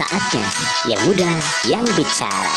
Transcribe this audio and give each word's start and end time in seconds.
Saatnya 0.00 0.48
yang 0.88 1.00
muda 1.04 1.28
yang 1.68 1.84
bicara. 1.92 2.56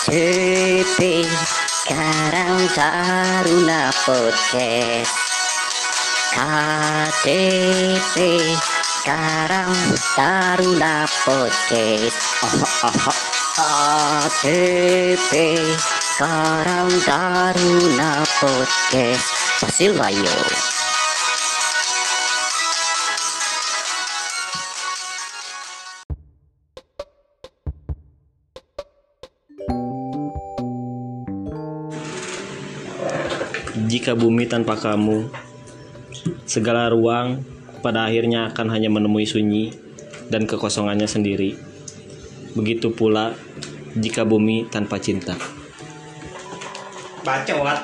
KTP 0.00 1.28
Karang 1.84 2.64
Taruna 2.72 3.92
Podcast 4.00 5.12
KTP 6.32 8.16
Karang 9.04 9.76
Taruna 10.16 11.04
Podcast 11.12 12.16
oh, 12.40 12.88
oh, 12.88 13.04
oh. 13.04 13.16
KTP 14.40 15.32
Karang 16.16 16.88
Taruna 17.04 18.24
Podcast 18.40 19.28
Pasilayo 19.60 20.24
Jika 33.84 34.16
bumi 34.16 34.48
tanpa 34.48 34.80
kamu, 34.80 35.28
segala 36.48 36.88
ruang 36.88 37.44
pada 37.84 38.08
akhirnya 38.08 38.48
akan 38.56 38.72
hanya 38.72 38.88
menemui 38.88 39.28
sunyi 39.28 39.76
dan 40.32 40.48
kekosongannya 40.48 41.04
sendiri. 41.04 41.60
Begitu 42.56 42.88
pula 42.96 43.36
jika 44.00 44.24
bumi 44.24 44.64
tanpa 44.72 44.96
cinta. 44.96 45.55
Bacot 47.26 47.78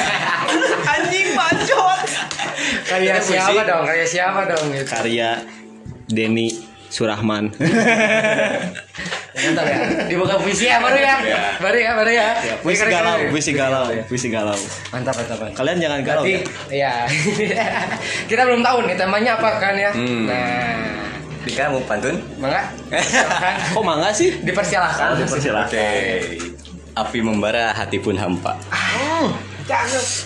anjing 0.96 1.28
bacot 1.36 2.00
Karya 2.88 3.16
siapa 3.22 3.62
dong? 3.64 3.84
Karya 3.86 4.06
siapa 4.06 4.40
dong? 4.50 4.64
Gitu. 4.72 4.86
Karya 4.88 5.28
Denny 6.10 6.50
Surahman. 6.90 7.54
Mantap 9.30 9.62
ya. 9.62 9.78
Dibuka 10.10 10.34
puisi 10.42 10.66
ya 10.66 10.82
baru 10.82 10.98
ya. 10.98 11.14
Baru 11.62 11.78
ya, 11.78 11.90
baru 11.94 12.10
ya. 12.10 12.28
Puisi 12.66 12.82
Keren-keren 12.82 13.06
galau, 13.06 13.16
ya. 13.22 13.30
puisi 13.30 13.52
galau, 13.54 13.86
puisi 14.10 14.28
galau. 14.28 14.58
Mantap, 14.90 15.14
mantap, 15.22 15.38
mantap. 15.38 15.54
Kalian 15.54 15.78
jangan 15.78 16.00
galau 16.02 16.26
Berarti, 16.26 16.34
ya. 16.74 17.06
ya. 17.38 17.64
Kita 18.30 18.42
belum 18.42 18.60
tahu 18.66 18.90
nih 18.90 18.96
temanya 18.98 19.38
apa 19.38 19.50
kan 19.62 19.74
ya. 19.78 19.94
Hmm. 19.94 20.26
Nah, 20.26 21.14
Dika 21.46 21.72
mau 21.72 21.80
pantun 21.86 22.18
mangga. 22.42 22.74
Kok 23.72 23.84
mangga 23.86 24.10
sih? 24.10 24.42
Dipersilahkan. 24.42 25.14
oke 25.14 25.86
api 27.00 27.18
membara 27.20 27.70
hati 27.70 27.96
pun 27.96 28.14
hampa 28.14 28.56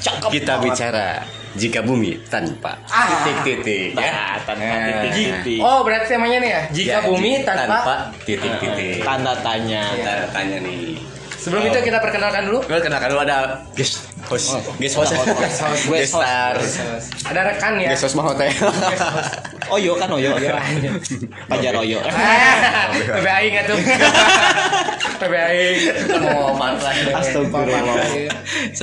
Cakep. 0.00 0.30
kita 0.30 0.56
bicara 0.58 1.20
jika 1.55 1.81
bumi 1.81 2.16
tanpa 2.27 2.81
Ah. 2.86 3.06
titik 3.22 3.36
titik 3.44 3.91
ya 3.94 4.41
tanpa 4.42 4.64
Nah. 4.64 4.86
titik-titik. 5.05 5.61
Oh, 5.61 5.84
berarti 5.84 6.06
temanya 6.11 6.39
nih 6.41 6.50
ya. 6.50 6.61
Jika 6.72 6.91
Ya, 6.91 6.98
bumi 7.05 7.31
jika 7.36 7.53
tanpa, 7.55 7.94
titik 8.25 8.53
titik 8.58 8.98
Tanda 9.00 9.33
tanya. 9.39 9.83
kita 9.92 10.12
tanya 10.33 10.58
nih 10.61 10.98
Sebelum 11.36 11.62
itu 11.62 11.78
kita 11.84 11.98
perkenalkan 12.00 12.48
dulu. 12.48 12.58
gue 12.64 12.81
kenalkan 12.81 13.09
dulu 13.09 13.20
ada 13.22 13.36
guest 13.70 14.13
host 14.34 14.50
guest 14.77 14.94
host 14.96 15.12
Guest 15.14 15.58
host. 15.62 15.82
guest 15.86 16.12
star 16.12 16.54
Ada 17.24 17.40
rekan 17.46 17.72
ya. 17.78 17.88
guest 17.88 18.02
host 18.04 18.14
mah 18.14 18.27
hotel 18.27 18.50
Oyo 19.66 19.96
kan 19.96 20.10
Oyo. 20.10 20.36
Pajar 21.46 21.72
Oyo. 21.74 21.98
Ah, 22.04 22.92
PBI 22.92 23.46
nggak 23.48 23.64
tuh? 23.64 23.78
PBI. 25.16 25.64
Mau 26.20 26.52
pantas. 26.52 26.92
Astagfirullah. 27.08 27.96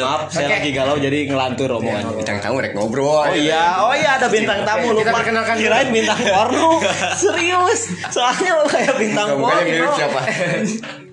Maaf, 0.02 0.22
saya 0.28 0.48
lagi 0.52 0.70
galau 0.72 0.98
jadi 0.98 1.30
ngelantur 1.30 1.70
omongannya. 1.72 2.18
bintang 2.18 2.42
tamu 2.42 2.58
rek 2.60 2.74
ngobrol 2.74 3.22
Oh 3.22 3.30
iya, 3.30 3.78
oh 3.80 3.94
iya 3.94 4.18
ada 4.18 4.26
bintang 4.26 4.66
tamu 4.66 4.90
lupa. 4.92 5.14
perkenalkan. 5.14 5.56
Kirain 5.56 5.90
bintang 5.90 6.18
porno. 6.20 6.82
Serius. 7.22 7.82
Soalnya 8.10 8.52
lo 8.56 8.66
kayak 8.66 8.98
bintang 8.98 9.38
porno. 9.38 9.90
siapa 9.94 10.20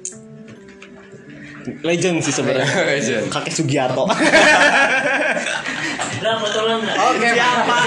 Legend 1.81 2.17
sih 2.21 2.33
sebenarnya. 2.33 2.67
Legend. 2.91 3.25
Kakek 3.29 3.53
Sugiarto. 3.53 4.05
Oke. 6.19 7.29
Siapa? 7.31 7.79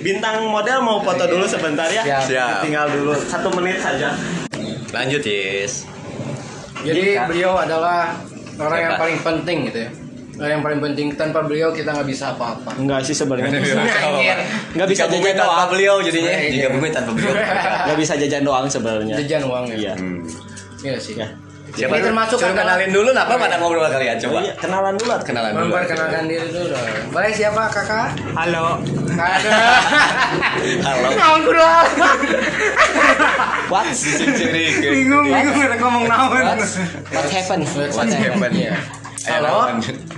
Bintang 0.00 0.48
model 0.48 0.78
mau 0.80 0.98
foto 1.00 1.24
dulu 1.24 1.44
sebentar 1.44 1.88
ya. 1.88 2.02
Siap. 2.02 2.22
Siap. 2.26 2.56
Tinggal 2.64 2.86
dulu 2.90 3.12
satu 3.16 3.48
menit 3.54 3.78
saja. 3.78 4.12
lanjut 4.94 5.26
yes 5.26 5.90
Jadi 6.86 7.18
beliau 7.26 7.58
adalah 7.58 8.14
orang 8.54 8.78
yang 8.78 8.94
Siapa? 8.94 9.02
paling 9.02 9.18
penting 9.20 9.58
gitu 9.66 9.78
ya. 9.82 9.90
Orang 10.34 10.50
yang 10.50 10.64
paling 10.66 10.80
penting 10.82 11.06
tanpa 11.14 11.42
beliau 11.42 11.70
kita 11.70 11.94
nggak 11.94 12.06
bisa 12.06 12.34
apa-apa. 12.34 12.74
Enggak 12.74 13.06
sih 13.06 13.14
sebenarnya. 13.14 13.54
Enggak 14.74 14.88
bisa 14.90 15.06
jajan 15.06 15.34
tanpa 15.34 15.46
doang. 15.46 15.70
beliau 15.70 15.94
jadinya 16.02 16.30
Iya. 16.30 16.50
jika 16.50 16.68
bumi 16.74 16.88
tanpa 16.90 17.10
beliau 17.14 17.34
Enggak 17.34 17.98
bisa 17.98 18.12
jajan 18.18 18.42
doang 18.42 18.66
sebenarnya. 18.66 19.14
Jajan 19.22 19.42
uang 19.46 19.64
ya. 19.70 19.76
Iya. 19.78 19.94
Hmm. 19.94 20.20
Iya 20.82 20.96
sih. 20.98 21.14
Ya. 21.16 21.28
Siapa 21.74 21.90
Ini 21.92 22.06
termasuk 22.06 22.38
adalah- 22.38 22.78
kenalin 22.78 22.90
dulu 22.90 23.10
napa 23.10 23.34
pada 23.34 23.58
ngobrol 23.58 23.82
kalian 23.84 24.14
Oh, 24.14 24.22
coba 24.22 24.38
iya, 24.40 24.54
kenalan 24.54 24.94
dulu. 24.94 25.10
At. 25.10 25.22
kenalan 25.26 25.50
dulu 25.52 25.64
Memperkenalkan 25.66 26.22
diri 26.24 26.46
dulu 26.48 26.66
dong. 26.70 26.86
Boleh 27.10 27.30
siapa 27.30 27.62
kakak? 27.66 28.08
Halo. 28.32 28.66
Ada. 29.10 29.50
halo 30.86 31.08
Naon 31.12 31.40
kudu. 31.42 31.62
What? 33.66 33.86
ciri 33.90 34.64
Bingung, 34.78 35.26
bingung 35.26 35.58
ada 35.60 35.76
ngomong 35.76 36.04
naon. 36.06 36.46
What 37.10 37.26
happened? 37.28 37.64
What's 37.66 38.14
happened 38.14 38.54
Iya. 38.54 38.74
Halo. 39.24 39.72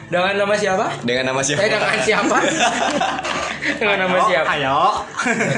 Dengan 0.06 0.34
nama 0.36 0.54
siapa? 0.54 0.86
dengan 1.02 1.24
nama 1.26 1.40
siapa 1.40 1.62
Eh 1.62 1.70
dengan 1.72 1.98
siapa? 1.98 2.36
dengan 3.80 3.96
nama 4.02 4.18
siapa? 4.22 4.48
Ayo. 4.52 4.78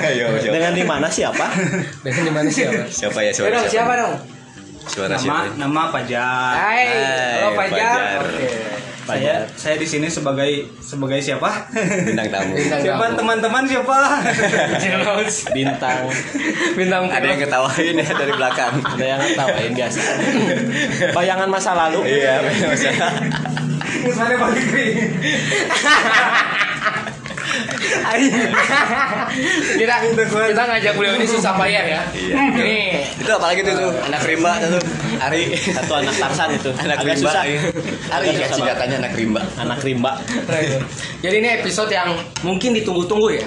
ayo 0.01 0.27
siapa 0.39 0.53
Dengan 0.53 0.73
di 0.73 0.85
mana 0.85 1.09
siapa? 1.09 1.47
Dengan 2.01 2.23
di 2.23 2.33
mana 2.33 2.49
siapa? 2.49 2.87
siapa 2.87 3.19
ya 3.21 3.29
Eh 3.29 3.35
suara 3.35 3.53
dong, 3.53 3.67
siapa 3.67 3.93
dong? 3.95 4.15
Suara 4.89 5.15
Nama 5.15 5.21
siapa 5.21 5.55
nama 5.55 5.83
Fajar. 5.93 6.53
Hai, 6.57 6.83
Hai, 6.83 6.89
halo 7.39 7.49
Fajar. 7.55 7.79
Fajar. 7.79 8.21
Oke. 8.25 8.49
Saya 9.09 9.41
saya 9.57 9.77
di 9.81 9.89
sini 9.89 10.05
sebagai 10.05 10.69
sebagai 10.81 11.17
siapa? 11.17 11.49
bintang 12.05 12.29
tamu 12.29 12.53
Bintang 12.53 12.77
siapa 12.77 13.05
tamu. 13.07 13.17
teman-teman 13.17 13.65
siapa? 13.65 13.97
Bintang. 15.57 15.99
Bintang 16.77 17.05
ada 17.09 17.25
yang 17.25 17.41
ketawain 17.41 17.97
ya 17.97 18.05
dari 18.05 18.33
belakang 18.33 18.73
Ada 18.77 19.05
yang 19.07 19.21
ngetawain 19.23 19.73
biasa. 19.73 20.01
Bayangan 21.17 21.49
masa 21.49 21.73
lalu. 21.73 22.05
iya 22.05 22.45
masa 22.45 22.93
Mana 24.09 24.37
balik 24.37 24.67
nih? 24.77 24.93
Kita 29.79 29.95
kita 30.13 30.63
ngajak 30.65 30.93
beliau 30.97 31.15
ini 31.17 31.27
susah 31.27 31.53
payah 31.57 31.85
ya. 31.85 32.01
Iya. 32.13 32.35
Ini 32.55 32.79
itu 33.19 33.31
apalagi 33.31 33.61
tuh 33.63 33.75
tuh 33.75 33.91
anak 34.05 34.23
rimba 34.25 34.53
tuh 34.61 34.81
Ari 35.19 35.43
Satu 35.57 35.93
anak 35.99 36.15
Tarsan 36.17 36.49
itu. 36.55 36.71
anak 36.75 36.97
Agak 37.01 37.15
rimba 37.17 37.31
susah. 37.31 37.43
iya. 37.45 37.61
Ari 38.11 38.27
ya 38.35 38.47
singkatannya 38.49 38.97
anak 39.03 39.13
rimba 39.15 39.43
Anak 39.59 39.79
rimba. 39.83 40.13
jadi 41.21 41.37
ini 41.39 41.49
episode 41.63 41.91
yang 41.91 42.15
mungkin 42.43 42.73
ditunggu-tunggu 42.75 43.29
ya. 43.35 43.47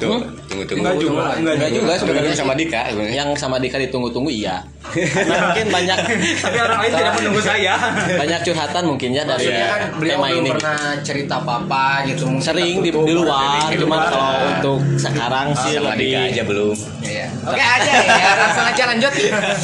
tuh 0.00 0.16
tunggu 0.48 0.64
tunggu 0.64 0.80
Enggak 0.80 0.96
juga, 0.96 1.24
enggak 1.36 1.56
juga. 1.60 1.76
juga 1.76 1.92
sebenarnya 2.00 2.32
sama 2.32 2.56
Dika 2.56 2.88
sebenarnya. 2.88 3.16
Yang 3.20 3.28
sama 3.36 3.56
Dika 3.60 3.76
ditunggu-tunggu 3.76 4.32
iya. 4.32 4.64
Karena 4.90 5.36
mungkin 5.46 5.66
banyak 5.68 5.98
Tapi 6.40 6.58
orang 6.58 6.78
lain 6.80 6.92
tidak 6.92 7.12
menunggu 7.16 7.40
saya. 7.40 7.74
banyak 8.12 8.40
curhatan 8.42 8.82
mungkin 8.86 9.08
ya 9.10 9.22
dari 9.22 9.38
Maksudnya 9.40 9.66
kan 9.68 9.80
beliau 9.96 10.12
tema 10.12 10.26
belum 10.26 10.40
ini. 10.40 10.50
pernah 10.52 10.78
cerita 11.00 11.34
apa-apa 11.38 11.84
gitu. 12.04 12.24
Mungkin 12.26 12.44
Sering 12.44 12.76
di, 12.78 12.90
di 12.90 13.12
luar, 13.12 13.70
cuman 13.70 13.86
luar. 13.90 14.08
kalau 14.08 14.34
untuk 14.50 14.78
sekarang 14.96 15.46
sih 15.56 15.72
sama 15.74 15.92
lebih 15.92 16.10
aja 16.12 16.42
belum 16.42 16.76
Iya. 17.00 17.26
Oke 17.40 17.62
aja 17.62 17.92
ya, 18.04 18.30
langsung 18.42 18.64
aja 18.64 18.82
lanjut. 18.86 19.12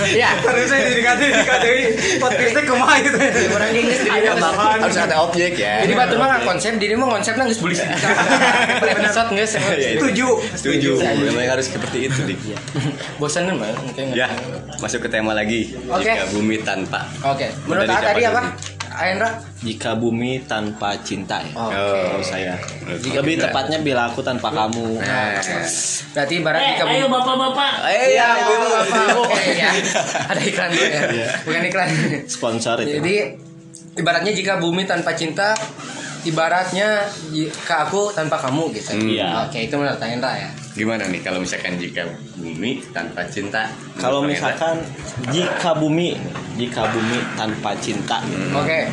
Iya. 0.06 0.31
Terus 0.40 0.67
saya 0.67 0.82
dikati 0.88 1.25
dikati 1.29 1.72
podcastnya 2.17 2.62
kumaha 2.64 2.94
gitu. 3.00 3.17
Di 3.17 3.46
orang 3.49 3.70
Inggris 3.70 4.00
mana? 4.02 4.32
makan. 4.37 4.76
harus 4.81 4.99
ada 4.99 5.17
objek 5.20 5.52
ya 5.55 5.84
Jadi 5.84 5.93
batur 5.93 6.17
mah 6.17 6.40
konsep, 6.43 6.72
diri 6.76 6.94
mah 6.94 7.08
konsepnya 7.11 7.44
nggak 7.44 7.61
boleh 7.61 7.76
sih. 7.76 7.88
Per 8.76 8.88
episode 8.90 9.29
nggak 9.31 9.46
sih. 9.46 9.58
Iya, 9.58 9.88
itu. 9.93 10.00
Setuju. 10.00 10.26
setuju 10.56 10.90
memang 11.20 11.44
harus 11.49 11.67
seperti 11.69 11.99
itu 12.06 12.20
Dik 12.22 12.40
Bosan 13.17 13.46
kan 13.46 13.56
bang? 13.58 13.76
Mungkin 13.76 14.05
nggak 14.12 14.19
ya 14.19 14.26
masuk 14.79 15.00
ke 15.02 15.08
tema 15.17 15.33
lagi 15.33 15.73
Oke. 15.87 16.05
jika 16.05 16.25
bumi 16.29 16.57
tanpa 16.61 17.01
Oke. 17.25 17.49
Menurut 17.65 17.83
Dari 17.83 17.91
Aa 17.91 17.99
siapa 17.99 18.13
tadi 18.13 18.23
apa? 18.27 18.43
Aendra? 18.97 19.29
jika 19.59 19.91
bumi 19.93 20.41
tanpa 20.45 20.97
cinta 21.01 21.37
ya. 21.39 21.53
Oke. 21.53 21.77
Kalau 21.77 22.23
saya. 22.23 22.55
Jika 22.97 23.21
Lebih 23.21 23.35
kita- 23.35 23.45
tepatnya 23.49 23.79
bila 23.81 24.09
aku 24.09 24.21
tanpa 24.21 24.49
kamu. 24.49 24.89
nah 24.99 25.37
Berarti 26.13 26.35
ibarat 26.35 26.61
jika 26.67 26.85
bumi. 26.87 27.05
bapak-bapak. 27.07 27.73
eh 27.87 28.05
Iya, 28.15 28.29
ya 28.31 28.45
Bapak. 28.47 29.07
Oke, 29.19 29.45
ya. 29.55 29.71
Ada 30.29 30.41
iklan 30.43 30.71
ya. 30.73 31.29
Bukan 31.45 31.63
iklan. 31.67 31.89
Sponsor 32.27 32.77
itu. 32.81 32.97
Jadi 32.97 33.15
ibaratnya 33.97 34.33
jika 34.33 34.57
bumi 34.57 34.85
tanpa 34.85 35.13
cinta 35.13 35.53
ibaratnya 36.23 37.05
ke 37.63 37.75
aku 37.75 38.11
tanpa 38.11 38.37
kamu 38.39 38.73
gitu. 38.73 38.93
Hmm. 38.93 39.09
Iya. 39.09 39.29
Oke, 39.45 39.59
itu 39.63 39.75
menurut 39.75 40.01
Aendra 40.01 40.33
ya. 40.35 40.49
Gimana 40.76 41.08
nih 41.08 41.20
kalau 41.20 41.40
misalkan 41.40 41.75
jika 41.76 42.05
bumi 42.37 42.84
tanpa 42.90 43.25
cinta? 43.25 43.64
Kalau 43.96 44.20
misalkan 44.20 44.76
jika 45.26 45.73
bumi 45.73 46.12
jika 46.55 46.84
bumi 46.87 47.19
tanpa 47.32 47.73
cinta 47.76 48.20
Oke. 48.52 48.84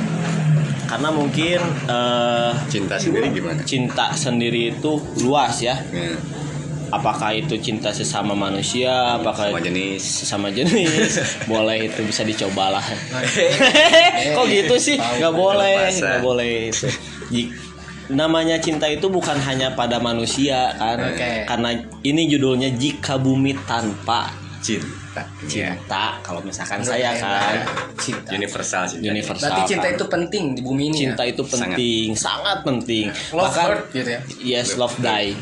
karena 0.85 1.09
mungkin 1.09 1.59
Hendra? 1.59 2.55
cinta 2.67 2.95
sendiri 2.95 3.27
gimana? 3.31 3.59
cinta 3.63 4.05
sendiri 4.13 4.71
itu 4.71 4.91
luas 5.19 5.59
ya 5.59 5.75
Nah, 5.91 6.15
apakah 6.93 7.33
itu 7.33 7.57
cinta 7.57 7.89
sesama 7.89 8.31
manusia 8.31 9.17
apakah 9.17 9.49
sama 9.49 9.59
jenis. 9.59 9.99
sesama 10.21 10.47
jenis 10.49 11.17
boleh 11.51 11.89
itu 11.89 11.99
bisa 12.03 12.21
dicobalah 12.21 12.83
kok 14.37 14.45
gitu 14.45 14.75
sih 14.77 14.95
nggak 14.95 15.33
boleh 15.33 15.89
Masa. 15.89 15.99
nggak 16.05 16.21
boleh 16.21 16.51
itu 16.69 16.87
namanya 18.05 18.57
cinta 18.57 18.83
itu 18.85 19.07
bukan 19.07 19.37
hanya 19.37 19.71
pada 19.71 19.95
manusia 19.97 20.73
kan 20.73 20.99
Oke. 21.05 21.45
karena 21.45 21.69
ini 22.01 22.27
judulnya 22.27 22.69
jika 22.71 23.15
bumi 23.15 23.55
tanpa 23.63 24.27
Cinta. 24.59 25.27
Cinta 25.43 26.17
kalau 26.19 26.39
misalkan 26.39 26.79
saya 26.79 27.11
kan 27.13 27.59
Cinta. 27.93 28.31
Universal 28.31 28.87
cinta. 28.87 29.05
universal 29.05 29.51
Berarti 29.51 29.61
cinta 29.69 29.85
kan. 29.85 29.93
itu 29.93 30.05
penting 30.07 30.43
di 30.53 30.61
bumi 30.61 30.83
ini. 30.87 30.95
cinta 30.97 31.21
ya? 31.21 31.29
itu 31.29 31.43
penting 31.43 32.07
sangat, 32.13 32.63
penting 32.63 33.11
Love 33.29 33.43
bahkan 33.43 33.65
hurt 33.69 33.83
gitu 33.91 34.09
ya. 34.09 34.19
yes 34.41 34.75
love 34.75 34.95
die 34.97 35.35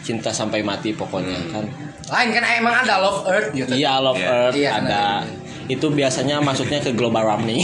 cinta 0.00 0.30
sampai 0.30 0.60
mati 0.60 0.90
pokoknya 0.92 1.38
kan 1.48 1.62
Lain 2.06 2.28
kan 2.30 2.42
emang 2.52 2.74
ada 2.76 2.98
love 3.00 3.26
earth 3.26 3.50
gitu. 3.50 3.70
iya 3.72 3.98
love 3.98 4.14
Iya. 4.16 4.28
earth 4.28 4.54
Iya, 4.56 4.70
ada 4.76 5.02
itu 5.66 5.86
biasanya 5.88 6.38
masuknya 6.38 6.78
ke 6.78 6.90
global 6.90 7.22
warming 7.22 7.58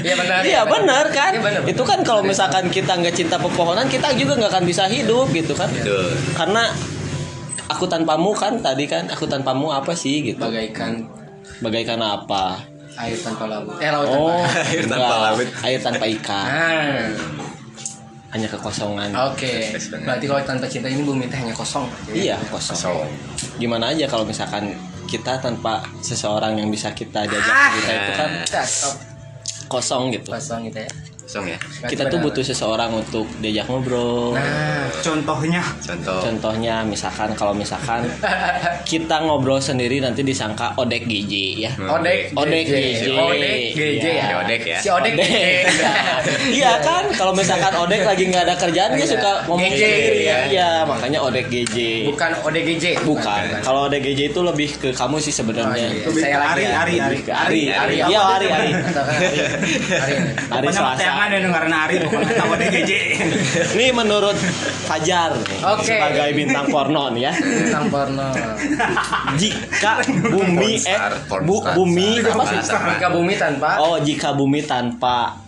Iya 0.00 0.14
benar. 0.16 0.40
Iya 0.40 0.60
benar 0.64 1.04
kan. 1.10 1.32
Iya, 1.32 1.40
benar, 1.40 1.60
Itu 1.64 1.82
kan 1.82 2.00
kalau 2.00 2.20
misalkan 2.20 2.68
kita 2.68 2.96
nggak 2.96 3.12
cinta 3.12 3.36
pepohonan, 3.36 3.84
kita 3.86 4.12
juga 4.14 4.36
nggak 4.36 4.50
akan 4.50 4.64
bisa 4.64 4.84
hidup 4.86 5.28
gitu 5.30 5.52
kan. 5.52 5.68
Betul. 5.68 6.12
Karena 6.32 6.72
aku 7.66 7.84
tanpamu 7.84 8.32
kan 8.32 8.56
tadi 8.58 8.84
kan 8.84 9.04
aku 9.06 9.24
tanpamu 9.24 9.68
apa 9.68 9.92
sih 9.92 10.24
gitu. 10.24 10.40
Bagaikan 10.40 11.04
Bagaikan 11.60 12.00
apa? 12.00 12.60
air 12.94 13.18
tanpa 13.18 13.50
laut. 13.50 13.74
Eh 13.82 13.90
laut 13.90 14.06
Oh, 14.06 14.38
tanpa. 14.38 14.70
Air 14.70 14.84
tanpa 14.86 15.16
laut. 15.20 15.48
Air 15.66 15.80
tanpa 15.82 16.04
ikan, 16.14 16.46
Ah. 16.46 17.10
hanya 18.30 18.46
kekosongan. 18.46 19.10
Oke. 19.34 19.74
Berarti 19.98 20.24
kalau 20.24 20.42
tanpa 20.42 20.66
cinta 20.66 20.86
ini 20.86 21.02
bumi 21.02 21.26
teh 21.26 21.34
hanya 21.34 21.50
kosong. 21.50 21.90
Iya, 22.08 22.38
kosong. 22.48 22.78
So, 22.78 22.92
Gimana 23.58 23.90
aja 23.90 24.06
kalau 24.06 24.22
misalkan 24.22 24.78
kita 25.04 25.38
tanpa 25.38 25.84
seseorang 26.00 26.56
yang 26.56 26.68
bisa 26.68 26.90
kita 26.90 27.24
diajak 27.24 27.48
Ah. 27.48 27.70
cerita 27.72 27.92
itu 27.94 28.12
kan 28.14 28.30
stop 28.66 28.94
kosong 29.66 30.12
gitu. 30.12 30.28
kosong 30.28 30.68
gitu 30.68 30.84
ya. 30.84 30.90
Kosong 31.24 31.48
ya. 31.48 31.56
Berarti 31.56 31.88
Kita 31.88 32.04
tuh 32.06 32.18
butuh 32.20 32.44
seseorang 32.44 32.90
untuk 32.92 33.24
diajak 33.40 33.64
ngobrol. 33.66 34.36
Nah, 34.36 34.84
Contohnya 35.00 35.64
Contoh. 35.80 36.20
Contohnya 36.20 36.84
misalkan 36.84 37.32
kalau 37.32 37.52
misalkan 37.52 38.04
kita 38.90 39.16
ngobrol 39.20 39.56
sendiri 39.56 39.98
nanti 39.98 40.20
disangka 40.20 40.76
odek 40.76 41.04
GJ 41.04 41.32
ya. 41.58 41.72
Odek, 41.80 42.28
Odek 42.34 42.64
GJ. 42.68 42.76
GJ. 43.00 43.08
Odek 43.16 43.60
GJ 43.72 44.04
ya. 44.04 44.24
Ada 44.24 44.36
odek 44.38 44.62
ya. 44.62 44.78
Si 44.78 44.88
Odek 44.88 45.12
Odek. 45.14 45.24
GJ. 45.24 45.80
Iya 46.54 46.76
kan 46.80 47.08
kalau 47.10 47.32
misalkan 47.32 47.72
odek 47.74 48.04
lagi 48.04 48.28
nggak 48.28 48.44
ada 48.44 48.54
kerjaan 48.54 48.90
dia 48.92 49.00
Iya. 49.00 49.08
suka 49.10 49.30
ngomong 49.46 49.64
GJ, 49.66 49.80
sendiri 49.80 50.20
ya. 50.22 50.38
Iya 50.46 50.68
makanya 50.84 51.18
odek 51.20 51.48
GJ. 51.48 51.76
Bukan 52.06 52.30
Odek 52.44 52.62
GJ. 52.68 52.84
Bukan. 53.02 53.42
Kalau 53.60 53.88
odek 53.88 54.00
GJ 54.02 54.20
itu 54.28 54.40
lebih 54.40 54.70
ke 54.74 54.88
kamu 54.92 55.16
sih 55.18 55.32
Oh, 55.32 55.36
sebenarnya. 55.40 55.88
iya. 55.88 56.04
lebih 56.04 56.20
Saya 56.20 56.32
ke 56.32 56.38
lagi 56.38 56.52
Ari, 56.52 56.62
ya. 56.62 56.72
Ari, 56.76 56.94
Ari. 57.00 57.18
Ari. 57.24 57.60
Ari, 57.72 57.94
Iya 58.04 58.20
Ari? 58.20 58.46
Ari. 58.46 58.70
Ari. 59.96 60.14
Ari. 60.52 61.13
Tayangan 61.16 61.30
ada 61.32 61.48
karena 61.54 61.76
Ari 61.80 61.94
pokoknya 62.00 62.32
tahu 62.34 62.52
DGJ. 62.60 62.92
Ini 63.72 63.86
menurut 63.90 64.36
Fajar 64.84 65.30
nih, 65.32 65.58
Oke. 65.64 65.86
sebagai 65.86 66.30
bintang 66.34 66.66
porno 66.66 67.08
nih 67.08 67.22
ya. 67.24 67.32
Tentang 67.32 67.86
porno. 67.88 68.28
Jika 69.34 69.92
bumi 70.24 70.70
eh 70.80 70.98
bu, 71.40 71.56
bumi 71.72 72.08
apa 72.20 72.44
sih? 72.44 72.58
Jika 72.60 73.08
bumi 73.08 73.34
tanpa 73.34 73.68
Oh, 73.78 73.96
jika 73.96 74.32
bumi 74.32 74.60
tanpa 74.60 75.38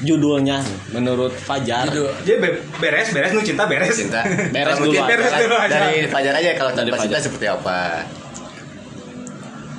judulnya 0.00 0.60
menurut 0.90 1.32
Fajar. 1.32 1.86
Judul. 1.86 2.10
Dia 2.22 2.36
be- 2.36 2.60
beres, 2.76 3.08
beres 3.10 3.30
nu 3.30 3.40
cinta 3.40 3.64
beres. 3.64 3.94
Cinta. 3.94 4.20
Beres 4.26 4.76
dulu 4.76 4.92
beres 5.00 5.32
dulu 5.32 5.54
aja. 5.56 5.70
Dari 5.86 6.04
Fajar 6.04 6.34
aja 6.34 6.50
kalau 6.52 6.70
Dari 6.70 6.78
tanpa 6.84 6.96
cinta 6.98 7.14
Fajar. 7.14 7.20
seperti 7.22 7.46
apa? 7.46 7.78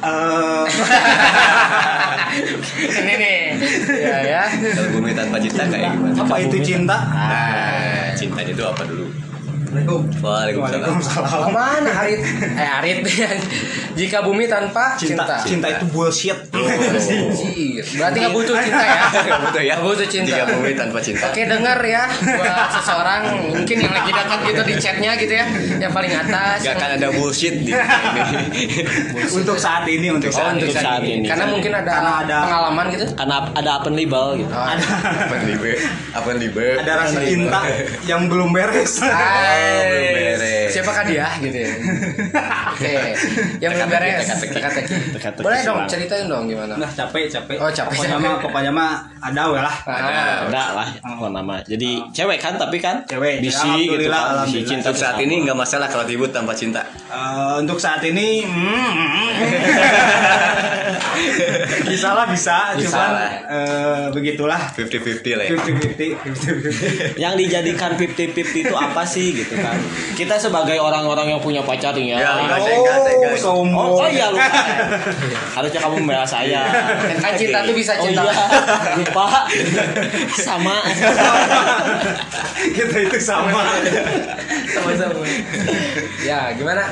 Eh, 0.06 0.66
Ini 2.86 3.14
nih. 3.18 3.40
Ya 3.90 4.18
ya. 4.22 4.44
Kalau 4.46 4.90
bumi 4.94 5.18
tanpa 5.18 5.38
cinta 5.40 5.64
kayak 5.66 5.98
gimana? 5.98 6.14
apa 6.22 6.36
itu 6.38 6.58
cinta? 6.62 6.98
Nah, 7.10 8.14
cintanya 8.14 8.52
itu 8.54 8.64
apa 8.64 8.82
dulu? 8.86 9.06
Waalaikumsalam. 9.76 10.56
Waalaikumsalam. 10.56 11.28
Ke 11.28 11.52
mana 11.52 11.92
Arit? 11.98 12.20
Eh 12.56 12.70
Arit. 12.72 12.98
Jika 14.00 14.20
bumi 14.22 14.44
tanpa 14.46 14.96
Cinta, 14.96 15.24
cinta. 15.24 15.36
cinta 15.42 15.68
itu 15.72 15.86
bullshit. 15.90 16.36
Anjir. 16.52 17.84
Berarti 17.96 18.18
nggak 18.18 18.34
butuh 18.34 18.56
cinta 18.58 18.84
ya? 18.84 19.00
Nggak 19.26 19.40
butuh 19.42 19.62
ya? 19.62 19.74
Nggak 19.74 19.86
butuh 19.86 20.06
cinta. 20.06 20.28
Jika 20.30 20.44
bumi 20.50 20.72
tanpa 20.74 21.00
cinta. 21.00 21.24
Oke 21.26 21.42
denger 21.46 21.80
ya 21.82 22.04
buat 22.36 22.70
seseorang 22.72 23.22
mungkin 23.50 23.78
yang 23.78 23.94
lagi 23.94 24.12
dekat 24.12 24.40
gitu 24.44 24.62
di 24.64 24.76
chatnya 24.78 25.12
gitu 25.16 25.34
ya 25.34 25.46
yang 25.78 25.92
paling 25.92 26.12
atas 26.12 26.58
Gak 26.62 26.76
akan 26.76 26.90
ada 26.94 27.08
bullshit 27.10 27.56
di 27.58 27.72
ini. 27.72 27.74
untuk 29.38 29.56
saat 29.56 29.84
ini, 29.86 30.08
untuk 30.10 30.28
Oh, 30.28 30.36
saat 30.36 30.54
untuk 30.54 30.70
ini. 30.70 30.76
saat 30.78 31.02
ini. 31.02 31.26
Karena 31.26 31.46
mungkin 31.48 31.72
ada, 31.74 31.88
Karena 31.90 32.12
ada- 32.22 32.42
pengalaman 32.46 32.86
gitu. 32.92 33.06
Karena 33.16 33.36
ada 33.50 33.70
open 33.78 33.94
label 33.94 34.26
gitu. 34.38 34.52
Oh, 34.52 34.66
Ada 34.66 34.86
Apa 35.24 35.36
libe? 35.42 35.74
Apa 36.12 36.30
libe? 36.34 36.68
ada 36.78 36.92
rasa 36.98 37.20
cinta 37.22 37.60
yang 38.04 38.28
belum 38.28 38.52
beres. 38.52 39.00
Hai. 39.00 39.65
Belum 39.66 40.08
beres. 40.12 40.42
Siapakah 40.68 41.04
dia 41.06 41.28
gitu 41.40 41.58
ya? 41.58 41.72
Oke. 42.74 42.94
Yang 43.58 43.72
belum 43.74 43.90
beres. 43.90 44.26
teka-teki. 44.46 44.96
Boleh 45.40 45.60
dong 45.62 45.80
ceritain 45.86 46.26
dong 46.26 46.46
gimana? 46.46 46.74
Nah, 46.76 46.90
capek, 46.90 47.26
capek. 47.28 47.56
Oh, 47.58 47.70
capek. 47.70 47.96
Pokoknya 47.96 48.18
mah, 48.18 48.36
pokoknya 48.40 48.72
mah 48.72 48.92
ada 49.20 49.42
we 49.48 49.58
lah. 49.58 49.76
Ah, 49.86 50.46
Ada 50.46 50.64
lah 50.74 50.88
apa 50.98 51.26
nama. 51.30 51.56
Jadi 51.62 52.04
cewek 52.12 52.38
kan 52.38 52.56
tapi 52.56 52.78
kan 52.78 53.02
Cewek. 53.06 53.40
bisi 53.40 53.56
gitu 53.88 54.06
Alhamdulillah, 54.06 54.24
kan. 54.36 54.46
Bisi 54.46 54.60
cinta 54.66 54.90
Untuk 54.90 54.98
saat 54.98 55.18
ini 55.18 55.36
nggak 55.42 55.56
masalah 55.56 55.88
kalau 55.88 56.04
ribut 56.04 56.30
tanpa 56.30 56.52
cinta. 56.52 56.82
Eh, 57.08 57.54
untuk 57.58 57.78
saat 57.78 58.02
ini 58.02 58.44
mm, 58.44 58.94
bisa 61.86 62.10
lah 62.12 62.26
bisa, 62.28 62.74
Bisa 62.74 62.86
cuman 62.86 63.10
lah. 63.12 63.30
eh, 63.48 64.06
begitulah 64.12 64.62
50-50 64.74 65.38
lah 65.38 65.46
ya. 65.46 65.52
50-50 65.54 67.16
50-50. 67.16 67.18
yang 67.18 67.34
dijadikan 67.36 67.94
50-50 67.94 68.36
itu 68.64 68.76
apa 68.76 69.04
sih 69.06 69.28
gitu 69.36 69.45
kan 69.56 69.78
kita 70.14 70.36
sebagai 70.36 70.76
orang-orang 70.76 71.28
yang 71.30 71.40
punya 71.40 71.62
pacar 71.62 71.94
ya, 71.94 72.16
Ya, 72.16 72.32
enggak, 72.36 72.58
Oh, 72.58 72.68
enggak, 72.76 72.98
enggak. 73.06 73.38
sombong. 73.38 73.90
oh, 73.92 74.00
oh 74.00 74.08
iya 74.08 74.28
lupa 74.28 74.62
harusnya 75.56 75.80
kamu 75.80 75.96
membela 76.00 76.26
saya 76.26 76.62
Kan 77.16 77.32
cinta 77.34 77.62
tuh 77.62 77.74
bisa 77.74 77.94
oh 77.96 78.04
cinta. 78.04 78.24
iya 78.24 78.46
lupa 78.96 79.28
sama 80.32 80.76
kita 82.72 82.98
itu 83.02 83.18
sama 83.20 83.62
Sama-sama. 84.68 85.24
Ya, 86.22 86.52
gimana? 86.54 86.92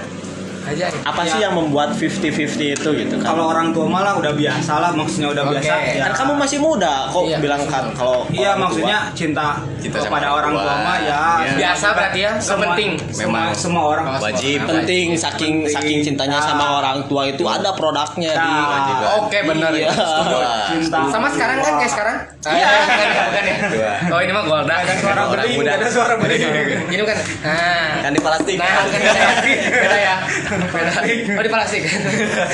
Aja. 0.63 0.86
apa 1.03 1.22
sih 1.24 1.39
yang 1.39 1.53
membuat 1.53 1.91
50-50 1.91 2.74
itu 2.74 2.89
gitu 2.96 3.15
kan 3.17 3.27
kalau 3.29 3.50
orang 3.50 3.70
tua 3.70 3.86
malah 3.86 4.15
udah 4.15 4.32
biasa 4.32 4.74
lah 4.77 4.91
maksudnya 4.91 5.29
udah 5.29 5.43
Oke. 5.43 5.51
biasa 5.58 5.74
ya. 5.75 6.01
kan 6.01 6.12
kamu 6.15 6.34
masih 6.38 6.58
muda 6.58 6.93
kok 7.08 7.24
Iya. 7.24 7.38
bilang 7.38 7.63
kan 7.65 7.86
kalau 7.91 8.24
iya 8.29 8.51
orang 8.51 8.55
tua. 8.55 8.63
maksudnya 8.63 8.98
cinta, 9.13 9.48
Cinta 9.77 9.98
sama 9.98 10.08
kepada 10.10 10.27
orang 10.32 10.51
orang 10.51 10.65
tua. 10.65 10.75
mah 10.82 10.98
ya 11.00 11.22
Iya. 11.43 11.53
Biasa 11.55 11.86
berarti 11.91 12.20
ya, 12.20 12.32
nggak 12.34 12.43
Semua- 12.43 12.65
penting. 12.65 12.91
semua, 13.05 13.22
Memang. 13.22 13.48
semua 13.53 13.84
orang 13.86 14.05
Wajib. 14.15 14.60
penting 14.63 15.08
saking 15.13 15.55
Penting. 15.62 15.74
saking 15.74 15.98
cintanya 16.03 16.38
Nah. 16.38 16.46
sama 16.46 16.65
orang 16.77 16.98
tua 17.05 17.24
itu 17.25 17.43
ada 17.43 17.70
produknya 17.72 18.32
di 18.32 18.39
Nah. 18.39 18.63
Kewajiban. 18.63 19.10
Oke, 19.20 19.39
benar 19.46 19.72
ya. 19.74 19.89
Iya. 19.89 20.53
Cinta 20.70 21.00
Sama 21.10 21.27
sekarang 21.29 21.58
kan 21.60 21.74
kayak 21.77 21.91
sekarang? 21.91 22.17
Iya. 22.43 22.67
Bukan 22.74 23.43
ya, 23.43 23.55
ya. 23.74 23.93
Oh, 24.10 24.20
ini 24.20 24.32
mah 24.32 24.43
Golda. 24.43 24.75
ada 24.75 24.93
suara 24.96 25.22
muda. 25.27 25.72
ada 25.74 25.88
suara 25.88 26.13
bening 26.15 26.41
Ini 26.88 27.01
bukan. 27.01 27.17
Nah. 27.41 27.91
Kan 28.01 28.12
di 28.12 28.22
plastik. 28.22 28.55
Nah, 28.55 28.67
ya. 28.67 29.27
Beda 29.84 29.98
ya. 29.98 30.15
Beda. 30.53 30.91
Oh, 31.33 31.43
di 31.43 31.51
plastik. 31.51 31.81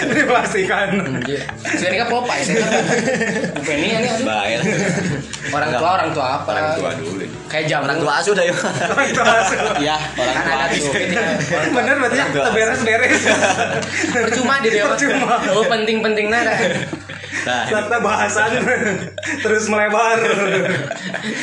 dipastikan 0.10 0.88
Anjir. 1.00 1.42
Sudah 1.76 1.90
nikah 1.92 2.08
pelupa 2.08 2.34
ya, 2.36 2.44
saya 2.44 2.56
kan. 2.60 2.72
Bukan 3.60 3.76
ini, 3.78 3.88
ini. 3.98 4.10
Bayar. 4.24 4.62
Orang 5.50 5.70
tua, 5.76 5.90
orang 5.98 6.10
tua 6.14 6.26
apa? 6.40 6.50
Orang 6.54 6.68
tua 6.78 6.90
dulu. 6.96 7.26
Kayak 7.48 7.66
jam. 7.68 7.82
Orang 7.84 8.00
tua 8.00 8.14
asuh 8.22 8.34
dah 8.34 8.46
ya. 8.46 8.54
orang 8.90 9.10
tua 9.12 9.26
asuh. 9.42 9.58
ya 9.82 9.98
orang 10.16 10.34
Kan 10.36 10.46
tua 10.46 10.60
asuh. 10.70 10.94
bener 11.74 11.96
berarti 11.98 12.18
Orang 12.20 12.32
tua. 12.32 12.46
beres-beres 12.54 13.22
Percuma 14.14 14.54
di 14.62 14.70
dia. 14.70 14.84
Percuma. 14.88 15.36
Oh, 15.52 15.66
penting-penting 15.66 16.26
nada. 16.30 16.54
Nah, 17.30 17.64
Serta 17.70 17.98
bahasan 18.02 18.50
terus 19.46 19.70
melebar. 19.70 20.18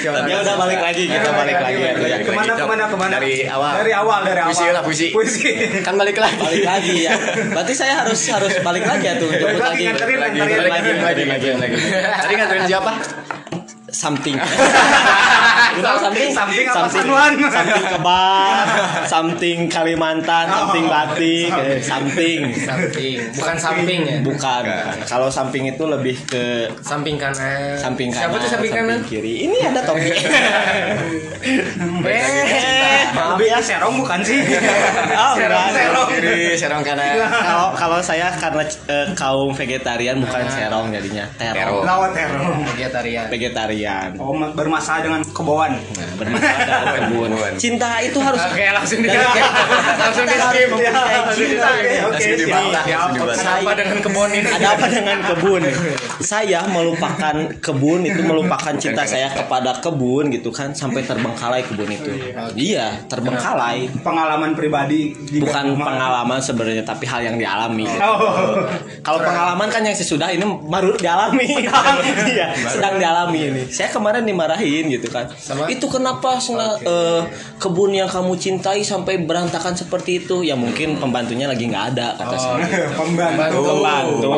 Ya 0.02 0.36
udah 0.42 0.54
balik 0.58 0.80
lagi 0.82 1.06
kita 1.06 1.30
balik 1.30 1.58
lagi 1.62 1.80
ya. 1.82 1.92
ke 2.26 2.32
mana 2.34 2.52
ke 2.58 2.66
mana 2.66 2.84
ke 2.90 2.96
mana? 2.98 3.12
Dari 3.22 3.46
awal. 3.46 3.72
dari 3.80 3.92
awal 3.94 4.20
dari 4.26 4.40
awal. 4.42 4.50
Puisi 4.50 4.66
lah, 4.74 4.82
puisi. 4.82 5.06
puisi. 5.14 5.50
Kan 5.86 5.94
balik 5.94 6.18
lagi. 6.18 6.42
balik 6.42 6.64
lagi 6.66 6.94
ya. 7.06 7.14
Berarti 7.54 7.74
saya 7.78 8.02
harus 8.02 8.18
harus 8.26 8.54
balik 8.66 8.82
lagi 8.82 9.04
ya 9.06 9.14
tuh 9.14 9.30
Balik 9.30 9.62
lagi, 9.62 9.84
Balik 9.86 10.18
lagi, 10.18 10.38
nganterin 10.98 11.58
lagi. 11.62 11.76
Tadi 11.94 12.32
nganterin 12.34 12.64
siapa? 12.66 12.92
Something. 13.90 14.36
You 15.66 15.82
know 15.82 15.98
something? 15.98 16.30
Something 16.32 16.64
apa, 16.64 16.76
something, 16.88 17.04
Sanuan? 17.04 17.32
something 17.36 17.84
kebab, 17.90 18.66
something 19.12 19.58
Kalimantan, 19.68 20.46
something 20.48 20.84
batik, 20.88 21.52
eh, 21.52 21.78
something. 21.82 22.38
Samping, 22.56 23.16
bukan 23.34 23.56
samping 23.58 24.00
ya. 24.06 24.16
Bukan. 24.24 24.62
Kalau 25.04 25.28
samping 25.28 25.68
itu 25.68 25.84
lebih 25.84 26.16
ke 26.24 26.70
Samping 26.80 27.20
kanan. 27.20 27.76
samping 27.76 28.08
kanan, 28.08 28.24
Siapa 28.24 28.36
tuh 28.40 28.48
samping 28.48 28.72
kanan? 28.72 28.98
kiri. 29.04 29.44
Ini 29.44 29.58
ada 29.68 29.80
topi. 29.84 30.08
Eh, 32.06 33.02
Lebih 33.12 33.48
ke 33.52 33.62
serong 33.62 33.94
bukan 34.00 34.18
sih? 34.24 34.40
Oh, 35.14 35.32
enggak. 35.36 35.70
serong. 35.70 36.08
Kiri, 36.10 36.56
serong 36.56 36.82
kanan. 36.82 37.22
Kalau 37.22 37.68
kalau 37.76 37.98
saya 38.00 38.32
karena 38.34 38.64
eh, 38.66 39.06
kaum 39.14 39.52
vegetarian 39.52 40.18
bukan 40.18 40.42
serong 40.48 40.90
jadinya 40.90 41.24
terong. 41.36 41.84
Lawat 41.84 42.10
terong. 42.16 42.64
Vegetarian. 42.74 43.26
Vegetarian. 43.30 43.75
Oh, 44.16 44.32
bermasalah 44.32 45.00
dengan 45.04 45.20
kebauan. 45.24 45.76
Bermasalah 46.16 46.64
dengan 46.64 46.94
kebun. 46.96 47.30
Cinta 47.62 48.00
itu 48.00 48.18
harus 48.20 48.40
Oke, 48.40 48.64
langsung 48.72 48.98
di 49.04 49.08
langsung 49.08 50.26
di 50.26 50.36
skip. 50.36 50.68
Cinta, 51.36 51.68
Oke, 52.08 52.26
dibantah. 52.40 52.84
Apa 53.46 53.72
dengan 53.76 53.98
kebun 54.00 54.30
ini? 54.32 54.48
ada 54.48 54.66
apa 54.76 54.86
dengan 54.88 55.18
kebun? 55.24 55.62
Saya 56.20 56.60
melupakan 56.68 57.36
kebun 57.60 58.00
itu 58.08 58.20
melupakan 58.24 58.74
cinta 58.76 59.04
saya 59.04 59.28
kepada 59.32 59.78
kebun 59.80 60.32
gitu 60.32 60.48
kan 60.50 60.72
sampai 60.72 61.04
terbengkalai 61.04 61.62
kebun 61.66 61.90
itu. 61.92 62.10
Iya, 62.56 63.04
terbengkalai. 63.06 63.88
Pengalaman 64.00 64.56
pribadi 64.56 65.12
di 65.12 65.38
Bukan 65.42 65.76
rumah. 65.76 65.86
pengalaman 65.92 66.38
sebenarnya 66.40 66.84
tapi 66.84 67.04
hal 67.04 67.20
yang 67.22 67.36
dialami. 67.36 67.84
Oh. 68.00 68.64
Kalau 69.02 69.20
pengalaman 69.20 69.68
kan 69.68 69.82
yang 69.84 69.96
sesudah 69.96 70.30
ini 70.32 70.44
baru 70.66 70.96
dialami. 70.96 71.46
Iya, 72.26 72.52
sedang 72.68 72.98
dialami 72.98 73.38
ini. 73.50 73.62
Saya 73.68 73.88
kemarin 73.88 74.22
dimarahin 74.22 74.88
gitu 74.88 75.08
kan. 75.08 75.26
Sama? 75.32 75.66
Itu 75.66 75.86
kenapa 75.86 76.38
sena- 76.38 76.78
eh, 76.78 77.22
kebun 77.56 77.90
yang 77.90 78.06
kamu 78.06 78.34
cintai 78.36 78.80
sampai 78.80 79.22
berantakan 79.22 79.72
seperti 79.72 80.22
itu? 80.22 80.42
Ya 80.42 80.54
mungkin 80.54 80.96
pembantunya 80.96 81.46
lagi 81.46 81.66
nggak 81.66 81.84
ada 81.94 82.14
kata 82.14 82.36
saya. 82.36 82.64
Pembantu. 82.96 83.60
Pembantu. 83.62 84.28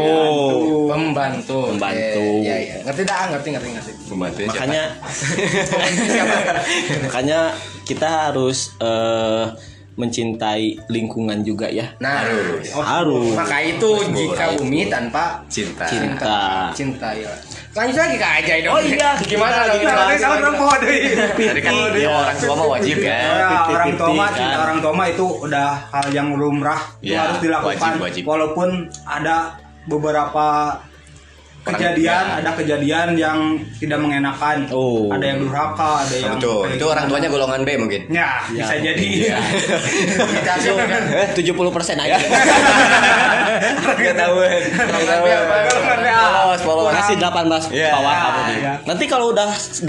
Pembantu. 0.88 1.58
Pembantu. 1.72 2.24
Iya, 2.42 2.56
iya. 2.56 2.74
Ngerti 2.82 3.02
dah, 3.04 3.24
ngerti, 3.30 3.48
ngerti, 3.52 3.68
ngerti. 3.72 3.92
Pembantunya 4.08 4.48
siapa? 4.48 4.56
Makanya 4.58 4.82
makanya 7.04 7.40
kita 7.84 8.08
harus 8.28 8.76
eh, 8.78 9.44
mencintai 9.98 10.78
lingkungan 10.86 11.42
juga 11.42 11.66
ya. 11.66 11.90
Nah, 11.98 12.22
Harus. 12.70 13.34
maka 13.34 13.58
itu 13.58 13.98
jika 14.14 14.54
bumi 14.54 14.86
tanpa 14.86 15.42
cinta. 15.50 15.82
Cinta. 15.90 16.70
cinta 16.70 17.08
ya. 17.18 17.34
Lanjut 17.78 17.94
lagi 17.96 18.16
Kak 18.18 18.32
Ajay 18.36 18.58
dong. 18.60 18.74
Oh 18.74 18.82
iya, 18.82 19.10
gimana 19.30 19.54
dong? 19.62 19.78
lagi 19.78 20.18
saya 20.18 20.34
orang. 20.36 20.54
Tadi 21.38 21.60
kan 21.60 21.72
Iya. 21.94 22.10
orang 22.10 22.36
tua 22.36 22.52
mah 22.52 22.66
wajib 22.68 22.96
Ya, 22.98 23.06
kan. 23.06 23.70
orang 23.70 23.90
tua 23.94 24.08
mah 24.10 24.26
kan. 24.26 24.34
cinta 24.34 24.56
orang 24.58 24.78
tua 24.82 24.92
mah 24.92 25.06
itu 25.06 25.26
udah 25.40 25.68
hal 25.88 26.06
yang 26.10 26.28
lumrah 26.34 26.80
itu 26.98 27.14
Ya, 27.14 27.18
harus 27.24 27.38
dilakukan 27.38 27.78
wajib, 27.78 28.02
wajib. 28.02 28.24
walaupun 28.26 28.68
ada 29.04 29.36
beberapa 29.86 30.46
kejadian 31.70 32.24
ada 32.34 32.50
kejadian 32.54 33.08
yang 33.14 33.38
tidak 33.76 33.98
mengenakan 33.98 34.64
Oh. 34.68 35.08
ada 35.08 35.24
yang 35.24 35.38
durhaka 35.38 36.02
ada 36.02 36.14
yang 36.14 36.34
Betul. 36.36 36.62
kayak 36.64 36.76
Itu 36.76 36.84
orang 36.86 37.04
tuanya 37.06 37.28
golongan 37.28 37.60
B 37.62 37.68
mungkin. 37.76 38.00
ya, 38.08 38.42
bisa 38.46 38.74
jadi 38.76 39.08
Kita 40.08 40.52
sih 40.58 40.70
kan. 40.72 41.02
Eh, 41.10 41.28
70 41.34 41.70
persen 41.70 41.96
aja. 41.96 42.16
Enggak 43.98 44.14
tahu. 44.16 44.36
Enggak 44.38 44.86
tahu. 44.86 45.24
Golongan 45.28 45.98
B. 45.98 46.08
Polos, 46.08 46.60
polos. 46.62 46.84
Masih 46.90 47.16
18 47.16 47.62
Iya. 47.70 47.90
bawah 47.92 48.14
kamu 48.16 48.40
nih. 48.40 48.56
Iya. 48.58 48.72
Nanti 48.84 49.04
kalau 49.06 49.26
udah 49.28 49.48
18 49.52 49.84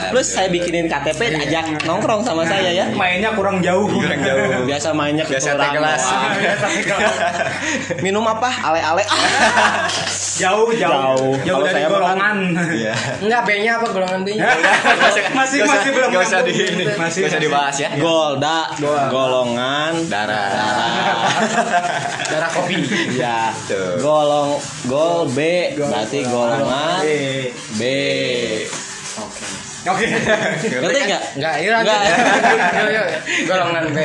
Iya. 0.00 0.10
plus 0.10 0.28
saya 0.28 0.48
bikinin 0.48 0.86
KTP 0.86 1.20
ajak 1.38 1.64
nongkrong 1.84 2.22
sama 2.22 2.42
saya 2.44 2.70
ya. 2.72 2.86
mainnya 2.92 3.30
kurang 3.32 3.60
jauh 3.60 3.86
Kurang 3.86 4.20
jauh. 4.20 4.64
Biasa 4.64 4.88
mainnya 4.92 5.24
ke 5.24 5.36
Biasa 5.36 5.56
kelas. 5.70 6.02
Minum 8.00 8.24
apa? 8.24 8.50
Ale-ale. 8.62 9.04
Ah. 9.04 9.86
jauh 10.36 10.70
jauh 10.72 11.19
Jauh. 11.20 11.36
jauh 11.44 11.60
Kalau 11.60 11.66
dari 11.68 11.76
saya 11.84 11.88
golongan 11.92 12.36
Iya. 12.70 12.94
Enggak 13.20 13.40
B-nya 13.44 13.72
apa 13.76 13.86
golongan 13.92 14.20
B-nya? 14.24 14.44
masih 15.36 15.58
masih 15.68 15.90
belum 15.92 16.08
nggak 16.12 16.24
usah 16.24 16.40
di 16.44 16.52
ini. 16.56 16.84
masih 16.96 17.20
usah 17.28 17.36
masih. 17.36 17.40
dibahas 17.40 17.76
ya. 17.76 17.90
Golda, 18.00 18.60
golongan 19.12 19.92
Darah. 20.08 20.48
Darah 22.24 22.50
kopi. 22.50 22.76
ya. 23.20 23.52
Tuh. 23.68 24.00
Golong 24.00 24.56
gol 24.88 25.28
B 25.30 25.38
berarti 25.76 26.18
golongan 26.24 27.04
B. 27.76 27.82
oke 29.80 30.06
Ngerti 30.60 30.98
enggak? 31.08 31.22
Enggak, 31.40 31.54
iya 31.56 31.70
lanjut. 31.72 31.88
Enggak. 31.88 32.92
Yuk. 32.92 33.06
Golongan 33.48 33.84
B. 33.96 33.98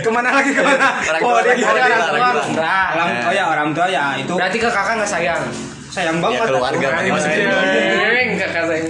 Ke 0.00 0.08
mana 0.08 0.28
lagi 0.32 0.50
ke 0.56 0.62
mana 0.64 0.86
Orang 0.96 1.20
oh 1.20 1.30
tua, 1.36 1.40
dia 1.44 1.52
orang 1.60 1.88
tua, 1.92 2.08
orang. 2.08 2.34
Enggak. 2.48 2.88
tua 3.20 3.32
ya 3.36 3.44
orang 3.52 3.68
tua 3.76 3.86
ya 3.92 4.04
itu 4.16 4.32
Berarti 4.32 4.56
ke 4.56 4.68
kakak 4.72 4.94
nggak 4.96 5.10
sayang? 5.12 5.44
Sayang 5.90 6.16
Ya, 6.16 6.22
banget 6.22 6.46
keluarga, 6.46 6.86
Aku. 6.86 6.96
Pak. 6.96 7.02
Maksudnya. 7.04 7.46
Neng, 7.92 8.28
kakak 8.36 8.64
sayang. 8.64 8.86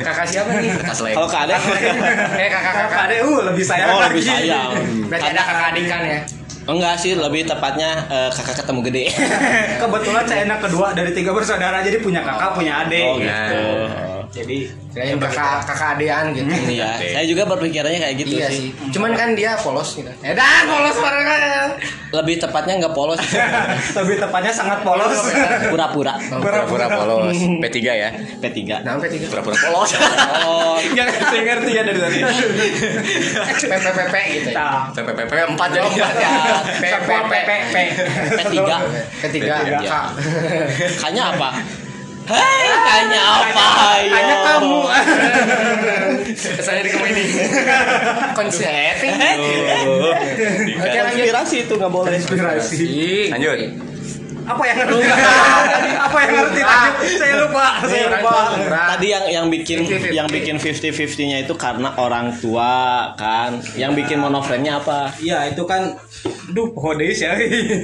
Kakak 0.00 0.26
siapa 0.26 0.50
nih? 0.54 0.70
Kas 0.80 0.98
lain. 0.98 1.14
Kalau 1.14 1.28
ke 1.28 1.38
adek 1.38 1.60
Eh 1.60 2.48
kakak 2.48 2.62
kakak 2.64 2.74
kakak. 2.82 3.00
adek 3.04 3.18
uh 3.22 3.38
lebih 3.44 3.64
sayang 3.64 3.88
Oh 3.88 4.00
lebih 4.02 4.22
lagi. 4.22 4.30
sayang 4.48 4.70
Berarti 5.06 5.26
ada 5.28 5.42
kakak 5.42 5.66
adik 5.70 5.84
kan 5.86 6.02
ya? 6.02 6.20
Enggak 6.64 6.94
sih 6.96 7.12
lebih 7.14 7.42
tepatnya 7.44 7.90
eh, 8.06 8.28
kakak 8.30 8.56
ketemu 8.58 8.80
gede 8.82 9.04
kebetulan 9.80 10.24
saya 10.24 10.42
anak 10.44 10.60
kedua 10.60 10.92
dari 10.92 11.10
tiga 11.12 11.32
bersaudara 11.32 11.80
jadi 11.80 11.96
punya 11.98 12.20
kakak 12.20 12.52
punya 12.52 12.84
adik 12.84 13.04
Oh 13.06 13.16
gitu 13.16 13.60
jadi 14.28 14.58
Kirain 14.88 15.20
kakak 15.20 15.62
kakak 15.68 15.88
adean 15.96 16.34
gitu. 16.34 16.48
Iya 16.48 16.90
saya 16.98 17.24
juga 17.28 17.46
berpikirannya 17.46 18.00
kayak 18.02 18.16
gitu 18.18 18.34
Iya 18.40 18.48
sih 18.50 18.58
sih. 18.58 18.90
Cuman 18.92 19.12
kan 19.14 19.32
dia 19.38 19.54
polos 19.60 19.94
gitu. 19.94 20.10
Eh 20.24 20.32
dah 20.34 20.66
polos 20.66 20.96
kan. 20.98 21.68
Lebih 22.08 22.34
tepatnya 22.40 22.74
nggak 22.82 22.94
polos 22.96 23.20
lebih 23.98 24.16
tepatnya 24.18 24.52
sangat 24.52 24.80
polos 24.82 25.12
Pura-pura 25.70 26.14
Pura-pura 26.18 26.86
polos. 26.88 27.36
P3 27.36 27.78
ya. 27.84 28.08
P3 28.42 28.58
Sampai 28.80 29.08
tiga. 29.12 29.26
Pura-pura 29.30 29.56
polos. 29.56 29.90
Oh 30.44 30.76
nggak 30.78 31.06
ngerti 31.08 31.36
ngerti 31.46 31.70
ya 31.72 31.82
dari 31.84 32.00
tadi 32.00 32.18
PPPP 33.68 34.14
gitu. 34.34 34.48
ya. 34.52 34.58
Nah, 34.58 34.82
PPP 34.94 35.32
4 35.56 35.74
jadi. 35.74 35.88
Ya, 35.94 36.08
PPP. 36.80 37.50
P3 37.72 38.48
Ketiga. 38.48 38.76
Ketiga. 39.22 39.54
Kak. 39.84 40.06
Kayaknya 41.00 41.24
apa? 41.36 41.50
Hei, 42.28 42.68
kayaknya 42.68 43.22
apa? 43.24 43.64
Ayo. 43.96 44.12
hanya 44.12 44.36
kamu 44.44 44.76
Kesannya 46.58 46.82
di 46.84 46.90
komedi. 46.92 47.24
Konsleting. 48.36 49.12
Oh. 49.16 50.12
Oke. 50.12 50.98
Inspirasi 51.08 51.56
itu 51.64 51.72
nggak 51.72 51.88
boleh. 51.88 52.12
inspirasi 52.14 52.84
Lanjut. 53.32 53.58
apa 54.48 54.64
yang 54.64 54.80
ngerti 54.80 55.04
tadi 55.04 55.90
apa 55.92 56.16
yang 56.24 56.32
ngerti 56.40 56.60
tadi 56.64 56.88
saya 57.20 57.34
lupa 57.36 57.84
saya 57.84 58.08
lupa 58.08 58.36
Tadi 58.96 59.06
yang 59.12 59.24
yang 59.28 59.46
bikin 59.52 59.84
50-50. 59.84 60.08
yang 60.08 60.24
bikin 60.24 60.56
50-50-nya 60.56 61.36
itu 61.44 61.52
karena 61.52 61.92
orang 62.00 62.32
tua 62.40 62.72
kan. 63.12 63.60
Yang 63.76 63.92
bikin 64.00 64.24
monoframe-nya 64.24 64.80
apa? 64.80 65.12
Iya 65.20 65.52
itu 65.52 65.68
kan 65.68 66.00
Duh 66.48 66.72
hodeis 66.72 67.20
ya 67.20 67.36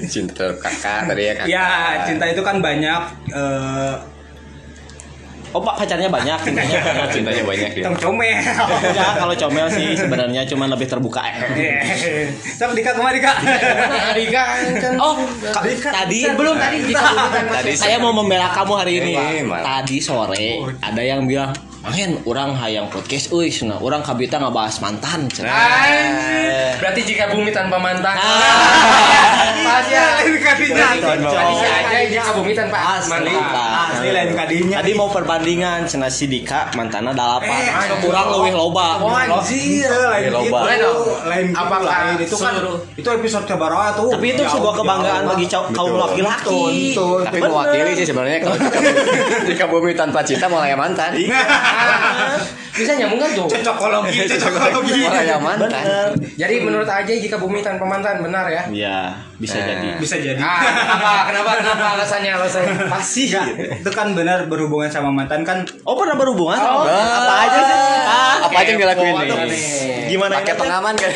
Cinta 0.08 0.56
kakak 0.56 1.04
tadi 1.04 1.22
ya 1.28 1.32
kakak. 1.36 1.48
Ya 1.52 1.68
cinta 2.08 2.24
itu 2.32 2.40
kan 2.40 2.64
banyak 2.64 3.00
eh 3.28 3.92
Oh 5.54 5.62
pak 5.62 5.78
pacarnya 5.78 6.10
banyak 6.10 6.34
cintanya 6.42 6.82
banyak. 6.82 7.06
Cintanya 7.14 7.42
banyak 7.46 7.70
dia. 7.78 7.84
Tong 7.86 7.94
comel 7.94 8.42
Ya 8.90 9.06
kalau 9.14 9.34
comel 9.38 9.70
sih 9.70 9.94
sebenarnya 9.94 10.42
cuma 10.50 10.66
lebih 10.66 10.90
terbuka. 10.90 11.22
Sok 12.42 12.74
Dika 12.74 12.98
kemari 12.98 13.22
Kak 13.22 13.38
Adika 14.10 14.42
kan. 14.42 14.94
Oh 15.04 15.14
tadi 15.94 16.26
belum 16.34 16.58
tadi 16.58 16.78
Tadi 16.90 17.72
saya 17.78 18.02
mau 18.02 18.10
membela 18.10 18.50
kamu 18.50 18.72
hari 18.74 18.92
ini. 18.98 19.14
Eh. 19.14 19.46
Tadi 19.46 20.02
sore 20.02 20.58
ada 20.82 21.02
yang 21.02 21.22
bilang, 21.30 21.54
"Main 21.84 22.24
orang 22.24 22.56
hayang 22.56 22.88
podcast 22.88 23.28
euy, 23.30 23.52
cenah. 23.52 23.78
Urang 23.78 24.00
kabita 24.00 24.40
ngabahas 24.40 24.80
mantan." 24.80 25.28
cenah." 25.28 25.52
Anjir. 25.52 26.80
Berarti 26.80 27.00
jika 27.04 27.24
bumi 27.30 27.50
tanpa 27.52 27.76
mantan. 27.78 28.16
Ah. 28.16 29.52
Pas 29.64 29.86
ya. 29.88 30.20
Lain 30.24 30.36
kadinya 30.40 30.86
Berarti 31.00 31.54
si 31.54 31.66
aja 31.66 31.96
jika 32.08 32.30
bumi 32.36 32.52
tanpa 32.52 32.78
Asli, 32.98 33.32
mantan. 33.32 33.70
Asli 33.90 34.08
lain 34.12 34.30
kadinya 34.34 34.76
Tadi 34.82 34.92
mau 34.96 35.08
perbandingan 35.08 35.86
cenah 35.88 36.10
si 36.10 36.26
Dika 36.26 36.72
mantana 36.74 37.14
dalapan. 37.14 37.48
Eh, 37.52 37.98
Kurang 38.02 38.26
leuwih 38.32 38.54
loba. 38.54 39.00
Oh, 39.00 39.12
anjir. 39.12 39.88
lain 39.88 40.30
Loba. 40.30 40.58
gitu 40.72 40.92
lain 41.24 41.44
gitu 41.50 41.58
Apakah 41.58 41.84
lain 41.84 42.16
itu 42.20 42.36
kan 42.36 42.54
itu 42.94 43.08
episode 43.08 43.44
cabara 43.48 43.94
tuh 43.96 44.10
Tapi 44.12 44.26
itu 44.34 44.42
sebuah 44.44 44.74
kebanggaan 44.80 45.22
bagi 45.28 45.46
cowok 45.48 45.68
kaum 45.72 45.94
laki-laki. 45.98 46.64
Tapi 46.96 47.38
mewakili 47.40 47.90
sih 47.96 48.06
sebenarnya 48.08 48.38
kalau 48.44 48.56
jika, 49.48 49.64
bumi 49.68 49.92
tanpa 49.96 50.20
cinta 50.24 50.46
ya 50.48 50.76
mantan. 50.76 51.10
i 51.74 52.36
love 52.36 52.70
Bisa 52.74 52.92
nyambung 52.92 53.16
kan 53.16 53.30
tuh? 53.32 53.46
Cocokologi, 53.46 54.18
cocokologi. 54.26 55.00
Orang 55.04 55.22
yang 55.24 55.38
mantan. 55.38 55.70
Bener. 55.70 56.06
Jadi 56.34 56.54
menurut 56.58 56.86
aja 56.86 57.06
jika 57.08 57.36
bumi 57.36 57.58
tanpa 57.60 57.84
mantan 57.84 58.18
benar 58.18 58.46
ya? 58.46 58.66
Iya, 58.66 58.98
bisa 59.36 59.56
Eh. 59.56 59.64
jadi. 59.64 59.88
Bisa 59.96 60.16
jadi. 60.16 60.34
Ah, 60.36 60.58
kenapa? 60.58 61.10
Kenapa? 61.24 61.50
Kenapa 61.56 61.84
alasannya? 61.94 62.30
Alasannya 62.34 62.74
pasti. 62.88 63.30
Enggak, 63.30 63.46
itu 63.78 63.90
kan 63.90 64.10
benar 64.12 64.44
berhubungan 64.44 64.88
sama 64.88 65.08
mantan 65.08 65.42
kan 65.42 65.62
Oh, 65.82 65.94
pernah 65.94 66.14
berhubungan 66.14 66.56
sama 66.56 66.70
Oh, 66.72 66.82
mantan? 66.82 67.14
apa 67.14 67.34
aja 67.40 67.60
sih? 67.62 67.78
Ah, 68.04 68.34
Apa 68.42 68.56
aja 68.56 68.68
yang 68.68 68.80
dilakuin 68.80 69.14
nih? 69.46 69.62
gimana 70.06 70.32
Pakai 70.36 70.54
pengaman 70.54 70.94
kan? 70.94 71.10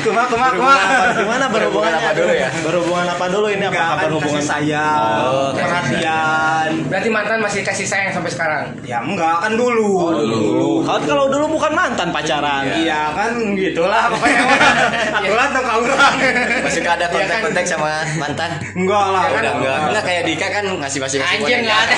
Kuma 0.00 0.22
kuma 0.26 0.46
kuma. 0.50 0.74
Gimana 1.14 1.44
berhubungan 1.48 1.92
apa 1.92 2.10
dulu 2.12 2.32
ya? 2.32 2.48
Berhubungan 2.60 3.06
apa 3.06 3.24
dulu 3.28 3.46
ini 3.48 3.64
apa 3.64 3.76
kan 3.76 3.96
berhubungan? 4.06 4.40
sayang, 4.40 5.20
Oh, 5.24 5.50
perhatian. 5.52 6.68
Berarti 6.88 7.08
mantan 7.08 7.38
masih 7.38 7.60
kasih 7.62 7.84
sayang 7.84 8.10
sampai 8.10 8.30
sekarang. 8.30 8.64
Ya 8.86 8.98
enggak 9.02 9.36
kan 9.42 9.52
dulu. 9.54 10.14
Dulu. 10.14 10.86
Kalau 10.86 11.00
kalau 11.02 11.24
dulu 11.26 11.58
bukan 11.58 11.72
mantan 11.74 12.08
pacaran. 12.10 12.64
Iya 12.66 13.12
kan 13.12 13.32
gitulah 13.54 14.10
pokoknya. 14.10 14.42
Atulah 15.18 15.46
tuh 15.50 15.62
kau 15.62 15.80
orang. 15.82 16.14
Masih 16.64 16.82
ada 16.84 17.06
kontak-kontak 17.08 17.64
sama 17.64 18.02
mantan? 18.16 18.50
Enggak 18.74 19.06
lah. 19.10 19.24
Udah 19.30 19.52
enggak. 19.58 19.78
Enggak 19.90 20.04
kayak 20.04 20.22
Dika 20.24 20.46
kan 20.48 20.64
ngasih 20.68 20.98
masih 20.98 21.16
ngasih 21.18 21.36
Anjir 21.40 21.58
nggak 21.64 21.78
ada. 21.78 21.96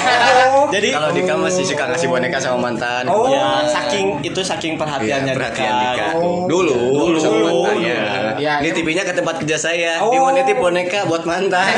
Oh. 0.51 0.67
Jadi 0.71 0.89
Kalau 0.91 1.11
Dika 1.13 1.35
masih 1.37 1.65
suka 1.65 1.85
ngasih 1.91 2.09
boneka 2.09 2.39
sama 2.39 2.59
mantan. 2.71 3.05
Oh. 3.07 3.29
ya 3.31 3.63
saking 3.65 4.21
itu 4.23 4.41
saking 4.41 4.75
perhatiannya 4.75 5.33
Iya, 5.33 5.39
perhatian 5.39 5.73
Dika. 5.73 5.91
Dika. 5.95 6.09
Oh. 6.19 6.45
Dulu, 6.49 6.75
Dulu. 7.09 7.19
sama 7.19 7.39
mantannya. 7.43 7.99
Iya, 8.37 8.55
Ini 8.61 8.69
itu- 8.69 8.77
tipinya 8.83 9.03
ke 9.05 9.13
tempat 9.13 9.35
kerja 9.39 9.57
saya. 9.57 9.93
Oh. 10.03 10.11
Dia 10.11 10.19
mau 10.19 10.33
nitip 10.33 10.57
boneka 10.57 11.07
buat 11.07 11.23
mantan. 11.23 11.71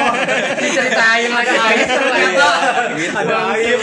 Diceritain 0.62 1.30
lagi 1.30 1.54
aib 1.54 1.80
ternyata. 1.84 2.50
Ada 2.96 3.36
aib. 3.54 3.80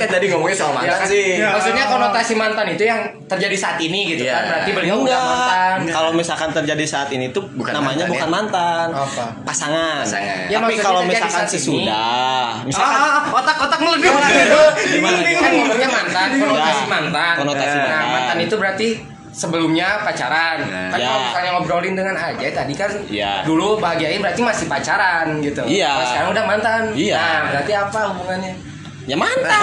Kan 0.00 0.08
tadi 0.10 0.26
ngomongnya 0.26 0.56
sama 0.56 0.80
Ya 0.80 0.88
mantan 0.88 0.98
kan? 0.98 1.06
sih. 1.06 1.26
Maksudnya 1.38 1.84
konotasi 1.86 2.32
mantan 2.34 2.66
itu 2.66 2.82
yang 2.82 3.00
terjadi 3.24 3.52
saat 3.54 3.76
ini 3.78 4.00
gitu 4.08 4.24
Iya. 4.24 4.32
kan. 4.32 4.42
Berarti 4.48 4.70
beliau 4.72 4.96
udah 5.00 5.20
mantan. 5.20 5.78
Kalau 5.86 6.10
misalkan 6.10 6.48
terjadi 6.50 6.84
saat 6.84 7.08
ini 7.10 7.28
tuh 7.28 7.44
Bukan 7.50 7.70
namanya 7.70 8.04
mantan, 8.04 8.10
bukan 8.10 8.24
ya? 8.24 8.32
mantan. 8.32 8.86
Apa? 8.90 9.24
Pasangan. 9.42 10.00
Pasangan. 10.02 10.48
Ya, 10.48 10.58
Tapi 10.58 10.74
kalau 10.78 11.00
misalkan 11.02 11.44
sesudah, 11.46 11.98
Ah, 12.00 12.50
misalkan 12.62 12.96
ah, 12.96 13.12
ah, 13.20 13.22
otak 13.34 13.56
otak 13.60 13.78
meleduk. 13.78 14.14
Gimana? 14.90 15.18
Kan 15.20 15.50
ngomongnya 15.54 15.88
mantan, 15.90 16.28
konotasi 16.34 16.82
Ya, 16.82 16.88
mantan. 16.88 17.34
konotasi 17.36 17.76
nah, 17.76 17.84
mantan. 17.84 18.08
mantan 18.10 18.38
itu 18.40 18.54
berarti 18.56 18.88
sebelumnya 19.30 20.02
pacaran. 20.02 20.58
Nah. 20.60 20.90
kan 20.90 20.98
Ya. 20.98 21.06
kalau 21.06 21.20
misalnya 21.22 21.50
ngobrolin 21.54 21.94
dengan 21.94 22.16
aja 22.16 22.46
tadi 22.50 22.74
kan 22.74 22.90
Ya. 23.06 23.40
dulu 23.42 23.78
bahagiain 23.78 24.18
berarti 24.18 24.40
masih 24.40 24.66
pacaran 24.66 25.38
gitu. 25.38 25.62
Iya. 25.62 25.86
Kalau 25.88 26.06
sekarang 26.08 26.30
udah 26.32 26.44
mantan. 26.46 26.82
Iya. 26.92 27.14
Nah, 27.16 27.40
berarti 27.48 27.72
apa 27.72 28.00
hubungannya? 28.10 28.52
Ya 29.02 29.16
mantan. 29.16 29.60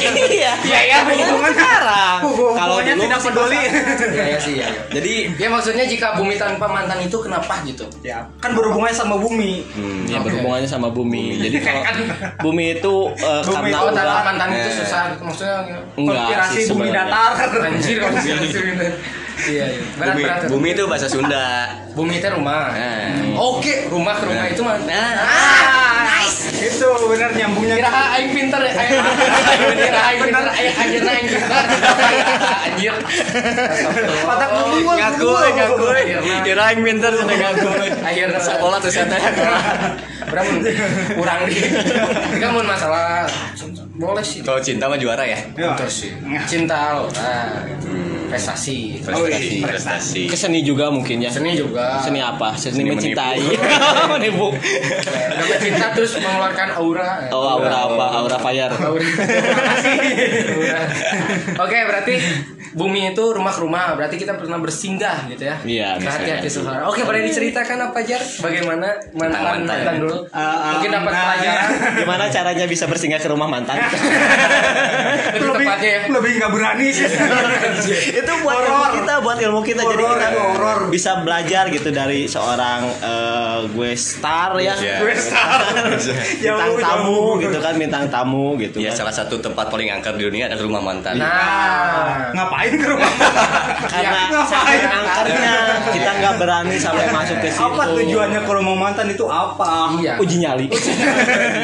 Iya. 0.00 0.52
Iya, 0.60 0.80
ya, 0.86 0.96
hubungan 1.02 1.52
sekarang. 1.52 2.18
Kalau 2.22 2.74
Pokoknya 2.76 2.94
dulu 2.94 3.04
tidak 3.04 3.20
peduli. 3.20 3.60
Iya 4.10 4.24
ya 4.26 4.38
sih 4.38 4.54
ya. 4.56 4.66
ya. 4.66 4.80
Jadi 4.90 5.14
Ya 5.36 5.48
maksudnya 5.48 5.84
jika 5.84 6.14
bumi 6.14 6.34
tanpa 6.34 6.66
mantan 6.66 6.98
itu 6.98 7.16
kenapa 7.16 7.60
gitu? 7.62 7.84
Ya, 8.00 8.24
kan 8.38 8.52
berhubungannya 8.52 8.94
sama 8.94 9.16
bumi. 9.16 9.66
Hmm, 9.70 10.06
ya 10.06 10.18
Oke. 10.18 10.30
berhubungannya 10.30 10.66
sama 10.66 10.88
bumi. 10.88 11.38
Jadi 11.40 11.56
kalau 11.64 11.82
bumi 12.40 12.64
itu 12.74 12.94
eh, 13.12 13.40
Bumi 13.42 13.52
karena 13.52 13.68
itu 13.68 13.78
Oh, 13.80 13.90
tanpa 13.90 14.00
udah 14.06 14.24
mantan 14.24 14.48
itu 14.50 14.68
Eh. 14.70 14.74
susah 14.76 15.02
maksudnya 15.18 15.56
enggak 15.60 15.88
Konspirasi 15.96 16.56
sih 16.56 16.64
bumi 16.70 16.88
datar. 16.90 17.30
anjir 17.60 17.96
konspirasi. 17.98 18.58
Iya, 19.48 19.64
iya. 19.72 19.82
Berat 19.96 20.14
Bumi, 20.14 20.22
berat. 20.24 20.40
bumi 20.52 20.68
itu 20.76 20.82
bahasa 20.84 21.06
Sunda. 21.08 21.46
Bumi 21.96 22.20
itu 22.20 22.28
rumah. 22.28 22.74
Nah. 22.76 23.40
Oke, 23.40 23.88
rumah 23.88 24.14
ke 24.20 24.24
rumah 24.28 24.46
itu 24.50 24.60
mah. 24.60 24.76
Nah. 24.84 25.12
nice. 26.04 26.60
Itu 26.60 26.88
benar 27.08 27.30
nyambungnya. 27.32 27.74
Kira 27.80 27.90
aing 28.20 28.30
pinter 28.36 28.60
ya. 28.60 28.72
Aing 28.76 28.98
kira 29.80 30.00
aing 30.12 30.20
pinter. 30.20 30.44
Aing 30.44 30.74
anjir 30.76 31.02
aing 31.02 31.28
pinter. 31.28 31.62
Anjir. 32.68 32.94
Otak 34.28 34.50
bumi 34.60 34.78
gua. 34.84 34.94
Ngaku, 35.00 35.32
ngaku. 35.56 35.86
Kirain 36.44 36.78
pinter 36.84 37.12
sudah 37.16 37.36
ngaku. 37.36 37.68
Akhirnya 38.04 38.40
Sekolah 38.40 38.78
tuh 38.80 38.90
saya 38.92 39.06
Berapa 40.30 40.52
kurang 41.16 41.38
di. 41.48 41.58
Jika 42.38 42.46
mau 42.54 42.62
masalah 42.62 43.26
boleh 44.00 44.24
sih. 44.24 44.40
Kalau 44.40 44.56
cinta 44.64 44.88
mah 44.88 44.96
juara 44.96 45.28
ya. 45.28 45.36
Ya. 45.54 45.76
Betul 45.76 45.92
sih. 45.92 46.10
Cinta 46.48 46.96
loh. 46.96 47.12
Nah, 47.12 47.68
prestasi. 48.32 48.96
Prestasi, 49.04 49.60
prestasi. 49.60 50.22
ke 50.24 50.36
seni 50.40 50.64
juga 50.64 50.88
mungkin 50.88 51.20
ya. 51.20 51.28
Seni 51.28 51.52
juga. 51.52 52.00
Seni 52.00 52.24
apa? 52.24 52.56
Seni, 52.56 52.80
Seni 52.80 52.88
mencintai. 52.96 53.44
menipu. 54.16 54.56
Dapat 55.36 55.58
cinta 55.60 55.86
terus 55.92 56.16
mengeluarkan 56.16 56.68
aura. 56.80 57.28
Oh, 57.28 57.60
aura 57.60 57.76
apa? 57.92 58.04
Aura 58.24 58.38
fire. 58.40 58.72
Aura. 58.72 59.04
Aura. 60.56 60.80
Oke, 61.60 61.78
berarti 61.84 62.14
bumi 62.72 63.10
itu 63.10 63.24
rumah 63.26 63.50
ke 63.50 63.60
rumah. 63.60 63.92
Berarti 63.92 64.16
kita 64.16 64.34
pernah 64.34 64.56
bersinggah 64.56 65.26
gitu 65.26 65.42
ya. 65.42 65.56
Iya, 65.60 65.88
Ke 65.94 66.00
bisa. 66.00 66.10
hati-hati 66.12 66.48
seseorang. 66.48 66.86
Oke, 66.86 67.02
boleh 67.02 67.20
diceritakan 67.24 67.78
apa 67.84 67.98
Jar? 68.02 68.22
Bagaimana 68.38 68.86
mantan 69.12 69.40
mantan. 69.40 69.76
mantan 69.76 69.94
dulu? 69.98 70.16
Ah, 70.30 70.74
Mungkin 70.74 70.90
dapat 70.90 71.10
nah, 71.10 71.22
pelajaran. 71.24 71.68
Gimana 72.00 72.24
caranya 72.28 72.64
bisa 72.64 72.84
bersinggah 72.84 73.18
ke 73.18 73.26
rumah 73.26 73.46
mantan? 73.46 73.76
Lebih 75.30 75.40
Lebih 75.40 75.62
tepatnya 75.62 75.90
ya. 75.90 76.00
lebih 76.10 76.30
nggak 76.36 76.50
berani 76.50 76.88
sih. 76.90 77.06
itu 78.12 78.32
buat 78.40 78.56
ilmu 78.56 78.70
Horor. 78.72 78.90
kita, 78.94 79.14
buat 79.20 79.38
ilmu 79.40 79.60
kita. 79.62 79.80
Jadi 79.82 79.94
Horor, 80.00 80.16
kita 80.16 80.28
horor. 80.32 80.78
bisa 80.88 81.10
belajar 81.20 81.64
gitu 81.68 81.88
dari 81.90 82.26
seorang 82.26 82.80
eh, 82.90 83.58
gue 83.68 83.90
star 83.94 84.56
ya. 84.56 84.74
Iya. 84.74 84.96
Gue 84.98 85.14
star. 85.14 85.60
Bintang 86.40 86.76
tamu 86.76 87.20
gitu 87.38 87.58
kan, 87.58 87.74
bintang 87.76 88.04
tamu 88.08 88.56
gitu 88.56 88.78
Ya 88.78 88.90
kan. 88.90 88.98
salah 89.00 89.14
satu 89.14 89.38
tempat 89.38 89.68
paling 89.68 89.88
angker 89.88 90.14
di 90.14 90.24
dunia 90.24 90.46
adalah 90.46 90.62
rumah 90.62 90.82
mantan. 90.82 91.14
Nah, 91.16 92.32
Ngapain 92.32 92.59
ke 92.68 92.86
rumah? 92.90 93.10
Karena 93.88 94.20
Ngapain? 94.28 94.50
saking 94.50 94.92
angkernya 94.92 95.54
kita 95.94 96.10
nggak 96.20 96.34
berani 96.36 96.76
sampai 96.76 97.06
masuk 97.08 97.36
ke 97.40 97.48
situ. 97.48 97.62
Apa 97.64 97.82
tujuannya 97.96 98.40
ke 98.44 98.52
rumah 98.52 98.76
mantan 98.76 99.06
itu 99.08 99.24
apa? 99.24 99.96
iya. 100.02 100.20
Uji 100.20 100.36
nyali. 100.42 100.66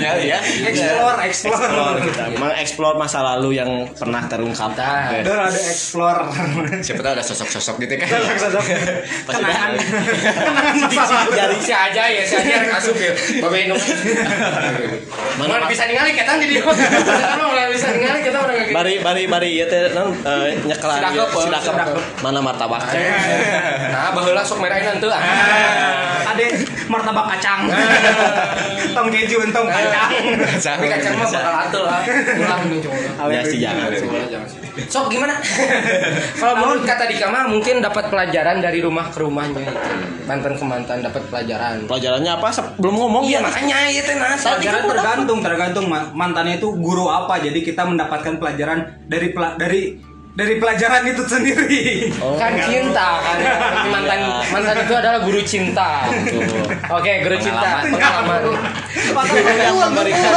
Ya, 0.01 0.13
ya. 0.17 0.39
Explore, 0.41 1.19
explore. 1.27 1.61
Explore 1.61 1.99
kita, 2.05 2.23
mengeksplor 2.39 2.95
masa 2.97 3.19
lalu 3.21 3.61
yang 3.61 3.71
pernah 3.93 4.23
terungkap. 4.31 4.73
Udah 4.73 5.51
ada 5.51 5.61
explore. 5.61 6.21
Siapa 6.87 7.01
tahu 7.03 7.13
ada 7.19 7.25
sosok-sosok 7.25 7.77
gitu 7.85 7.95
kan. 8.01 8.09
Sosok-sosok. 8.09 8.65
Kenangan. 9.27 9.71
ada. 9.75 9.79
Kenangan 9.83 10.75
masa 10.95 11.15
lalu. 11.25 11.31
Jadi 11.37 11.57
si 11.61 11.73
aja 11.75 12.03
ya, 12.09 12.23
si 12.25 12.35
aja 12.39 12.53
yang 12.63 12.73
asup 12.77 12.97
ya. 12.97 13.13
Babe 13.43 13.59
Indung. 13.67 13.83
Mana 15.37 15.67
bisa 15.69 15.85
ningali 15.85 16.13
ketang 16.15 16.39
jadi. 16.41 16.63
Mana 16.63 17.45
nggak 17.51 17.69
bisa 17.75 17.87
ningali 17.93 18.21
kita 18.23 18.39
nggak 18.39 18.57
gitu. 18.63 18.73
Bari 18.77 18.95
bari 19.03 19.23
bari 19.27 19.51
ya 19.59 19.67
teh 19.67 19.91
non 19.93 20.15
nyekelan 20.89 21.61
Sidakep. 21.63 21.99
Mana 22.23 22.39
martabak 22.41 22.83
Nah, 23.87 24.11
baheula 24.13 24.43
sok 24.43 24.59
merahin 24.63 24.87
nanti 24.87 25.07
ah. 25.09 25.23
Ada 26.27 26.43
martabak 26.87 27.27
kacang. 27.37 27.67
Tong 28.97 29.09
keju 29.13 29.41
tong 29.53 29.69
kacang. 29.69 30.11
Tapi 30.57 30.87
kacang 30.89 31.15
mah 31.17 31.29
bakal 31.29 31.55
atul 31.69 31.85
ah. 31.85 32.01
Ulah 32.37 32.61
nih 32.67 32.79
coba. 32.83 33.31
Ya 33.31 33.41
sih 33.45 33.59
jangan. 33.61 33.91
Sok 34.89 35.09
gimana? 35.09 35.41
Kalau 36.41 36.55
menurut 36.61 36.85
kata 36.85 37.09
Dika 37.09 37.33
mah 37.33 37.49
mungkin 37.49 37.81
dapat 37.81 38.13
pelajaran 38.13 38.61
dari 38.61 38.85
rumah 38.85 39.09
ke 39.09 39.19
rumahnya 39.25 39.65
itu. 39.65 39.73
Mantan 40.27 40.53
ke 40.59 40.65
mantan 40.67 40.99
dapat 41.01 41.23
pelajaran. 41.33 41.87
Pelajarannya 41.89 42.33
apa? 42.37 42.49
Belum 42.77 42.95
ngomong 42.99 43.23
Iya 43.25 43.41
ya. 43.41 43.47
makanya 43.47 43.79
ya 43.89 44.03
teh 44.05 44.17
nah. 44.17 44.35
Tadi 44.37 44.67
Pelajaran 44.67 44.83
tergantung, 44.91 45.39
tergantung 45.41 45.87
ma- 45.89 46.11
mantannya 46.13 46.61
itu 46.61 46.69
guru 46.77 47.09
apa. 47.09 47.41
Jadi 47.41 47.65
kita 47.65 47.89
mendapatkan 47.89 48.37
pelajaran 48.37 48.79
dari 49.09 49.33
dari 49.57 49.81
dari 50.37 50.61
pelajaran 50.61 51.03
itu 51.09 51.23
sendiri. 51.25 52.13
Oh. 52.21 52.37
kan 52.37 52.53
cinta 52.61 53.25
kan. 53.25 53.39
Mantan 53.89 54.21
mantan 54.53 54.77
itu 54.85 54.95
adalah 54.95 55.19
guru 55.25 55.41
cinta. 55.41 56.05
Oke 56.93 57.25
guru 57.25 57.37
cinta. 57.41 57.81
Pengalaman. 57.81 58.41
Pengalaman. 59.17 59.89
Memberikan 59.97 60.33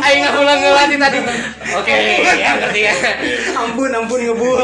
ayo 0.00 0.14
nggak 0.24 0.34
ulang 0.40 0.58
ngelatih 0.64 0.98
tadi. 0.98 1.18
Oke 1.76 1.94
ya 2.40 2.50
ngerti 2.56 2.80
ya. 2.80 2.94
Ampun 3.60 3.92
ampun 3.92 4.20
ngebul. 4.24 4.56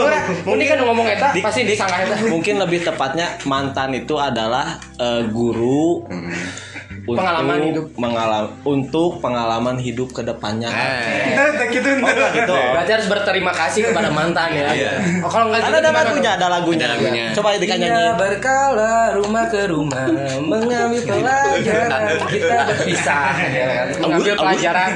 ini 0.57 0.65
kan 0.65 0.79
ngomong 0.89 1.05
eta 1.05 1.37
pasti 1.45 1.69
disangka 1.69 2.09
eta. 2.09 2.17
mungkin 2.33 2.57
lebih 2.57 2.81
tepatnya 2.81 3.37
mantan 3.45 3.93
itu 3.93 4.17
adalah 4.17 4.81
eh, 4.97 5.29
guru. 5.29 6.09
Untuk 6.09 6.70
Pengalaman 7.17 7.59
hidup. 7.65 7.85
mengalam- 7.97 8.51
untuk 8.63 9.19
pengalaman 9.19 9.77
hidup 9.77 10.11
ke 10.11 10.23
depannya. 10.23 10.69
Eh, 10.69 11.67
gitu 11.71 11.89
Oh, 11.97 12.29
gitu. 12.31 12.55
berarti 12.55 12.91
harus 12.93 13.07
berterima 13.07 13.51
kasih 13.51 13.89
kepada 13.89 14.11
mantan 14.11 14.51
ya 14.51 14.69
Iya. 14.71 14.93
oh, 15.21 15.27
kalau 15.27 15.49
nggak 15.49 15.63
Ada 15.63 15.79
ada 15.81 15.91
lagunya, 15.93 16.31
ada 16.33 16.47
lagunya. 16.49 16.85
Ada 16.85 16.95
lagunya. 16.95 17.25
Coba 17.33 17.49
Dika 17.55 17.75
nyanyi. 17.75 18.03
Berkala 18.15 18.95
rumah 19.15 19.45
ke 19.47 19.61
rumah 19.65 20.07
mengambil 20.41 21.01
pelajaran 21.01 22.01
kita 22.27 22.57
berpisah 22.67 23.33
ya 23.49 23.69
mengambil 23.97 24.35
pelajaran 24.35 24.91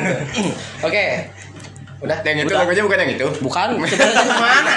oke 0.80 1.06
udah 2.04 2.18
yang 2.20 2.36
itu 2.44 2.52
Udah. 2.52 2.60
lagunya 2.60 2.82
bukan 2.84 2.98
yang 3.00 3.12
itu. 3.16 3.28
Bukan, 3.40 3.68
mana 3.80 4.74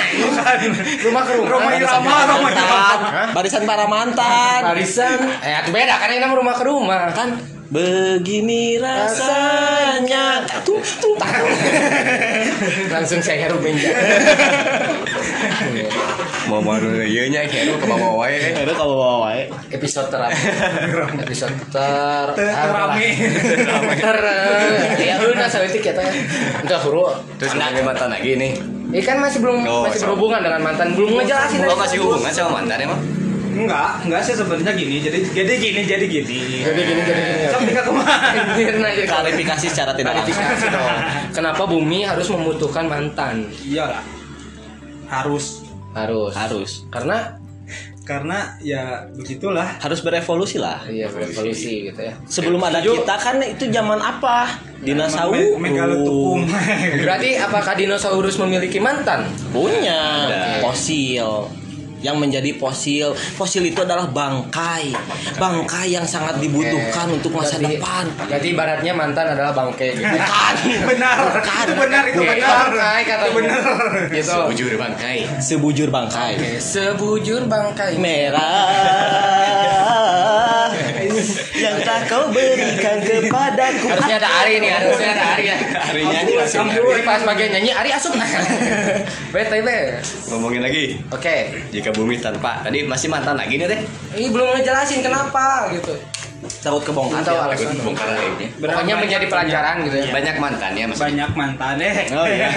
rumah 1.05 1.23
ke 1.27 1.33
rumah 1.35 1.59
Barisan 1.75 1.99
Irama, 1.99 2.15
Roma 2.23 2.49
mantan. 2.55 2.99
Barisan 3.35 3.63
para 3.67 3.85
mantan. 3.91 4.59
Barisan, 4.63 5.17
eh 5.43 5.51
itu 5.59 5.69
beda 5.75 5.93
kan 5.99 6.07
ini 6.07 6.23
rumah 6.23 6.55
ke 6.55 6.63
rumah 6.63 7.11
Kan 7.11 7.57
Begini 7.67 8.79
rasanya. 8.79 10.47
Tuh, 10.63 10.79
tuh. 10.79 11.19
Langsung 12.95 13.19
saya 13.19 13.43
heru 13.43 13.59
benja. 13.59 13.91
Mau 16.49 16.63
mau 16.63 16.79
iya 17.03 17.27
nya 17.27 17.43
kayak 17.43 17.75
ke 17.75 17.85
bawah 17.85 18.23
wae. 18.23 18.39
Ada 18.55 18.71
kalau 18.71 18.95
bawa 18.95 19.15
wae. 19.27 19.41
Episode 19.69 20.07
ter 20.07 20.21
episode 21.19 21.55
ter 21.69 22.27
Terame. 22.31 23.09
ter 23.99 24.17
ya 24.97 25.13
lu 25.19 25.35
nasa 25.35 25.59
itu 25.63 25.79
kita 25.79 26.01
enggak 26.63 26.79
huru 26.83 27.11
Terus 27.35 27.53
lagi 27.55 27.83
mantan 27.83 28.09
lagi 28.11 28.35
nih. 28.35 28.51
ini 28.87 29.03
kan 29.03 29.19
masih 29.19 29.43
belum 29.43 29.67
Oh, 29.67 29.83
masih 29.83 29.99
berhubungan 30.07 30.39
dengan 30.39 30.63
mantan 30.63 30.95
belum 30.95 31.19
ngejelasin 31.19 31.59
Lo 31.59 31.75
aja. 31.75 31.79
masih 31.83 31.97
hubungan 31.99 32.31
sama 32.31 32.63
mantan 32.63 32.79
emang? 32.79 32.99
Enggak, 33.51 33.89
enggak 34.05 34.21
sih 34.23 34.31
sebenarnya 34.31 34.71
gini. 34.71 35.01
Jadi 35.01 35.19
jadi 35.33 35.53
gini, 35.57 35.81
jadi 35.83 36.05
gini. 36.07 36.39
jadi 36.63 36.79
gini 36.79 37.01
jadi 37.03 37.21
gini 37.25 37.45
Sok 37.51 37.61
nikah 37.67 37.83
ke 37.83 37.91
mana? 37.91 38.15
Mirna 38.55 38.87
aja 38.93 39.03
Klarifikasi 39.03 39.65
secara 39.67 39.91
tidak 39.91 40.15
langsung. 40.15 40.39
kenapa 41.35 41.63
bumi 41.65 42.07
harus 42.07 42.31
membutuhkan 42.31 42.87
mantan 42.87 43.51
Iyalah. 43.59 43.99
Harus 45.07 45.63
harus 45.95 46.33
Harus. 46.35 46.71
karena 46.91 47.39
karena 48.07 48.55
ya 48.63 49.03
begitulah. 49.11 49.67
Harus 49.83 49.99
berevolusi 49.99 50.55
lah. 50.55 50.79
iya 50.87 51.11
berevolusi 51.11 51.91
gitu 51.91 51.99
ya 51.99 52.15
Sebelum 52.23 52.63
ada 52.63 52.79
kita 52.79 53.15
kan 53.19 53.35
itu 53.43 53.67
zaman 53.67 53.99
apa? 53.99 54.47
Dinosaurus. 54.79 55.59
Me- 55.59 55.75
berarti 57.03 57.35
apakah 57.35 57.75
dinosaurus 57.75 58.39
memiliki 58.39 58.79
mantan 58.79 59.27
Punya 59.51 60.23
Ada. 60.23 60.63
fosil 60.63 61.51
yang 61.99 62.15
menjadi 62.15 62.53
fosil. 62.53 63.11
Fosil 63.13 63.65
itu 63.65 63.79
adalah 63.79 64.05
bangkai. 64.05 64.93
Bangkai 65.33 65.87
yang 65.89 66.03
sangat 66.03 66.37
dibutuhkan 66.37 67.09
untuk 67.09 67.33
masa 67.33 67.57
Berarti- 67.57 67.75
depan. 67.75 68.05
berarti 68.19 68.47
ibaratnya 68.49 68.93
mantan 68.93 69.25
adalah 69.29 69.51
bangke 69.51 69.93
gitu 69.93 70.05
bukan. 70.05 70.53
Benar. 70.87 71.17
Itu 71.37 71.73
benar 71.75 72.03
itu 72.05 72.19
Oke, 72.19 72.29
benar. 72.31 72.67
bangkai 72.69 73.01
Itu 73.03 73.29
benar. 73.33 73.61
gitu. 74.07 74.29
Sebujur 74.29 74.71
bangkai. 74.75 75.17
sebujur 75.39 75.87
bangkai. 75.89 76.33
Oke, 76.35 76.51
sebujur 76.57 77.41
bangkai. 77.45 77.91
Merah 77.97 78.57
yang 81.57 81.77
tak 81.81 82.05
kau 82.05 82.29
berikan 82.29 83.01
kepadaku. 83.01 83.85
Harusnya 83.87 84.15
ada 84.19 84.29
Ari 84.37 84.53
nih 84.59 84.69
harusnya 84.69 85.09
ada 85.11 85.23
Ari 85.33 85.43
ya. 85.45 85.57
Harinya 85.57 86.19
nih 86.21 86.35
langsung. 86.37 86.67
Jadi 86.67 87.01
pas 87.01 87.21
bagian 87.23 87.49
nyanyi 87.51 87.71
Ari 87.73 87.89
asup 87.89 88.13
bete 89.33 89.57
be. 89.59 89.79
Ngomongin 90.29 90.61
lagi. 90.61 91.01
oke. 91.09 91.37
Jika 91.71 91.86
bumi 91.93 92.19
tanpa 92.19 92.61
tadi 92.63 92.83
masih 92.87 93.07
mantan 93.11 93.35
lagi 93.37 93.55
nih 93.59 93.67
teh. 93.67 93.79
ini 94.17 94.27
belum 94.33 94.57
ngejelasin 94.57 94.99
kenapa 95.03 95.71
gitu 95.73 95.93
takut 96.61 96.83
kebongkar 96.85 97.25
atau 97.25 97.33
ya. 97.33 97.41
alasan 97.49 97.73
Takut 97.73 97.83
bongkar 97.91 98.07
lagi. 98.13 98.45
pokoknya 98.61 98.95
menjadi 99.01 99.25
pelajaran 99.25 99.75
gitu 99.89 99.95
ya 99.97 100.05
Banyak 100.13 100.35
mantannya 100.37 100.83
masih. 100.85 101.01
Banyak 101.09 101.31
mantan 101.33 101.75
eh. 101.81 101.95
oh 102.13 102.27
iya 102.29 102.49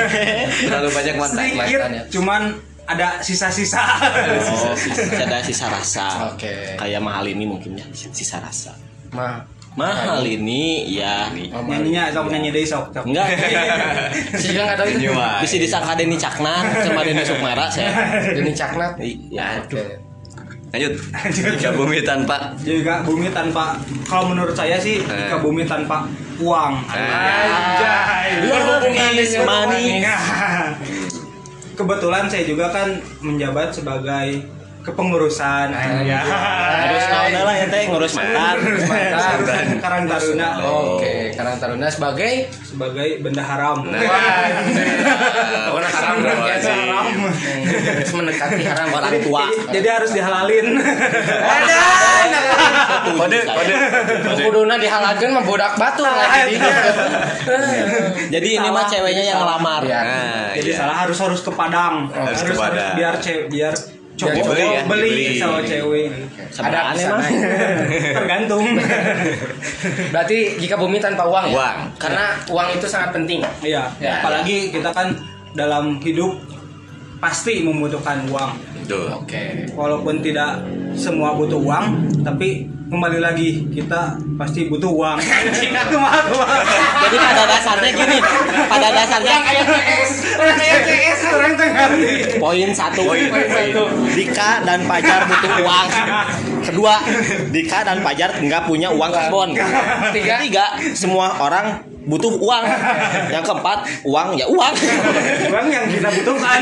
Terlalu 0.68 0.88
banyak 0.92 1.14
mantan. 1.16 1.40
Sedikit, 1.40 1.80
cuman 2.12 2.42
ada 2.84 3.08
sisa-sisa. 3.24 3.80
oh 3.80 4.76
ada 5.24 5.40
sisa 5.40 5.72
rasa 5.72 6.36
Oke. 6.36 6.76
kayak 6.76 7.00
mahal 7.00 7.24
ini 7.24 7.48
mungkin 7.48 7.80
ya 7.80 7.86
sisa 7.92 8.44
rasa 8.44 8.76
mah 9.14 9.40
mahal 9.74 10.22
ini 10.22 10.86
ya. 10.88 11.28
Nyanyinya 11.50 12.10
sok 12.10 12.30
nyanyi 12.30 12.50
deui 12.50 12.66
sok. 12.66 12.94
enggak. 13.02 13.26
Sih 14.40 14.54
nggak 14.54 14.78
tahu 14.78 14.88
itu. 14.90 15.10
Bisa 15.42 15.56
disangka 15.58 15.92
Deni 15.94 16.14
Caknan 16.14 16.64
sama 16.82 17.02
Deni 17.02 17.22
Sukmara 17.22 17.66
saya. 17.66 17.90
Deni 18.30 18.54
Caknat. 18.54 18.94
Iya. 18.98 19.62
Oke. 19.62 19.98
Lanjut. 20.74 20.92
Jika 21.30 21.70
bumi 21.70 22.02
tanpa. 22.02 22.50
Juga 22.62 23.02
bumi 23.02 23.30
tanpa. 23.30 23.78
Kalau 24.06 24.26
menurut 24.26 24.54
saya 24.54 24.74
sih 24.78 24.98
Eh. 24.98 25.06
jika 25.06 25.38
bumi 25.38 25.62
tanpa 25.62 26.06
uang. 26.38 26.74
Anjay. 26.90 28.50
Love 28.50 28.90
is 29.14 29.34
money. 29.42 30.02
Kebetulan 31.78 32.30
saya 32.30 32.46
juga 32.46 32.70
kan 32.70 32.94
menjabat 33.18 33.74
sebagai 33.74 34.46
kepengurusan 34.84 35.72
ya. 36.04 36.20
Terus 36.84 37.06
naon 37.08 37.32
lah 37.32 37.54
ya 37.56 37.66
teh 37.72 37.82
ngurus 37.88 38.12
mantan 38.20 38.56
Mantan. 38.84 39.66
Karang 39.80 40.04
Taruna 40.04 40.48
Oke, 40.60 41.32
Karang 41.32 41.56
Taruna 41.56 41.88
sebagai 41.88 42.52
sebagai 42.60 43.24
benda 43.24 43.40
haram. 43.40 43.80
Wah, 43.88 45.72
Warna 45.72 45.88
haram 45.88 46.14
haram. 46.20 47.06
Terus 47.64 48.12
mendekati 48.12 48.64
haram 48.68 48.88
orang 48.92 49.14
tua 49.24 49.48
Jadi 49.72 49.88
harus 49.88 50.10
dihalalin. 50.12 50.66
Ada. 51.24 51.80
Kode 53.16 53.38
kode. 53.40 53.74
Kuduna 54.44 54.74
dihalalkan 54.76 55.32
mah 55.32 55.44
bodak 55.48 55.74
batu 55.80 56.04
jadi 58.34 58.48
ini 58.60 58.68
mah 58.68 58.84
ceweknya 58.88 59.24
yang 59.24 59.38
ngelamar. 59.40 59.82
Nah, 59.84 60.52
Jadi 60.52 60.70
iya. 60.72 60.78
salah 60.78 60.96
harus 61.06 61.18
harus 61.20 61.40
ke 61.40 61.50
Padang. 61.52 62.10
Harus 62.10 62.42
ke 62.42 62.52
Padang. 62.52 62.94
biar 62.98 63.14
cewek 63.20 63.46
biar 63.50 63.74
cowok 64.14 64.32
dibeli 64.32 64.62
ya, 64.62 64.80
beli 64.86 65.14
sama 65.34 65.58
cewek. 65.60 66.06
Ada 66.54 66.80
emang 66.94 67.20
Tergantung. 68.22 68.64
Berarti 70.14 70.38
jika 70.56 70.78
bumi 70.78 71.02
tanpa 71.02 71.26
uang 71.26 71.50
ya? 71.50 71.54
Uang. 71.58 71.78
Karena 71.98 72.24
uang 72.46 72.68
itu 72.72 72.86
sangat 72.86 73.10
penting. 73.10 73.42
Iya, 73.60 73.90
Ya. 73.98 74.22
apalagi 74.22 74.70
kita 74.70 74.94
kan 74.94 75.10
dalam 75.54 75.98
hidup 75.98 76.38
pasti 77.24 77.64
membutuhkan 77.64 78.28
uang. 78.28 78.52
Oke. 79.16 79.64
Walaupun 79.72 80.20
tidak 80.20 80.60
semua 80.92 81.32
butuh 81.32 81.56
uang, 81.56 82.20
tapi 82.20 82.68
kembali 82.92 83.16
lagi 83.16 83.64
kita 83.72 84.20
pasti 84.36 84.68
butuh 84.68 84.92
uang. 84.92 85.16
Jadi 87.02 87.16
pada 87.16 87.42
dasarnya 87.48 87.90
gini 87.96 88.18
pada 88.68 88.88
dasarnya 88.92 89.36
Orang 90.34 90.56
kayak 90.58 90.80
CS, 90.84 91.20
orang 91.30 91.52
ngerti. 91.56 92.36
poin 92.36 92.68
satu 92.74 93.02
Poin, 93.08 93.24
poin. 93.30 93.72
Dika 94.12 94.50
dan 94.68 94.84
Pajar 94.84 95.20
butuh 95.30 95.52
uang 95.64 95.86
kedua 96.60 96.94
Dika 97.54 97.78
dan 97.88 98.04
Pajar 98.04 98.30
nggak 98.36 98.62
punya 98.68 98.92
uang 98.92 99.10
karbon 99.10 99.48
Tiga. 100.12 100.42
ketiga 100.42 100.64
semua 100.92 101.38
orang 101.40 101.93
butuh 102.04 102.36
uang 102.36 102.64
yang 103.28 103.40
keempat 103.40 103.78
uang 104.04 104.28
ya 104.34 104.46
uang 104.46 104.72
Uang 105.48 105.66
yang 105.68 105.86
kita 105.86 106.08
butuhkan. 106.12 106.60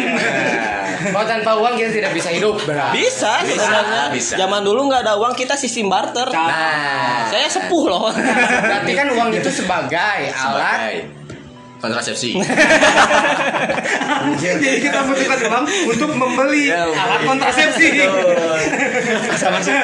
Kalau 1.02 1.26
tanpa 1.26 1.59
uang 1.59 1.74
kita 1.74 1.90
tidak 1.92 2.12
bisa 2.12 2.31
hidup. 2.31 2.55
Berarti. 2.62 2.94
bisa 2.96 3.42
Bisa, 3.42 3.59
sebenarnya 3.59 4.05
bisa. 4.11 4.35
zaman 4.37 4.62
dulu 4.62 4.87
nggak 4.87 5.02
ada 5.02 5.14
uang 5.16 5.35
kita 5.35 5.55
sistem 5.55 5.90
barter 5.90 6.31
Nah. 6.31 7.26
saya 7.26 7.46
sepuh 7.48 7.85
loh 7.87 8.07
Berarti 8.09 8.92
kan 8.92 9.07
uang 9.11 9.31
itu 9.33 9.50
sebagai 9.50 10.31
alat 10.31 10.78
Sebagai 10.78 11.21
kontrasepsi. 11.83 12.38
Jadi 14.38 14.68
kita 14.81 15.03
butuhkan 15.03 15.38
uang 15.42 15.64
untuk 15.90 16.11
membeli 16.14 16.71
Ya, 16.71 16.87
alat 16.87 17.21
kontrasepsi. 17.27 18.07
masuk 19.42 19.75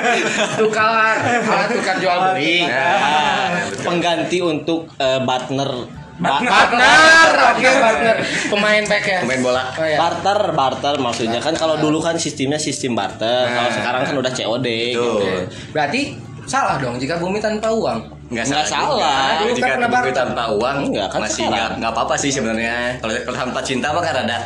tukar 0.57 1.19
alat 1.43 1.69
tukar 1.69 1.97
jual 1.99 2.19
beli. 2.33 2.65
Nah, 2.65 3.67
pengganti 3.83 4.39
untuk 4.39 4.89
eh, 4.97 5.21
partner 5.21 5.99
Partner, 6.19 7.31
oke 7.55 7.69
partner. 7.79 8.17
Pemain 8.51 8.83
back 8.83 9.05
ya. 9.07 9.19
Pemain 9.23 9.39
bola. 9.39 9.63
Oh, 9.71 9.87
ya. 9.87 9.97
barter 9.97 10.39
barter 10.51 10.95
maksudnya 10.99 11.39
kan 11.39 11.55
kalau 11.55 11.79
dulu 11.79 12.03
kan 12.03 12.19
sistemnya 12.19 12.59
sistem 12.59 12.95
barter 12.95 13.47
kalau 13.47 13.65
Nah. 13.65 13.71
sekarang 13.71 14.03
kan 14.03 14.15
udah 14.19 14.33
COD 14.35 14.67
gitu. 14.99 15.27
Berarti 15.71 16.19
salah 16.43 16.75
dong 16.79 16.99
jika 16.99 17.19
bumi 17.19 17.39
tanpa 17.39 17.71
uang. 17.71 18.17
Nggak 18.29 18.45
Nggak 18.45 18.64
salah. 18.64 18.85
juga. 18.87 19.01
salah. 19.01 19.29
Dulu 19.38 19.51
Jika 19.51 19.67
kan 19.67 19.79
tanpa 20.12 20.43
uang 20.51 20.79
Enggak, 20.87 21.09
kan 21.09 21.21
masih 21.23 21.43
nggak 21.47 21.69
nggak 21.81 21.91
apa-apa 21.91 22.14
sih 22.14 22.31
sebenarnya. 22.31 22.77
Kalau 22.99 23.12
kalau 23.25 23.38
tanpa 23.38 23.61
cinta 23.62 23.87
mah 23.88 24.03
kan 24.03 24.17
ada 24.19 24.37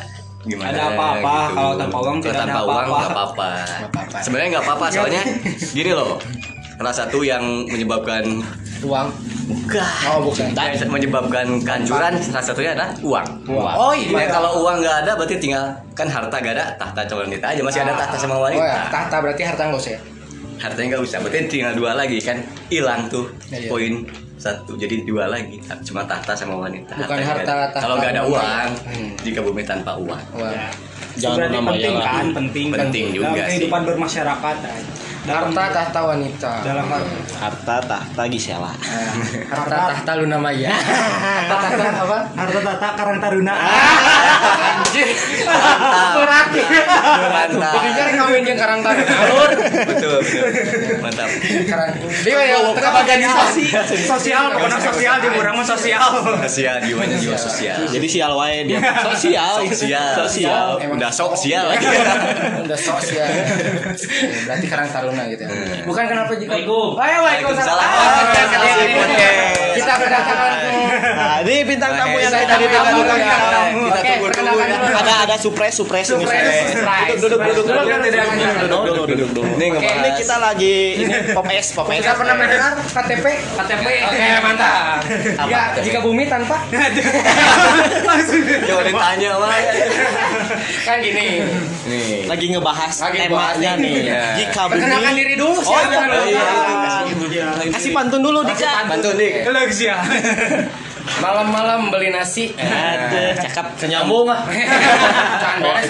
gimana? 0.42 0.70
Ada 0.70 0.82
apa-apa, 0.88 1.34
gitu. 1.42 1.54
kalau 1.54 1.72
tanpa 1.76 1.98
uang 1.98 2.14
Kalau 2.14 2.22
tidak 2.22 2.34
ada 2.36 2.44
tanpa 2.46 2.60
uang 2.64 2.86
nggak 2.88 3.10
apa-apa. 3.10 3.50
Sebenarnya 4.20 4.48
nggak 4.52 4.64
apa-apa 4.64 4.86
soalnya 4.88 5.22
gini 5.76 5.90
loh. 5.90 6.14
Salah 6.72 6.94
satu 6.96 7.22
yang 7.22 7.42
menyebabkan 7.66 8.42
Uang. 8.82 9.14
Enggak. 9.44 9.86
Oh, 10.10 10.18
bukan. 10.24 10.50
yang 10.50 10.90
menyebabkan 10.90 11.46
kehancuran 11.62 12.18
salah 12.18 12.42
satunya 12.42 12.74
adalah 12.74 12.90
uang. 13.00 13.26
Uang. 13.46 13.74
Oh, 13.76 13.92
Ya, 13.94 14.10
iya. 14.18 14.26
kalau 14.28 14.50
uang 14.60 14.82
nggak 14.82 14.96
ada 15.02 15.14
berarti 15.14 15.38
tinggal 15.38 15.62
kan 15.92 16.06
harta 16.06 16.34
gak 16.34 16.54
ada 16.54 16.74
tahta 16.74 17.06
calon 17.06 17.30
wanita 17.30 17.46
aja 17.48 17.60
masih 17.60 17.80
ada 17.82 17.94
tahta 17.96 18.16
sama 18.16 18.34
Oh 18.34 18.48
ya, 18.48 18.58
wanita. 18.58 18.90
tahta 18.90 19.16
berarti 19.18 19.42
harta 19.44 19.62
nggak 19.64 19.78
usah 19.78 19.92
ya? 19.94 20.00
Hartanya 20.62 20.86
nggak 20.88 21.02
usah 21.02 21.18
berarti 21.18 21.50
tinggal 21.50 21.74
dua 21.74 21.92
lagi 21.92 22.18
kan 22.18 22.38
hilang 22.70 23.10
tuh 23.10 23.26
Iya. 23.50 23.66
poin 23.66 24.06
satu 24.36 24.74
jadi 24.74 25.02
dua 25.02 25.26
lagi 25.26 25.58
cuma 25.82 26.02
tahta 26.02 26.32
sama 26.32 26.54
wanita. 26.60 26.94
Bukan 26.96 27.18
harta- 27.20 27.42
tahta 27.42 27.78
Kalau 27.78 27.98
nggak 27.98 28.12
ada 28.12 28.22
uang 28.24 28.68
Hmm. 28.86 29.10
jika 29.20 29.40
bumi 29.40 29.62
tanpa 29.62 29.94
uang. 29.96 30.22
Uang. 30.32 30.54
Jangan 31.12 31.34
Sebenarnya 31.44 31.58
nama 31.58 31.70
penting 31.72 31.94
kan, 32.00 32.24
penting. 32.32 32.66
Penting 32.72 33.04
juga 33.12 33.26
Dalam 33.28 33.36
sih. 33.36 33.46
kehidupan 33.52 33.80
bermasyarakat. 33.84 34.56
Kan. 35.22 35.50
harta 35.50 35.64
tahta 35.70 36.00
wanita 36.02 36.50
dalam 36.66 36.86
Harta 37.38 37.76
tahta 37.82 38.22
Gisela. 38.26 38.72
harta 39.50 39.76
tahta 39.94 40.12
Luna 40.18 40.38
Maya 40.38 40.70
harta 40.74 41.56
tahta 41.70 41.90
apa 42.02 42.18
harta 42.34 42.60
tata 42.62 42.88
karang 42.98 43.18
taruna 43.22 43.54
anjir 43.54 45.08
berat 46.16 46.48
Mantap. 47.32 47.74
jadinya 47.82 48.04
kawin 48.26 48.42
yang 48.46 48.58
karang 48.58 48.80
taruna 48.82 49.14
Betul, 49.86 50.18
betul. 50.22 50.46
Mantap. 51.02 51.28
karang 51.66 51.90
dia 52.22 52.38
ya 52.42 52.58
tengah 52.72 52.92
organisasi 53.02 53.64
sosial 54.06 54.44
pokoknya 54.54 54.78
sosial 54.80 55.14
di 55.20 55.28
orang 55.32 55.54
mah 55.54 55.66
sosial 55.66 56.02
Sosial 56.42 56.76
jiwanya 56.82 57.16
jiwa 57.18 57.36
sosial. 57.38 57.76
Jadi 57.88 58.06
sial 58.08 58.32
wae 58.34 58.64
dia. 58.66 58.80
Sosial. 59.12 59.62
Sosial. 59.68 60.12
Sosial. 60.26 60.66
Udah 60.92 61.10
sosial 61.12 61.64
lagi. 61.70 61.86
udah 62.66 62.78
ya 63.12 63.26
berarti 64.46 64.66
karang 64.68 64.88
taruna 64.88 65.11
gitu 65.28 65.42
ya 65.42 65.50
bukan 65.82 66.04
kenapa 66.06 66.32
jika 66.34 66.52
Waalaikum. 66.52 66.90
ayo 66.96 67.18
waalaikumsalam 67.20 67.88
Waalaikumsalam. 67.92 68.78
kita 69.72 69.92
kedatangan 69.98 70.52
Nah, 70.92 71.40
ini 71.40 71.64
bintang 71.64 71.92
tamu 71.94 72.16
yang 72.18 72.30
kita 72.30 72.44
tamu 72.46 72.62
ditunggu 72.62 73.02
ya. 73.02 73.16
ya. 73.16 73.38
Kita 73.72 73.72
Oke, 73.72 73.72
tunggu 73.72 74.12
dulu. 74.12 74.24
perkenalkan 74.28 74.66
dulu. 74.68 74.94
Ada 74.94 75.12
ada 75.24 75.36
surprise 75.36 75.74
surprise 75.74 76.08
ini. 76.10 76.24
Duduk 77.16 77.40
duduk 77.40 77.64
duduk 77.64 77.86
duduk. 77.88 78.04
Duduk, 78.84 79.06
duduk. 79.08 79.44
Ini. 79.56 79.66
Ini 79.72 80.10
kita 80.14 80.36
lagi 80.38 80.76
ini 81.00 81.14
pop 81.32 81.46
es 81.48 81.66
pop 81.72 81.88
es. 81.88 81.98
Kita 81.98 82.14
pernah 82.14 82.34
mendengar 82.36 82.72
KTP? 82.76 83.26
KTP. 83.56 83.86
Oke, 84.04 84.26
mantap. 84.42 85.02
Ya, 85.48 85.62
jika 85.80 85.98
bumi 86.00 86.24
tanpa 86.26 86.56
Coba 88.62 88.82
ditanya 88.84 89.30
mah. 89.36 89.56
kan 90.84 90.96
gini. 91.00 91.26
Nih. 91.84 92.26
Lagi 92.26 92.46
ngebahas 92.48 92.94
temanya 92.94 93.72
nih. 93.76 93.94
Iya. 94.04 94.22
Jika 94.38 94.62
bumi 94.68 95.01
Perkenalkan 95.02 95.18
diri 95.18 95.34
dulu 95.34 95.52
Oh, 95.52 95.64
siapa? 95.64 95.90
iya, 96.22 96.22
iya, 96.22 96.44
iya. 97.26 97.46
Kasih 97.68 97.90
pantun 97.90 98.22
dulu 98.22 98.46
Dika. 98.46 98.86
Bantu 98.86 99.10
dik. 99.12 99.42
lagi 99.44 99.74
sih 99.74 99.86
ya 99.86 99.98
Malam-malam 101.18 101.90
beli 101.90 102.08
nasi. 102.08 102.54
Aduh, 102.54 103.34
cakep. 103.36 103.90
Nyambung 103.90 104.30
ah. 104.30 104.46
Canda. 105.42 105.82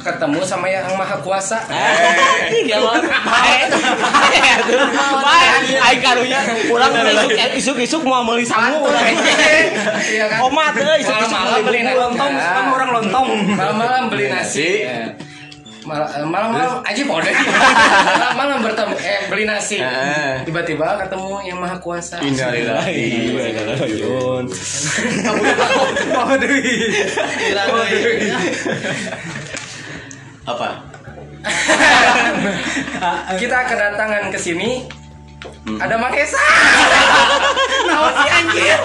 Ketemu 0.00 0.40
sama 0.42 0.64
yang 0.64 0.84
maha 0.94 1.16
kuasa. 1.18 1.60
Eh, 1.64 2.64
bae. 2.68 3.56
Bae 4.04 4.48
atuh. 4.56 4.80
Bae 5.16 5.46
aing 5.64 6.00
karunya 6.00 6.40
urang 6.68 6.92
isuk 6.92 7.32
isuk-isuk 7.56 8.02
mau 8.02 8.20
meuli 8.20 8.44
sangu. 8.44 8.84
Iya 10.06 10.24
kan? 10.28 10.38
Omat 10.44 10.72
Malam-malam 10.76 11.60
beli 11.62 11.80
nasi. 11.82 11.96
lontong 11.96 12.32
orang 12.70 12.90
lontong 12.94 13.26
Malam-malam 13.50 14.02
beli 14.08 14.26
nasi. 14.28 14.84
Mal- 15.90 16.06
eh, 16.06 16.22
Malam-malam 16.22 16.86
aja 16.86 17.02
bodoh. 17.02 17.26
Malam-malam 18.14 18.62
bertemu 18.62 18.94
eh 19.02 19.26
beli 19.26 19.42
nasi. 19.42 19.82
Ah. 19.82 20.38
Tiba-tiba 20.46 21.02
ketemu 21.02 21.42
yang 21.42 21.58
maha 21.58 21.82
kuasa. 21.82 22.22
Innalillahi. 22.22 23.34
Yun. 23.98 24.46
oh 26.14 26.34
deui 26.38 26.94
Apa? 30.46 30.68
Kita 33.40 33.58
kedatangan 33.66 34.30
ke 34.30 34.38
sini 34.38 34.86
ada 35.80 35.96
Mang 35.96 36.12
Esa. 36.12 36.36
Naon 37.88 38.12
sih 38.12 38.30
anjir? 38.30 38.78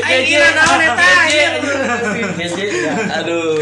Aing 0.00 0.24
kira 0.24 0.48
naon 0.56 0.80
eta 0.80 1.06
anjir. 1.20 1.50
Aduh. 3.20 3.60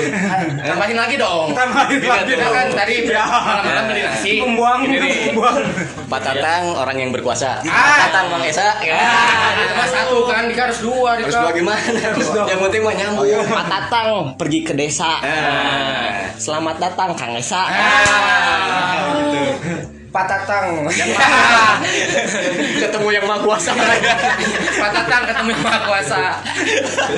Tambahin 0.59 0.96
lagi 0.96 1.14
dong. 1.18 1.51
tambahin 1.53 1.98
lagi 1.98 2.33
Kita 2.33 2.46
kan 2.48 2.66
tadi 2.70 2.94
malam-malam 3.05 3.85
beli 3.90 4.03
nasi. 4.03 4.33
membuang 4.38 4.81
Ini 4.87 4.96
nih. 4.96 5.14
membuang 5.29 5.57
Pak 6.07 6.20
Tatang 6.22 6.64
orang 6.72 6.96
yang 6.96 7.11
berkuasa. 7.11 7.59
Ah. 7.62 7.66
Pak 7.66 7.98
Tatang 8.09 8.27
Bang 8.31 8.44
Esa. 8.46 8.68
Ya, 8.81 9.03
itu 9.59 9.74
mah 9.74 9.88
satu 9.90 10.18
kan, 10.24 10.42
Dika 10.46 10.62
harus 10.70 10.81
dua, 10.81 11.11
Terus 11.18 11.35
Dika. 11.35 11.42
dua 11.42 11.51
gimana? 11.53 11.81
Yang 12.46 12.61
penting 12.62 12.83
mah 12.87 12.94
nyambung. 12.94 13.27
Pak 13.44 13.66
Tatang 13.66 14.09
pergi 14.38 14.61
ke 14.62 14.72
desa. 14.72 15.11
Ah. 15.20 16.31
Selamat 16.38 16.79
datang 16.79 17.18
Kang 17.18 17.35
Esa. 17.35 17.66
Ah, 20.18 20.26
Pak 20.26 20.35
Tatang. 20.35 20.83
Ketemu 22.83 23.09
yang 23.14 23.22
maha 23.31 23.38
kuasa. 23.46 23.70
Pak 23.70 24.90
Tatang 24.90 25.22
ketemu 25.31 25.54
yang 25.54 25.62
Maha 25.62 25.78
Kuasa. 25.87 26.42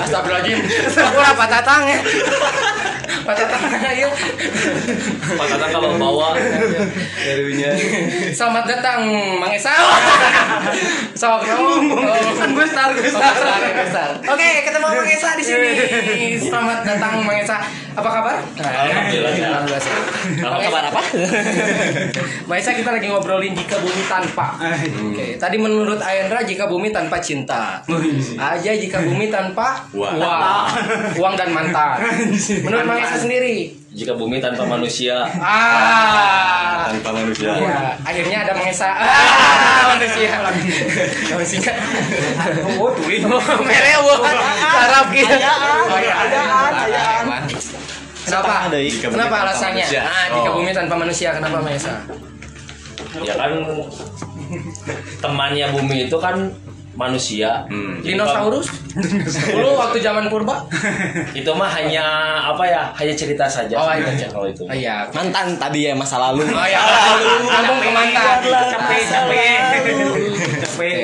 Astagfirullahaladzim. 0.04 0.60
Pura 1.08 1.32
Pak 1.32 1.48
Tatang 1.48 1.88
ya. 1.88 1.96
Pak 3.24 3.34
Tatang 3.40 3.72
ya. 3.96 4.08
Pak 5.32 5.46
Tatang 5.48 5.70
kalau 5.72 5.96
bawa 5.96 6.36
Karunya. 7.24 7.72
Selamat 8.36 8.68
datang 8.68 9.08
Mang 9.40 9.56
Esa. 9.56 9.72
Sok 11.16 11.40
dong. 11.48 11.96
Kan 12.36 12.52
gue 12.52 12.66
star, 12.68 12.92
gue 12.92 13.08
star. 13.08 14.12
Oke, 14.28 14.48
ketemu 14.68 14.86
Mang 14.92 15.08
Esa 15.08 15.40
di 15.40 15.44
sini. 15.48 15.72
Selamat 16.36 16.84
datang 16.84 17.24
Mang 17.24 17.40
Esa. 17.40 17.64
Apa 17.90 18.08
kabar? 18.08 18.36
Alhamdulillah. 18.54 19.32
Alhamdulillah. 19.34 19.82
Apa 20.46 20.56
kabar 20.62 20.82
apa? 20.94 21.02
Mang 22.48 22.58
Esa 22.58 22.74
kita 22.76 22.90
lagi 22.94 23.06
ngobrolin 23.10 23.54
jika 23.56 23.82
bumi 23.82 24.02
tanpa. 24.06 24.54
Oke, 25.10 25.34
tadi 25.40 25.56
menurut 25.58 25.98
Ayendra 25.98 26.42
jika 26.46 26.70
bumi 26.70 26.94
tanpa 26.94 27.18
cinta. 27.18 27.82
Aja 28.38 28.72
jika 28.76 29.02
bumi 29.02 29.32
tanpa 29.32 29.82
Uang. 29.90 30.18
uang, 30.18 30.42
uang 31.18 31.34
dan 31.34 31.50
mantan. 31.50 31.98
Menurut 32.62 32.84
Mang 32.86 33.00
Esa 33.00 33.18
sendiri. 33.18 33.80
Jika 33.90 34.14
bumi 34.14 34.38
tanpa 34.38 34.62
manusia 34.62 35.26
Ah. 35.36 36.86
Tanpa 36.90 37.10
manusia. 37.10 37.50
Ya, 37.54 37.94
akhirnya 38.02 38.46
ada 38.46 38.52
Mang 38.54 38.66
Esa. 38.66 38.90
Ah, 39.00 39.94
manusia. 39.94 40.30
Manusia. 41.30 41.72
oh 42.78 42.90
tuh 42.94 43.06
ini 43.10 43.26
Mere 43.66 43.92
buat 44.02 44.20
sarap 44.22 45.06
gitu. 45.10 45.34
Kenapa? 48.20 48.70
Kenapa 48.70 49.36
alasannya? 49.42 49.86
Ah, 49.98 50.24
jika 50.30 50.50
Oh. 50.50 50.54
bumi 50.58 50.70
tanpa 50.70 50.94
manusia, 50.94 51.34
kenapa 51.34 51.58
Mang 51.58 51.74
Esa? 51.74 51.94
ya 53.26 53.34
kan 53.34 53.50
temannya 55.18 55.66
bumi 55.72 56.06
itu 56.06 56.14
kan 56.14 56.36
manusia 57.00 57.64
Hmm. 57.64 58.04
Dinosaurus? 58.04 58.68
Dulu 59.48 59.68
waktu 59.74 59.98
zaman 59.98 60.28
purba? 60.28 60.60
itu 61.38 61.48
mah 61.50 61.70
hanya 61.70 62.04
apa 62.46 62.60
ya 62.62 62.82
hanya 62.94 63.14
cerita 63.14 63.48
saja 63.48 63.72
Oh, 63.72 63.88
iya. 63.88 64.28
kalau 64.28 64.44
itu 64.44 64.62
Oh 64.62 64.76
iya. 64.76 65.08
Mantan 65.10 65.56
tadi 65.56 65.88
ya 65.88 65.96
masa 65.96 66.20
lalu. 66.20 66.44
Oh 66.44 66.60
iya. 66.60 66.80
Nyambung 67.40 67.80
ke 67.80 67.88
mantan. 67.88 68.36
capek 68.44 69.02
capek 69.08 69.60
capek 70.60 71.02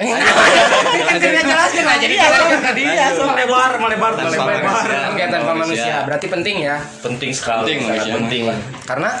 Eh, 0.00 0.08
kan 0.08 1.20
dia 1.20 1.44
jelaskan 1.44 1.84
aja 1.84 2.00
jadi 2.00 2.16
tadi. 2.16 2.82
melebar 3.20 3.76
melebar 3.76 4.12
melebar. 4.16 4.64
Oke, 5.12 5.24
tanpa 5.28 5.52
manusia. 5.52 6.08
Berarti 6.08 6.26
penting 6.26 6.56
ya. 6.64 6.80
penting 7.04 7.30
sekali 7.30 7.76
Penting 7.76 8.08
penting 8.08 8.42
Karena 8.88 9.12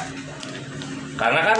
karena 1.20 1.40
kan 1.44 1.58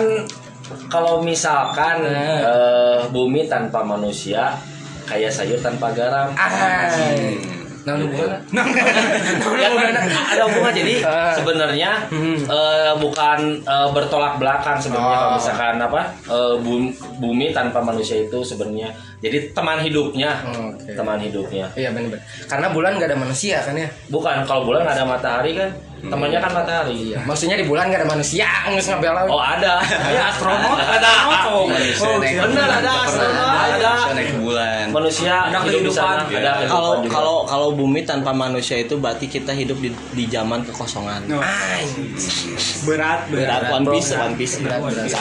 kalau 0.87 1.21
misalkan 1.21 2.03
Nah. 2.03 2.39
eh, 2.41 3.01
bumi 3.09 3.47
tanpa 3.47 3.81
manusia 3.81 4.55
kayak 5.03 5.29
sayur 5.29 5.59
tanpa 5.59 5.91
garam 5.91 6.31
ah, 6.33 6.87
nah 7.81 7.97
hubungannya. 7.97 8.39
ya 9.57 9.69
kan 9.73 9.95
ada 10.29 10.43
hubungan 10.45 10.69
jadi 10.71 10.95
Ah. 11.01 11.33
sebenarnya 11.33 11.91
Hmm. 12.07 12.37
eh, 12.39 12.93
bukan 12.95 13.39
eh, 13.59 13.89
bertolak 13.91 14.37
belakang 14.37 14.77
sebenarnya 14.77 15.09
Oh. 15.09 15.17
kalau 15.19 15.33
misalkan 15.35 15.77
apa 15.81 16.01
eh, 16.27 16.55
bum- 16.59 16.93
bumi 17.19 17.51
tanpa 17.51 17.81
manusia 17.81 18.21
itu 18.21 18.39
sebenarnya 18.41 18.93
jadi 19.19 19.51
teman 19.51 19.81
hidupnya 19.81 20.45
Oke. 20.47 20.93
teman 20.93 21.17
hidupnya 21.19 21.67
Iya 21.73 21.89
benar-benar. 21.91 22.21
Karena 22.47 22.67
bulan 22.69 22.91
nggak 22.95 23.09
ada 23.09 23.19
manusia 23.19 23.57
kan 23.61 23.75
ya. 23.75 23.89
bukan 24.07 24.45
kalau 24.45 24.63
bulan 24.65 24.85
ada 24.85 25.03
matahari 25.03 25.57
kan 25.57 25.73
temannya 26.01 26.39
kan 26.41 26.53
matahari 26.57 26.97
Iya. 27.11 27.19
Maksudnya 27.25 27.57
di 27.61 27.67
bulan 27.69 27.89
nggak 27.89 28.01
ada 28.05 28.09
manusia, 28.09 28.49
nggak 28.69 28.85
ngabela. 28.85 29.21
oh 29.29 29.43
ada 29.43 29.81
ya 30.17 30.23
astronot 30.33 30.79
ada 30.79 31.11
oh 31.29 31.67
bulan. 31.69 32.69
ada 32.69 32.93
astronot, 33.05 33.49
ada. 33.77 33.93
naik 34.17 34.33
bulan. 34.41 34.85
manusia 34.93 35.35
Ada 35.49 35.59
kehidupan. 35.65 36.15
Iya. 36.29 36.39
ada 36.41 36.51
kehidupan 36.61 36.69
Kalau 36.71 36.93
kalau 37.09 37.37
kalau 37.45 37.69
bumi 37.77 38.05
tanpa 38.05 38.33
manusia 38.33 38.77
itu 38.81 38.97
berarti 38.97 39.29
kita 39.29 39.53
hidup 39.53 39.79
di, 39.81 39.91
di 40.17 40.25
zaman 40.29 40.65
kekosongan. 40.65 41.29
No. 41.29 41.41
Berat 42.89 43.29
berat 43.29 43.63
One 43.73 43.87
Piece, 43.89 44.11
One 44.17 44.35
Piece. 44.37 44.57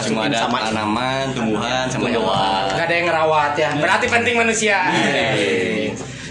Cuma 0.08 0.28
ada 0.28 0.48
sama 0.48 0.60
tanaman, 0.68 1.32
tumbuhan, 1.36 1.86
sama 1.92 2.08
hewan. 2.08 2.64
Nggak 2.76 2.86
ada 2.88 2.96
yang 2.96 3.06
ngerawat 3.08 3.52
ya. 3.56 3.70
Berarti 3.80 4.06
penting 4.08 4.36
manusia. 4.40 4.78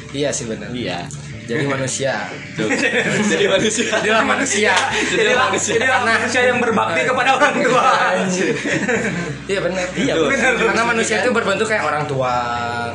Iya 0.09 0.33
sih 0.33 0.49
benar. 0.49 0.73
Iya. 0.73 1.05
Jadi 1.49 1.65
manusia 1.65 2.29
Jadi 3.25 3.45
manusia. 3.49 3.89
jadilah 3.89 4.21
manusia 4.21 4.75
Jadilah 5.09 5.49
jadilah 5.57 6.01
manusia 6.05 6.41
yang 6.45 6.61
berbakti 6.61 7.01
kepada 7.09 7.31
orang 7.41 7.57
tua. 7.57 7.89
Anjir. 8.21 8.53
iya 9.49 9.59
benar 9.65 9.87
iya 9.97 10.13
benar. 10.13 10.53
karena 10.61 10.83
manusia 10.85 11.25
itu 11.25 11.33
berbentuk 11.33 11.65
kayak 11.65 11.89
orang 11.89 12.05
tua 12.05 12.37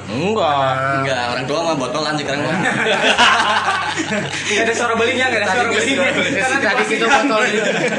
Enggak. 0.05 1.01
Enggak, 1.01 1.23
orang 1.33 1.45
tua 1.49 1.59
mah 1.65 1.75
botolan 1.79 2.13
sekarang 2.13 2.45
mah. 2.45 2.57
Enggak 4.03 4.63
ada 4.67 4.73
suara 4.75 4.93
belinya, 4.99 5.25
enggak 5.31 5.41
ada 5.43 5.47
suara 5.47 5.69
tadi 5.69 5.75
belinya. 5.79 6.09
Karena 6.13 6.57
tadi 6.59 6.83
kita 6.87 7.05
botol 7.07 7.41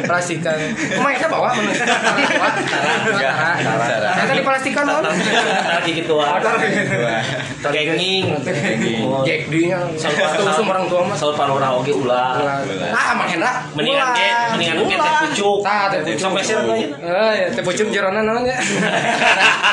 plastikan 0.04 0.58
mereka 1.00 1.26
bawa 1.32 1.48
manusia 1.56 1.86
Enggak, 3.04 3.34
Tara. 3.64 4.10
Ternyata 4.14 4.34
diplastikan 4.36 4.84
kan 4.84 5.04
Lagi 5.80 5.90
gitu 5.96 6.14
ah. 6.20 6.38
Kenging. 7.64 8.24
Jack 9.24 9.40
Itu 9.50 10.50
semua 10.54 10.72
orang 10.76 10.86
tua 10.90 11.00
mas 11.06 11.18
Saur 11.18 11.34
panora 11.38 11.72
oge 11.74 11.92
ulah. 11.94 12.36
Ah, 12.92 13.14
Mang 13.16 13.28
Hendra 13.30 13.64
Mendingan 13.74 14.14
ge, 14.14 14.28
mendingan 14.54 14.76
ge 14.86 14.96
teh 14.96 15.12
pucuk. 15.26 15.58
Tah, 15.64 15.90
teh 15.90 15.98
pucuk. 16.02 16.20
Sampai 16.20 16.42
sir. 16.44 16.58
Eh, 16.62 17.32
ya, 17.38 17.46
teh 17.50 17.62
pucuk 17.64 17.88
jerona 17.90 18.22
naon 18.22 18.46
ya? 18.46 18.56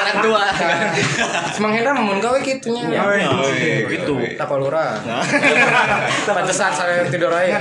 Orang 0.01 0.17
tua. 0.25 0.43
Mang 1.61 1.71
Hendra 1.75 1.93
mun 1.97 2.17
gawe 2.21 2.39
kitunya. 2.41 2.89
Itu. 3.89 4.15
Tapalura. 4.37 4.97
Pantesan 6.21 6.71
saya 6.73 7.03
tidur 7.09 7.33
aja. 7.33 7.57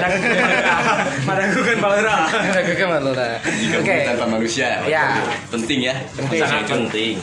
Madagukan. 1.25 1.77
Ada 1.81 2.61
gege 2.65 2.85
malura. 2.85 3.41
Oke. 3.81 3.97
Tanpa 4.05 4.27
manusia. 4.29 4.85
Ya. 4.85 5.21
Penting 5.49 5.81
ya. 5.89 5.95
Sangat 6.45 6.69
penting. 6.69 7.17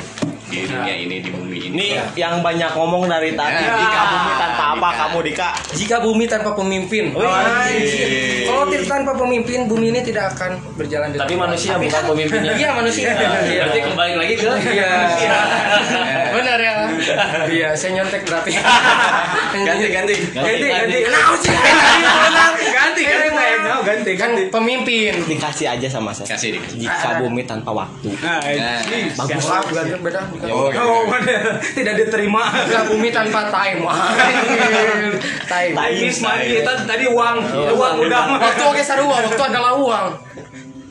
Di 0.48 0.64
dunia 0.64 0.96
ini 0.96 1.20
di 1.20 1.30
bumi 1.30 1.58
ini. 1.60 1.76
Ini 1.76 1.88
yang 2.16 2.40
banyak 2.40 2.72
ngomong 2.72 3.06
dari 3.06 3.36
tadi 3.36 3.60
Ya. 3.60 3.76
Dika 3.76 4.02
bumi 4.08 4.32
tanpa 4.38 4.64
apa 4.74 4.90
kamu 4.96 5.18
Dika? 5.26 5.50
Jika 5.74 5.98
bumi 6.00 6.24
tanpa 6.24 6.52
pemimpin. 6.54 7.12
Anjir. 7.12 8.48
Kalau 8.48 8.64
tidak 8.68 8.88
tanpa 8.88 9.12
pemimpin, 9.14 9.68
bumi 9.68 9.92
ini 9.92 10.00
tidak 10.02 10.32
akan 10.32 10.56
berjalan 10.74 11.12
di 11.12 11.18
Tapi 11.18 11.34
tempat. 11.34 11.44
manusia 11.48 11.74
bukan 11.76 12.02
pemimpinnya. 12.08 12.54
Iya, 12.54 12.70
manusia. 12.72 13.10
Iya. 13.12 13.62
Berarti 13.62 13.80
kembali 13.84 14.14
lagi 14.16 14.34
ke 14.36 14.48
Iya. 14.72 14.92
Benar 16.36 16.60
ya. 16.60 16.76
Iya, 17.58 17.70
saya 17.74 17.92
nyontek 17.98 18.24
berarti. 18.24 18.52
Ganti 19.58 19.88
ganti. 19.90 20.14
Ganti, 20.32 20.66
ganti. 20.66 21.00
Sih. 21.44 21.56
Ganti, 22.72 23.02
ganti. 23.04 23.04
Ganti, 23.04 23.42
ganti. 23.84 24.12
Kan 24.16 24.32
pemimpin. 24.50 25.14
Dikasih 25.26 25.68
aja 25.70 25.88
sama 25.88 26.12
saya. 26.12 26.36
Kasih 26.36 26.56
dikasih. 26.56 26.78
Jika 26.84 27.20
bumi 27.20 27.44
tanpa 27.44 27.72
waktu. 27.74 28.12
Nah, 28.20 28.40
Nah, 28.48 28.80
Bagus. 29.18 29.44
Maaf, 29.44 29.66
beda. 30.38 30.54
Oh, 30.54 30.70
Oh, 30.70 31.02
mana? 31.06 31.58
Tidak 31.60 31.94
diterima. 31.98 32.42
Bumi 32.88 33.10
tanpa 33.10 33.50
time. 33.50 33.82
Time. 35.48 35.74
Iblis 35.74 36.20
mandi 36.22 36.62
tadi 36.62 36.82
tadi 36.86 37.06
uang, 37.10 37.38
uang 37.74 37.96
udah. 38.06 38.22
Waktu 38.46 38.64
oke 38.64 38.82
sarua, 38.82 39.20
waktu 39.22 39.44
adalah 39.44 39.74
uang. 39.76 40.06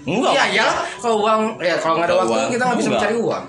Enggak. 0.06 0.32
Iya, 0.38 0.44
ya. 0.54 0.66
Kalau 1.02 1.18
uang, 1.18 1.58
ya 1.58 1.74
kalau 1.78 1.98
nggak 1.98 2.06
ada 2.06 2.16
waktu 2.16 2.30
uang, 2.30 2.48
kita 2.54 2.62
nggak 2.62 2.78
bisa 2.78 2.90
mencari 2.94 3.16
uang. 3.18 3.44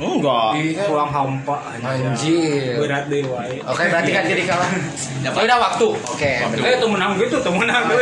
Enggak. 0.00 0.50
Iya. 0.56 0.84
Uang 0.88 1.10
hampa. 1.12 1.56
Anjir. 1.84 2.80
Berat 2.80 3.04
deh, 3.12 3.20
wae. 3.28 3.60
Oke, 3.68 3.84
berarti 3.92 4.10
kan 4.16 4.24
jadi 4.24 4.42
kalah. 4.48 4.70
Dapat. 5.28 5.36
Ya 5.36 5.44
udah 5.44 5.58
waktu. 5.60 5.88
Oke. 5.92 6.32
Eh, 6.40 6.76
tuh 6.80 6.88
menang 6.88 7.20
gitu, 7.20 7.36
tuh 7.44 7.52
menang 7.52 7.84
tuh. 7.92 8.00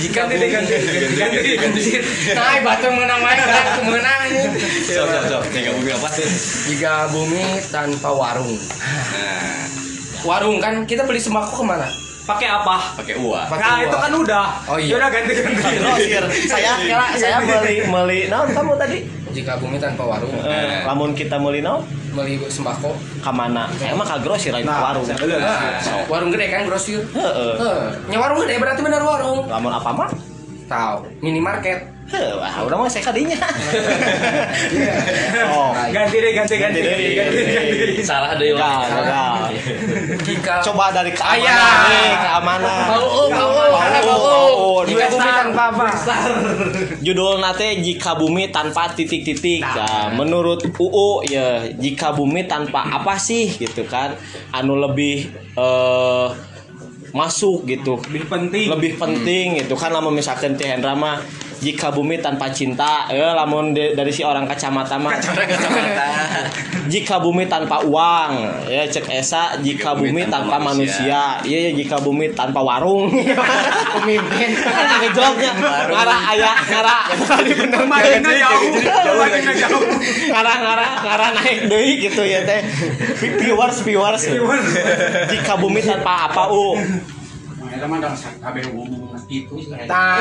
Jika 0.00 0.30
deh, 0.30 0.38
ganti, 0.38 0.74
ganti, 1.18 1.52
ganti. 1.58 1.82
Nah, 2.32 2.62
batu 2.62 2.88
menang 2.94 3.20
main 3.20 3.36
kan 3.36 3.82
menang 3.84 4.20
ini. 4.30 4.42
Sok 4.86 5.06
sok 5.10 5.24
sok. 5.28 5.42
Yang 5.52 5.74
bumi 5.82 5.90
apa 5.92 6.08
tuh? 6.14 6.30
Jika 6.70 6.92
bumi 7.10 7.42
tanpa 7.68 8.10
warung. 8.14 8.54
Nah, 8.54 9.68
Warung 10.20 10.60
kan 10.60 10.84
kita 10.84 11.08
beli 11.08 11.16
sembako 11.16 11.64
ke 11.64 11.64
mana? 11.64 11.88
Pakai 12.30 12.48
apa? 12.48 12.76
pakai 12.94 13.14
uang. 13.16 13.46
Pakai 13.46 13.60
Nah, 13.60 13.74
uang. 13.74 13.84
itu 13.84 13.96
kan 13.98 14.12
udah. 14.16 14.44
Oh, 14.66 14.78
iya. 14.78 14.94
Udah 14.94 15.08
ganti 15.08 15.32
ganti. 15.34 15.62
Grosir. 15.76 16.24
Saya 16.46 16.72
kira 16.78 17.06
saya 17.14 17.36
beli 17.40 17.76
beli 17.84 18.20
naon 18.26 18.48
kamu 18.50 18.72
tadi? 18.76 18.98
Jika 19.30 19.54
bumi 19.56 19.78
tanpa 19.78 20.02
warung, 20.04 20.30
Eh, 20.42 20.82
lamun 20.82 21.10
kita 21.12 21.38
beli 21.38 21.60
naon? 21.60 21.82
beli 22.10 22.38
sembako. 22.44 22.90
Ka 23.20 23.30
mana? 23.30 23.70
Saya 23.74 23.94
mah 23.94 24.02
ka 24.04 24.18
grosir 24.18 24.50
lain 24.50 24.62
ka 24.64 24.78
warung. 24.84 25.06
Nah, 25.06 25.58
warung 26.06 26.30
gede 26.30 26.46
kan 26.48 26.62
grosir. 26.64 27.02
Heeh. 27.08 27.54
Heeh. 27.56 27.86
Nya 28.06 28.18
warung 28.18 28.38
gede 28.40 28.54
berarti 28.56 28.80
benar 28.80 29.02
warung. 29.02 29.46
Lamun 29.46 29.70
apa 29.72 29.90
mah? 29.92 30.10
Tahu, 30.66 31.02
minimarket. 31.20 31.82
Wah, 32.10 32.66
udah 32.66 32.76
mah 32.76 32.90
saya 32.90 33.06
kadinya. 33.06 33.38
oh. 35.54 35.70
Ganti 35.94 36.16
deh, 36.18 36.32
ganti 36.34 36.54
ganti. 36.58 36.80
Ganti 36.82 37.14
ganti, 37.14 37.38
deh. 37.38 37.54
ganti, 37.54 37.74
ganti. 37.78 38.02
salah. 38.02 38.34
Jika 40.26 40.54
Coba 40.66 40.90
dari 40.90 41.14
keamanan 41.14 41.46
Ayah. 41.46 41.74
nih, 41.86 42.10
keamanan. 42.18 42.82
Bau, 42.90 43.30
bau, 43.30 43.50
bau. 43.54 44.78
Jika 44.90 45.06
bumi 45.06 45.30
tanpa 45.30 45.62
apa? 45.70 45.86
Judul 46.98 47.38
nate 47.38 47.78
jika 47.78 48.10
bumi 48.18 48.50
tanpa 48.50 48.90
titik-titik. 48.90 49.62
Nah, 49.62 50.10
menurut 50.18 50.66
UU 50.76 51.30
ya 51.30 51.70
jika 51.78 52.10
bumi 52.10 52.50
tanpa 52.50 52.90
apa 52.90 53.14
sih 53.22 53.54
gitu 53.54 53.86
kan? 53.86 54.18
Anu 54.50 54.74
lebih 54.74 55.30
eh 55.54 56.28
masuk 57.10 57.66
gitu. 57.66 57.98
Lebih 58.10 58.24
penting. 58.26 58.66
Lebih 58.70 58.92
penting 58.98 59.46
gitu 59.62 59.74
kan 59.74 59.90
lamun 59.90 60.14
misalkan 60.14 60.54
Teh 60.54 60.66
Hendra 60.66 60.94
mah 60.94 61.22
jika 61.60 61.88
bumi 61.88 62.16
tanpa 62.16 62.48
cinta 62.48 63.04
ya 63.06 63.36
lamun 63.36 63.70
de- 63.70 63.92
dari 63.92 64.08
si 64.08 64.24
orang 64.24 64.44
kacamata 64.44 64.96
mah. 64.96 65.12
Jika 66.88 67.20
bumi 67.20 67.44
tanpa 67.46 67.84
uang 67.84 68.32
ya 68.66 68.82
cek 68.82 69.06
esa 69.12 69.60
jika 69.60 69.92
bumi 69.92 70.24
tanpa 70.26 70.56
manusia. 70.58 71.38
iya 71.42 71.68
ya 71.68 71.72
jika 71.72 72.00
bumi 72.00 72.32
tanpa 72.32 72.58
warung. 72.58 73.12
Pemimpin. 73.94 74.50
ngejawabnya 75.00 75.50
ngarah 75.86 76.20
ayah 76.32 76.56
ngarah. 76.64 77.02
Kemarinnya 77.70 79.54
jauh, 79.54 79.84
ngarah 80.32 80.56
ngarah 80.58 80.90
ngarah 81.00 81.28
naik 81.36 81.58
deui 81.68 82.00
gitu 82.00 82.22
ya 82.22 82.40
teh. 82.42 82.60
Vi- 83.20 83.36
viewers 83.38 83.84
viewers. 83.84 84.24
Jika 85.28 85.54
bumi 85.54 85.80
tanpa 85.80 86.26
apa 86.26 86.48
u 86.48 86.74
Nah, 89.86 90.18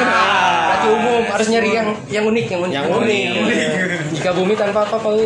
berarti 0.69 0.88
umum 0.93 1.26
harus 1.26 1.50
nyari 1.50 1.74
yang 1.74 1.98
yang 2.13 2.30
unik, 2.30 2.45
yang 2.45 2.62
unik. 2.62 2.74
Yang 2.78 2.86
unik. 2.93 3.26
Jika 4.13 4.30
bumi 4.38 4.54
tanpa 4.54 4.86
apa 4.86 5.02
apa. 5.02 5.10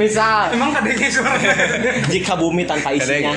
Misal, 0.00 0.56
Emang 0.56 0.72
kadangnya 0.72 1.08
suara. 1.12 1.36
jika 2.08 2.32
bumi 2.32 2.64
tanpa 2.64 2.96
isinya 2.96 3.28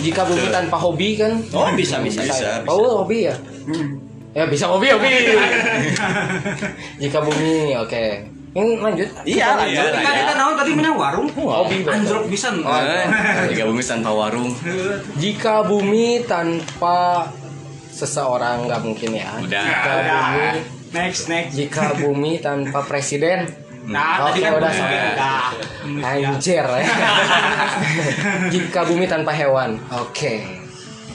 jika 0.00 0.24
bumi 0.24 0.48
tanpa 0.48 0.80
hobi 0.80 1.20
kan? 1.20 1.36
oh 1.52 1.68
bisa 1.76 2.00
bisa 2.00 2.24
Bisa. 2.24 2.64
Oh, 2.64 3.04
hobi 3.04 3.28
ya? 3.28 3.36
Ya 4.30 4.46
bisa 4.46 4.70
hobi, 4.70 4.94
hobi. 4.94 5.10
jika 7.02 7.18
bumi, 7.20 7.74
oke. 7.76 8.04
Ini 8.50 8.82
lanjut. 8.82 9.08
iya 9.22 9.54
lanjut 9.54 9.78
Iya, 9.78 9.94
Kita 9.94 10.10
kita 10.10 10.32
naon 10.34 10.54
tadi 10.58 10.72
menang 10.74 10.96
warung. 10.98 11.26
Hobi 11.30 11.86
berarti. 11.86 12.02
Anjlok 12.02 12.22
pisan. 12.26 12.54
Jika 13.46 13.62
bumi 13.62 13.82
tanpa 13.86 14.10
warung. 14.10 14.50
Jika 15.14 15.54
bumi 15.62 16.06
tanpa 16.26 17.30
seseorang 17.90 18.66
nggak 18.66 18.80
mungkin 18.82 19.10
ya. 19.14 19.30
Udah. 19.38 19.62
Jika 19.62 19.92
bumi, 20.02 20.46
Next, 20.90 21.30
next. 21.30 21.54
jika 21.54 21.94
bumi 21.94 22.32
tanpa 22.42 22.82
presiden. 22.82 23.46
Nah, 23.80 24.28
tadi 24.28 24.42
Oke, 24.42 24.44
kan 24.44 24.52
udah 24.58 24.70
sampai. 24.70 24.98
Nah, 25.98 26.10
Anjir 26.10 26.62
ya. 26.62 26.84
Jika 28.54 28.80
bumi 28.84 29.06
tanpa 29.06 29.32
hewan. 29.32 29.78
Oke. 29.94 30.59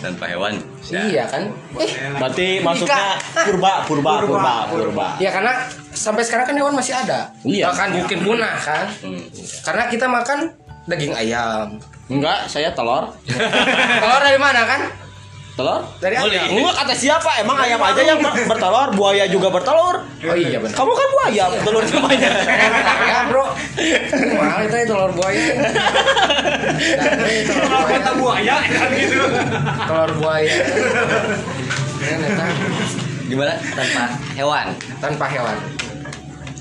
Tanpa 0.06 0.26
hewan. 0.30 0.54
Ya. 0.86 1.02
Iya 1.10 1.24
kan? 1.26 1.50
Eh, 1.82 1.90
berarti 2.22 2.48
maksudnya 2.62 3.18
purba 3.34 3.82
purba 3.90 4.12
purba 4.22 4.54
purba 4.70 5.08
ya 5.18 5.34
karena 5.34 5.66
sampai 5.98 6.22
sekarang 6.22 6.46
kan 6.46 6.56
hewan 6.62 6.78
masih 6.78 6.94
ada. 6.94 7.34
Iya. 7.42 7.74
Bahkan 7.74 7.90
mungkin 7.98 8.20
punah 8.22 8.56
kan. 8.62 8.86
Hmm. 9.02 9.26
Karena 9.66 9.84
kita 9.90 10.06
makan 10.06 10.40
daging 10.86 11.18
ayam. 11.18 11.82
enggak 12.06 12.46
saya 12.46 12.70
telur 12.70 13.10
Kalau 14.06 14.18
dari 14.22 14.38
mana 14.38 14.62
kan? 14.70 15.05
Telur 15.56 15.82
Dari 15.98 16.14
ayam. 16.14 16.52
enggak 16.52 16.76
kata 16.76 16.94
siapa 16.94 17.40
emang 17.40 17.56
ayam 17.58 17.80
aja 17.80 18.02
yang 18.04 18.20
ber- 18.20 18.44
bertelur 18.46 18.92
buaya 18.92 19.24
juga 19.26 19.48
bertelur 19.50 20.04
Oh 20.22 20.36
iya 20.36 20.58
benar. 20.58 20.76
kamu 20.76 20.92
kan 20.92 21.08
buaya 21.12 21.44
telur 21.62 21.84
semuanya 21.86 22.30
ya 23.06 23.20
bro. 23.26 23.46
Mahal 24.36 24.62
itu 24.64 24.76
ya, 24.76 24.86
telur 24.86 25.12
buaya. 25.12 25.44
Telur 27.46 27.62
Kalau 27.62 27.80
buaya. 27.80 27.96
kata 27.96 28.12
buaya 28.16 28.56
kan 28.60 28.90
gitu. 28.92 29.22
Telur 29.86 30.12
buaya. 30.18 30.56
Eta. 32.02 32.46
Gimana? 33.26 33.54
Tanpa 33.72 34.04
hewan. 34.34 34.68
tanpa 34.98 35.26
hewan 35.28 35.58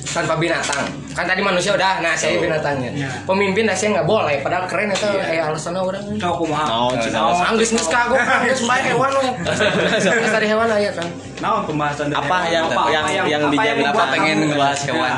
tanpa 0.06 0.34
binatang. 0.34 0.84
Kan 1.10 1.24
tadi 1.24 1.40
manusia 1.40 1.72
udah 1.72 1.98
nah 1.98 2.12
saya 2.12 2.36
binatangnya. 2.36 2.90
Pemimpin 3.24 3.64
nah 3.64 3.72
saya 3.72 3.94
nggak 3.94 4.04
boleh. 4.04 4.36
Padahal 4.40 4.66
keren 4.66 4.90
itu 4.90 5.00
kayak 5.00 5.48
alasannya 5.48 5.80
orang. 5.80 6.02
Coba 6.14 6.34
kumaha. 6.36 6.64
Naon, 6.66 6.94
Cina? 6.98 7.16
Naon, 7.16 7.34
Anggis 7.46 7.68
nggak 7.70 7.86
kagok 7.86 8.18
Anggis 8.36 8.60
mbak 8.60 8.78
hewan 8.84 9.10
Geus 9.96 10.30
tadi 10.36 10.46
hewan 10.46 10.68
aja 10.68 10.90
kan. 10.92 11.08
Naon 11.38 11.62
pembahasan 11.64 12.06
dari 12.08 12.18
Apa 12.18 12.36
hewan? 12.44 12.74
yang- 12.90 13.08
yang- 13.08 13.28
yang 13.28 13.42
apa 13.42 13.52
dijamin? 13.54 13.86
Pengen 14.10 14.36
ngebahas 14.48 14.80
hewan? 14.84 15.12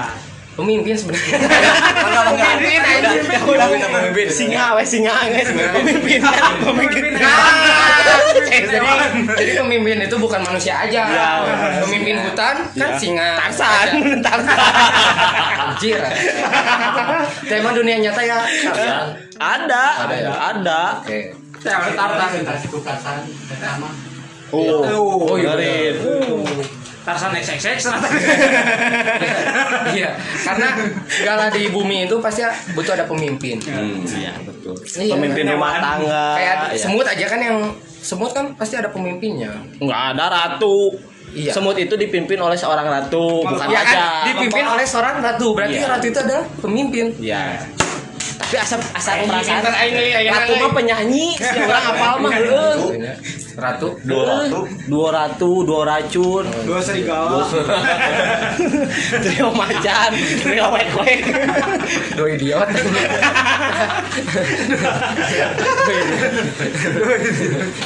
Pemimpin 0.57 0.97
sebenarnya. 0.97 1.37
Enggak, 2.07 2.25
enggak. 2.33 2.49
pemimpin 2.57 2.81
Udah, 2.81 3.13
anjing. 3.13 3.45
udah 3.45 3.67
pemimpin. 3.69 4.27
singa 4.33 4.65
wes 4.73 4.89
singa 4.89 5.13
wes 5.29 5.49
pemimpin. 5.53 6.21
Pemimpin 6.65 7.03
Nah, 7.17 8.33
jadi 8.33 8.89
jadi 9.37 9.53
pemimpin 9.61 9.97
itu 10.09 10.17
bukan 10.17 10.41
manusia 10.41 10.81
aja. 10.81 11.03
Ya, 11.13 11.29
pemimpin 11.85 12.17
hutan 12.25 12.57
kan 12.73 12.91
singa. 12.97 13.37
Tarsan 13.37 13.89
Tarsan 14.25 14.57
anjir. 15.61 16.01
Tema 17.45 17.77
dunia 17.77 18.01
nyata 18.01 18.23
ya. 18.25 18.41
Tarsan. 18.41 19.07
ada 19.37 19.85
Ada 20.09 20.15
ya? 20.17 20.33
ada. 20.57 20.81
Oke. 21.05 21.37
Tarsan. 21.61 22.41
oh. 24.57 24.81
Oh, 25.27 25.37
iya, 25.37 25.53
dengerin 25.53 26.86
Tarsan 27.07 27.31
XXX. 27.39 27.87
iya 29.95 30.11
karena 30.43 30.69
segala 31.07 31.47
di 31.55 31.71
bumi 31.71 32.11
itu 32.11 32.19
pasti 32.19 32.43
butuh 32.75 32.99
ada 32.99 33.07
pemimpin. 33.07 33.63
Iya 33.63 34.35
betul. 34.43 34.75
Iya, 34.99 35.15
pemimpin 35.15 35.47
rumah 35.55 35.79
tangga 35.79 36.35
kayak 36.35 36.75
ya. 36.75 36.83
semut 36.83 37.07
aja 37.07 37.27
kan 37.31 37.39
yang 37.39 37.59
semut 38.03 38.35
kan 38.35 38.59
pasti 38.59 38.75
ada 38.75 38.91
pemimpinnya. 38.91 39.55
Nggak 39.79 40.03
ada 40.19 40.25
ratu. 40.27 40.99
Iya. 41.37 41.53
semut 41.53 41.77
itu 41.77 41.93
dipimpin 42.01 42.41
oleh 42.41 42.57
seorang 42.57 42.89
ratu. 42.89 43.45
Bukan 43.45 43.69
ya 43.69 43.85
raja 43.85 43.93
kan 43.93 44.25
dipimpin 44.33 44.65
oleh 44.67 44.87
seorang 44.89 45.21
ratu. 45.21 45.53
Berarti 45.53 45.79
Iya. 45.79 45.87
ratu 45.87 46.07
itu 46.11 46.19
adalah 46.19 46.45
pemimpin. 46.59 47.07
Ya 47.23 47.61
tapi 48.37 48.57
asal 48.61 48.79
Aing 48.93 49.29
perasaan. 49.33 49.63
Ratu 50.29 50.53
mah 50.61 50.71
penyanyi 50.77 51.35
si 51.41 51.57
orang 51.57 51.85
apal 51.97 52.15
mah 52.21 52.31
heuh. 52.37 52.93
ratu 53.57 53.89
dua 54.05 54.23
ratu. 54.29 54.61
Dua 54.87 55.09
ratu 55.09 55.51
dua 55.65 55.83
racun. 55.89 56.45
Dua 56.69 56.81
serigala. 56.85 57.49
trio 59.25 59.49
macan 59.57 60.11
trio 60.45 60.67
wek 60.69 60.89
wek 61.01 61.21
dua 62.21 62.29
idiot. 62.37 62.69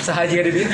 Sahaja 0.02 0.38
di 0.42 0.50
dia 0.50 0.66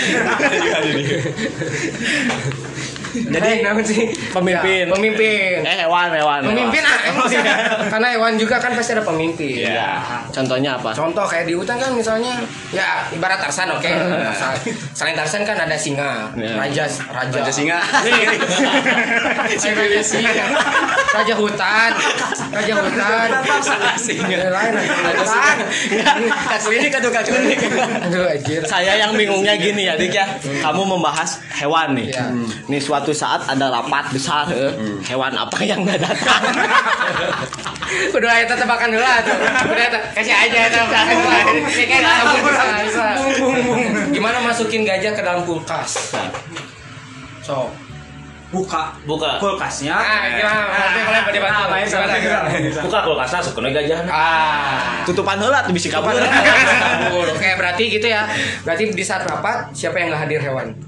Jadi, 3.34 3.50
namun 3.60 3.82
sih 3.82 4.02
pemimpin. 4.30 4.84
Ya, 4.84 4.92
pemimpin 4.92 5.56
eh 5.62 5.76
hewan 5.80 6.08
hewan 6.10 6.40
pemimpin 6.44 6.82
ah 6.82 6.98
sih. 7.24 7.40
karena 7.92 8.08
hewan 8.12 8.34
juga 8.34 8.56
kan 8.56 8.72
pasti 8.72 8.92
ada 8.92 9.02
pemimpin 9.02 9.66
Iya. 9.66 10.00
Contohnya 10.30 10.76
apa? 10.76 10.90
Contoh 10.90 11.24
kayak 11.24 11.44
di 11.44 11.54
hutan 11.54 11.76
kan 11.76 11.90
misalnya 11.90 12.40
ya 12.70 13.06
ibarat 13.10 13.38
Tarsan 13.38 13.70
oke. 13.70 13.90
Sa- 14.32 14.56
Selain 14.98 15.14
Tarsan 15.14 15.42
kan 15.42 15.56
ada 15.56 15.74
singa, 15.74 16.30
Iya. 16.32 16.56
raja 16.56 16.84
raja. 17.06 17.36
Raja 17.36 17.52
singa. 17.52 17.78
raja 19.56 20.00
singa. 20.02 20.32
Raja 21.08 21.34
hutan. 21.34 21.90
Raja 22.50 22.72
hutan. 22.74 23.28
Singa. 23.96 24.38
Lain 24.48 24.72
raja 24.74 24.92
hutan. 25.16 25.56
Aduh 28.02 28.24
anjir. 28.26 28.60
Saya 28.64 28.92
yang 28.96 29.12
bingungnya 29.12 29.54
gini 29.56 29.84
ya, 29.84 29.94
Dik 29.94 30.12
ya. 30.12 30.26
Kamu 30.62 30.82
membahas 30.86 31.40
hewan 31.54 31.94
nih. 31.94 32.12
Iya. 32.12 32.24
Nih 32.66 32.80
suatu 32.80 33.05
saat 33.14 33.46
ada 33.46 33.70
rapat 33.70 34.11
besar, 34.11 34.48
eh. 34.50 34.72
hewan 35.07 35.34
apa 35.34 35.59
yang 35.62 35.82
nggak 35.84 36.00
datang? 36.00 36.42
Udah 38.16 38.30
ayo 38.34 38.44
tebakan 38.50 38.88
dulu 38.90 39.02
lah 39.02 39.22
tuh. 39.22 39.36
Udah 39.70 39.84
eta, 39.86 40.00
kasih 40.18 40.34
aja 40.34 40.59
bisa. 42.82 43.07
Gimana 44.11 44.36
masukin 44.42 44.82
gajah 44.82 45.12
ke 45.14 45.22
dalam 45.22 45.42
kulkas? 45.46 46.16
So, 47.46 47.70
Buka 48.46 48.94
Buka. 49.02 49.42
kulkasnya. 49.42 49.90
ah 49.90 50.22
gimana? 50.30 50.70
Ah? 50.70 50.94
Buka 52.78 52.98
kulkasnya 53.02 53.40
sukunya 53.42 53.70
gajah. 53.74 54.00
Ah. 54.07 55.02
Tutupan 55.02 55.34
heula 55.42 55.66
tuh 55.66 55.74
bisa 55.74 55.90
kabur. 55.90 56.14
Kabur. 56.14 57.26
Oke, 57.26 57.50
berarti 57.59 57.90
gitu 57.90 58.07
ya. 58.07 58.30
Berarti 58.62 58.94
di 58.94 59.04
saat 59.04 59.26
rapat 59.26 59.74
siapa 59.74 59.98
yang 59.98 60.14
nggak 60.14 60.22
hadir 60.30 60.40
hewan? 60.46 60.78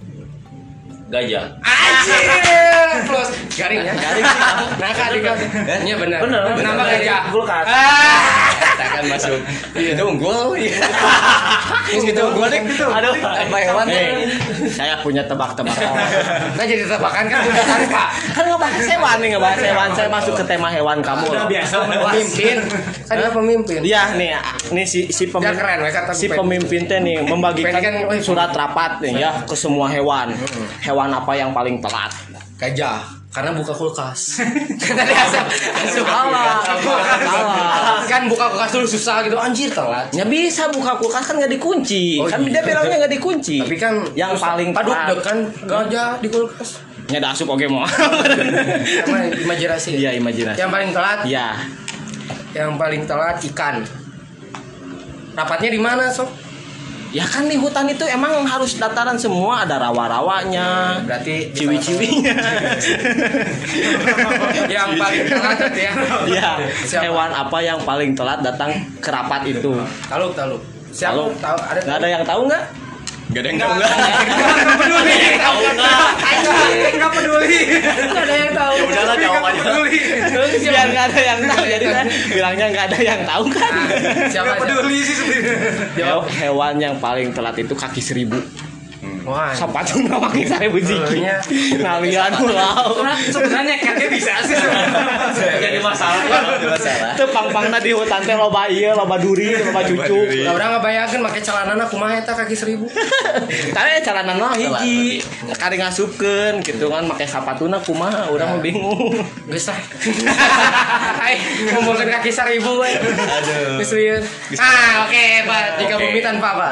Gajah. 1.08 1.44
Anjir. 1.64 2.88
Plus 3.08 3.28
garing 3.56 3.80
ya. 3.80 3.92
Garing 3.96 4.24
sih 4.28 4.40
kamu. 4.44 4.64
Nah, 4.76 4.90
kan 4.92 5.08
di 5.08 5.20
Iya 5.88 5.96
benar. 5.96 6.18
Kenapa 6.20 6.52
bener. 6.52 7.00
gajah? 7.00 7.20
Kulkas. 7.32 7.64
Ah. 7.64 8.20
Akan 8.78 9.04
masuk. 9.08 9.40
Itu 9.72 10.02
unggul. 10.04 10.54
Terus 11.88 12.02
gitu 12.04 12.20
unggul 12.20 12.48
nih. 12.52 12.60
Aduh, 12.68 13.12
Apa 13.24 13.56
hewan? 13.64 13.84
Nih, 13.88 14.28
saya 14.68 15.00
punya 15.00 15.24
tebak-tebakan. 15.24 15.92
Nah, 16.54 16.64
jadi 16.68 16.84
tebakan 16.84 17.24
kan 17.32 17.40
udah 17.48 17.64
tanpa. 17.64 18.04
kan 18.36 18.44
ngebahas 18.44 18.84
hewan 18.84 19.16
nih, 19.24 19.28
ngebahas 19.34 19.60
hewan. 19.64 19.88
Saya 19.96 20.08
masuk 20.12 20.34
ke 20.36 20.44
tema 20.44 20.68
hewan 20.68 21.00
kamu. 21.00 21.24
Udah 21.32 21.48
biasa 21.48 21.74
Pemimpin. 21.88 22.56
Kan 23.08 23.14
dia 23.16 23.30
pemimpin. 23.32 23.80
Iya 23.80 24.02
nih, 24.14 24.30
nih 24.76 24.84
si 24.84 25.08
si 25.08 25.24
pemimpin, 25.32 25.64
si 26.12 26.26
pemimpin 26.28 26.80
teh 26.84 27.00
nih 27.00 27.24
membagikan 27.24 27.80
kan, 27.80 27.94
surat 28.20 28.52
rapat 28.52 29.00
nih 29.00 29.24
ya 29.24 29.30
ke 29.48 29.56
semua 29.56 29.88
hewan. 29.88 30.36
Hewan 30.84 30.97
apa 31.06 31.32
yang 31.38 31.54
paling 31.54 31.78
telat? 31.78 32.10
Gajah. 32.58 33.18
Karena 33.28 33.54
buka 33.54 33.70
kulkas. 33.70 34.42
kan 34.82 34.94
tadi 34.98 35.14
asal 35.14 35.44
Salah, 36.00 36.58
salah. 36.64 38.00
Kan 38.08 38.26
buka 38.26 38.50
kulkas 38.50 38.70
dulu 38.74 38.88
susah 38.88 39.22
gitu. 39.22 39.38
Anjir 39.38 39.70
telat. 39.70 40.10
Ya 40.10 40.26
bisa 40.26 40.66
buka 40.74 40.98
kulkas 40.98 41.22
kan 41.28 41.38
nggak 41.38 41.54
dikunci. 41.54 42.18
Oh, 42.18 42.26
kan 42.26 42.42
iya. 42.42 42.58
dia 42.58 42.62
bilangnya 42.64 43.06
nggak 43.06 43.14
dikunci. 43.20 43.62
Tapi 43.62 43.76
kan 43.78 43.94
yang 44.18 44.34
paling 44.34 44.74
paduk 44.74 45.20
kan 45.20 45.44
gajah 45.68 46.18
di 46.18 46.28
kulkas. 46.32 46.82
Nya 47.08 47.22
dah 47.22 47.30
asup 47.36 47.52
oke 47.52 47.62
mau. 47.72 47.84
Imajinasi. 49.44 50.00
Iya 50.00 50.16
imajinasi. 50.16 50.58
Yang 50.58 50.70
paling 50.72 50.90
telat 50.90 51.18
Iya. 51.28 51.48
Yang 52.56 52.70
paling 52.80 53.02
telat 53.04 53.36
ikan. 53.54 53.76
Rapatnya 55.36 55.70
di 55.70 55.78
mana, 55.78 56.10
Sob? 56.10 56.26
Ya 57.08 57.24
kan 57.24 57.48
di 57.48 57.56
hutan 57.56 57.88
itu 57.88 58.04
emang 58.04 58.44
harus 58.44 58.76
dataran 58.76 59.16
semua 59.16 59.64
ada 59.64 59.80
rawa-rawanya, 59.80 61.00
Berarti 61.08 61.56
ciwi-ciwinya. 61.56 62.36
yang 64.76 64.92
paling 65.00 65.24
telat 65.24 65.72
ya. 65.72 65.92
Iya. 66.28 66.50
Siapa? 66.84 67.04
Hewan 67.08 67.30
apa 67.32 67.58
yang 67.64 67.80
paling 67.80 68.12
telat 68.12 68.44
datang 68.44 68.76
ke 69.00 69.08
rapat 69.08 69.48
itu? 69.48 69.72
Taluk, 70.04 70.36
taluk. 70.36 70.60
Siapa 70.92 71.32
tahu 71.40 71.58
ada 71.64 71.78
Nggak 71.84 71.96
ada 72.00 72.08
yang 72.08 72.24
tahu 72.24 72.40
nggak? 72.48 72.64
Gak 73.28 73.40
ada 73.40 73.48
yang 73.48 73.58
tahu 73.58 73.70
enggak? 73.70 73.90
peduli. 74.78 75.16
Tahu 75.36 75.56
enggak? 75.60 76.08
Enggak 76.88 77.10
peduli. 77.12 77.58
Enggak 77.76 78.24
ada 78.24 78.34
yang 78.34 78.52
tahu. 78.52 78.72
Ya 78.72 78.84
udahlah 78.86 79.16
jawabannya. 79.16 79.62
Biar 80.58 80.86
nggak 80.88 81.04
ada 81.08 81.20
yang 81.20 81.40
tahu, 81.44 81.62
jadi 81.66 81.86
kan 81.88 82.06
bilangnya 82.28 82.66
nggak 82.70 82.86
ada 82.88 82.98
yang 82.98 83.20
tahu 83.24 83.44
kan? 83.48 83.72
Siapa? 84.26 84.44
Enggak 84.46 84.58
peduli 84.58 84.98
sih 85.02 85.14
sebenarnya. 85.14 85.54
He- 85.98 86.28
Hewan 86.40 86.74
yang 86.78 86.94
paling 86.96 87.28
telat 87.30 87.56
itu 87.56 87.74
kaki 87.74 88.00
seribu. 88.00 88.40
Wah. 89.28 89.52
Sepatu 89.52 90.00
nama 90.08 90.24
kaki 90.32 90.48
seribu 90.48 90.80
jiki. 90.80 91.20
Iya. 91.20 91.36
Ngalian 91.84 92.32
ulau. 92.48 93.04
Sebenarnya 93.28 93.76
catnya 93.76 94.08
bisa 94.08 94.40
sih. 94.40 94.56
Jadi 95.36 95.78
masalah. 95.84 96.56
Itu 97.12 97.24
pang-pangna 97.28 97.76
di 97.76 97.92
hutan 97.92 98.24
teh 98.24 98.32
loba 98.32 98.64
ieu, 98.72 98.96
loba 98.96 99.20
duri, 99.20 99.52
loba 99.52 99.84
cucuk. 99.84 100.48
Lah 100.48 100.56
orang 100.56 100.80
ngebayangkeun 100.80 101.20
make 101.20 101.40
celanana 101.44 101.84
kumaha 101.84 102.16
eta 102.16 102.32
kaki 102.32 102.56
seribu. 102.56 102.88
Tadi 103.76 104.00
celana 104.00 104.32
mah 104.32 104.56
hiji, 104.56 105.20
kari 105.60 105.76
ngasupkeun 105.76 106.64
gitu 106.64 106.88
kan 106.88 107.04
make 107.04 107.28
sapatuna 107.28 107.76
kumaha, 107.84 108.32
urang 108.32 108.56
mah 108.56 108.60
bingung. 108.64 109.12
Geus 109.44 109.68
lah. 109.68 109.78
Hai, 111.20 111.36
ngomongin 111.76 112.08
kaki 112.08 112.32
seribu 112.32 112.80
we. 112.80 112.90
Aduh. 112.96 113.76
Geus. 113.84 114.24
Ah, 114.56 115.04
oke, 115.04 115.24
Pak. 115.44 115.64
Jika 115.84 115.94
bumi 116.00 116.20
tanpa 116.24 116.48
apa? 116.56 116.70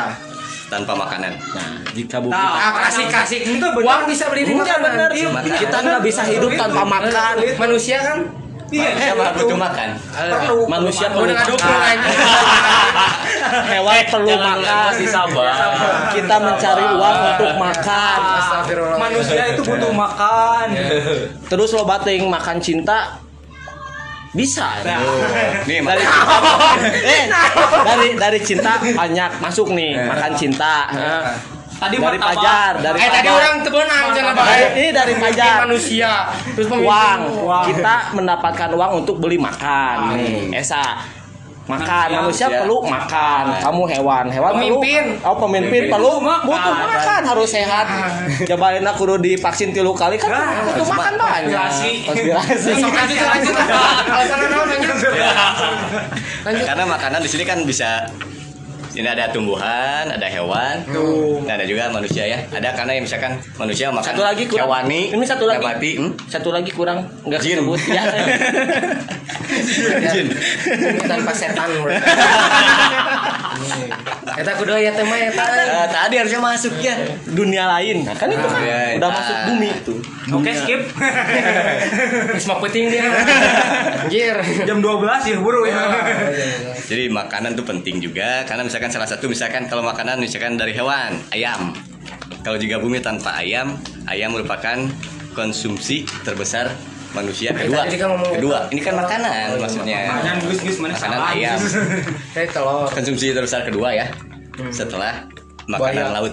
Tanpa 0.67 0.93
makanan. 0.93 1.33
Nah, 1.39 1.79
jika 1.91 2.19
bumi 2.19 2.35
Ah, 2.35 2.75
kasih 2.83 3.07
kasih. 3.07 3.39
Itu 3.55 3.67
bener. 3.71 3.87
Uang 3.87 4.01
bisa 4.05 4.27
beli 4.27 4.43
Enggak 4.45 4.77
makanan. 4.77 4.83
bener, 4.83 5.11
Iya, 5.13 5.29
kita 5.57 5.77
nggak 5.79 6.03
bisa 6.03 6.23
hidup 6.23 6.51
tanpa 6.53 6.83
makan. 6.83 7.35
Manusia 7.57 7.99
kan 8.01 8.19
Iya, 8.67 9.15
butuh 9.15 9.55
makan? 9.57 9.89
perlu 10.11 10.67
Manusia 10.67 11.07
perlu 11.07 11.31
perlu 11.31 11.55
makan. 11.57 11.97
Hewan 13.71 13.95
perlu 14.11 14.27
Jangan 14.29 14.59
makan. 14.59 14.85
masih 14.91 15.07
sabar. 15.07 15.55
Kita 16.11 16.37
mencari 16.37 16.85
uang 16.93 17.17
untuk 17.31 17.53
makan. 17.57 18.19
Astagfirullah. 18.37 18.99
Manusia 18.99 19.43
itu 19.49 19.63
butuh 19.63 19.93
makan. 19.95 20.67
Terus 21.47 21.71
lo 21.73 21.87
bating 21.87 22.27
makan 22.27 22.59
cinta 22.59 23.23
bisa. 24.37 24.85
Nih, 25.65 25.81
Dari 25.81 26.03
makan. 26.05 26.77
cinta, 26.77 27.03
eh, 27.03 27.25
dari 27.83 28.09
dari 28.15 28.39
cinta 28.41 28.73
banyak 28.79 29.31
masuk 29.41 29.73
nih 29.73 29.97
makan 29.99 30.33
cinta. 30.37 30.77
Tadi 31.77 32.01
dari 32.01 32.17
martabak. 32.17 32.41
pajar, 32.41 32.73
dari 32.81 32.97
Eh 32.97 33.11
tadi 33.11 33.29
orang 33.29 33.55
tebenang 33.61 34.05
jangan 34.09 34.35
ini 34.73 34.87
dari 34.93 35.13
pajar. 35.23 35.57
manusia. 35.65 36.13
Terus 36.57 36.67
pemimpin 36.67 37.21
uang. 37.37 37.65
Kita 37.69 37.95
mendapatkan 38.13 38.71
uang 38.73 38.93
untuk 38.97 39.17
beli 39.17 39.37
makan. 39.37 40.17
Nih, 40.17 40.57
Esa. 40.57 41.05
Makan 41.67 42.07
manusia 42.15 42.47
Manusia. 42.47 42.63
perlu 42.63 42.77
makan. 42.87 43.45
Kamu 43.59 43.83
hewan. 43.91 44.25
Hewan 44.31 44.53
Pemimpin. 44.55 45.05
perlu 45.19 45.27
oh 45.27 45.37
pemimpin 45.43 45.83
perlu. 45.91 46.13
butuh 46.23 46.75
makan 46.79 47.21
harus 47.27 47.49
sehat. 47.51 47.87
Cobain 48.49 48.87
aku 48.87 49.03
kudu 49.03 49.15
divaksin 49.19 49.75
tilu 49.75 49.91
kali 49.91 50.15
kan? 50.17 50.31
Butuh 50.71 50.87
makan 50.87 51.15
banyak. 51.19 51.71
Konspirasi. 52.07 52.71
Lanjut 52.71 53.19
lanjut. 53.31 53.55
Lanjut. 56.47 56.65
Karena 56.67 56.85
makanan 56.87 57.21
di 57.23 57.31
sini 57.31 57.43
kan 57.43 57.59
bisa 57.67 58.07
ini 58.97 59.05
ada 59.05 59.29
tumbuhan, 59.29 60.09
ada 60.09 60.25
hewan, 60.25 60.81
dan 61.45 61.61
ada 61.61 61.69
juga 61.69 61.93
manusia 61.93 62.25
ya. 62.25 62.41
Ada 62.49 62.73
karena 62.73 62.97
yang 62.97 63.05
misalkan 63.05 63.37
manusia 63.61 63.93
makan 63.93 64.09
satu 64.09 64.25
lagi 64.25 64.49
kurang 64.49 64.73
hewani, 64.73 65.13
ini 65.13 65.25
satu 65.29 65.45
lagi 65.45 65.61
nabati, 65.61 65.91
hmm? 66.01 66.13
satu 66.33 66.49
lagi 66.49 66.73
kurang 66.73 67.05
nggak 67.29 67.41
Jin. 67.45 67.61
disebut 67.61 67.81
ya 67.93 68.03
Jin. 70.17 70.27
Tanpa 71.05 71.33
setan. 71.37 71.69
Eta 74.37 74.53
kudu 74.59 74.73
aya 74.73 74.97
teh 74.97 75.05
mah 75.05 75.21
eta. 75.21 75.45
Eh, 75.45 75.87
tadi 75.93 76.15
harusnya 76.17 76.41
masuk 76.41 76.73
ya. 76.81 76.97
dunia 77.37 77.69
lain 77.69 78.05
nah, 78.05 78.17
kan 78.17 78.33
itu 78.33 78.41
kan 78.41 78.61
Iya, 78.65 78.97
udah 78.97 79.11
masuk 79.13 79.37
bumi 79.53 79.71
tuh 79.85 80.01
Oke 80.27 80.51
skip. 80.51 80.83
Geus 82.35 82.51
mah 82.51 82.59
penting 82.59 82.91
dia. 82.91 83.07
Anjir. 83.07 84.35
Jam 84.67 84.83
12 84.83 85.31
ya 85.31 85.39
buru 85.39 85.63
ya. 85.71 85.79
Jadi 86.83 87.07
makanan 87.15 87.55
tuh 87.55 87.63
penting 87.63 88.03
juga 88.03 88.43
karena 88.43 88.67
misalkan 88.67 88.86
salah 88.89 89.09
satu 89.09 89.31
misalkan 89.31 89.67
kalau 89.71 89.83
makanan 89.85 90.19
misalkan 90.21 90.59
dari 90.59 90.73
hewan, 90.75 91.17
ayam. 91.33 91.73
Kalau 92.43 92.59
juga 92.63 92.79
bumi 92.79 93.03
tanpa 93.03 93.35
ayam, 93.43 93.75
ayam 94.07 94.31
merupakan 94.31 94.87
konsumsi 95.35 96.07
terbesar 96.23 96.71
manusia 97.11 97.51
kedua. 97.57 97.89
kan 97.89 98.11
Kedua, 98.37 98.59
ini 98.71 98.81
kan 98.85 98.95
makanan 98.95 99.59
maksudnya. 99.59 99.99
Makanan 100.21 100.37
gus 100.47 100.61
gus 100.63 100.77
mana 100.79 100.95
Makanan 100.95 101.19
salah. 101.19 101.35
ayam. 101.35 101.59
Konsumsi 102.97 103.33
terbesar 103.33 103.65
kedua 103.67 103.89
ya. 103.97 104.07
Setelah 104.71 105.27
makanan 105.67 105.95
Buaya. 105.99 106.15
laut. 106.15 106.33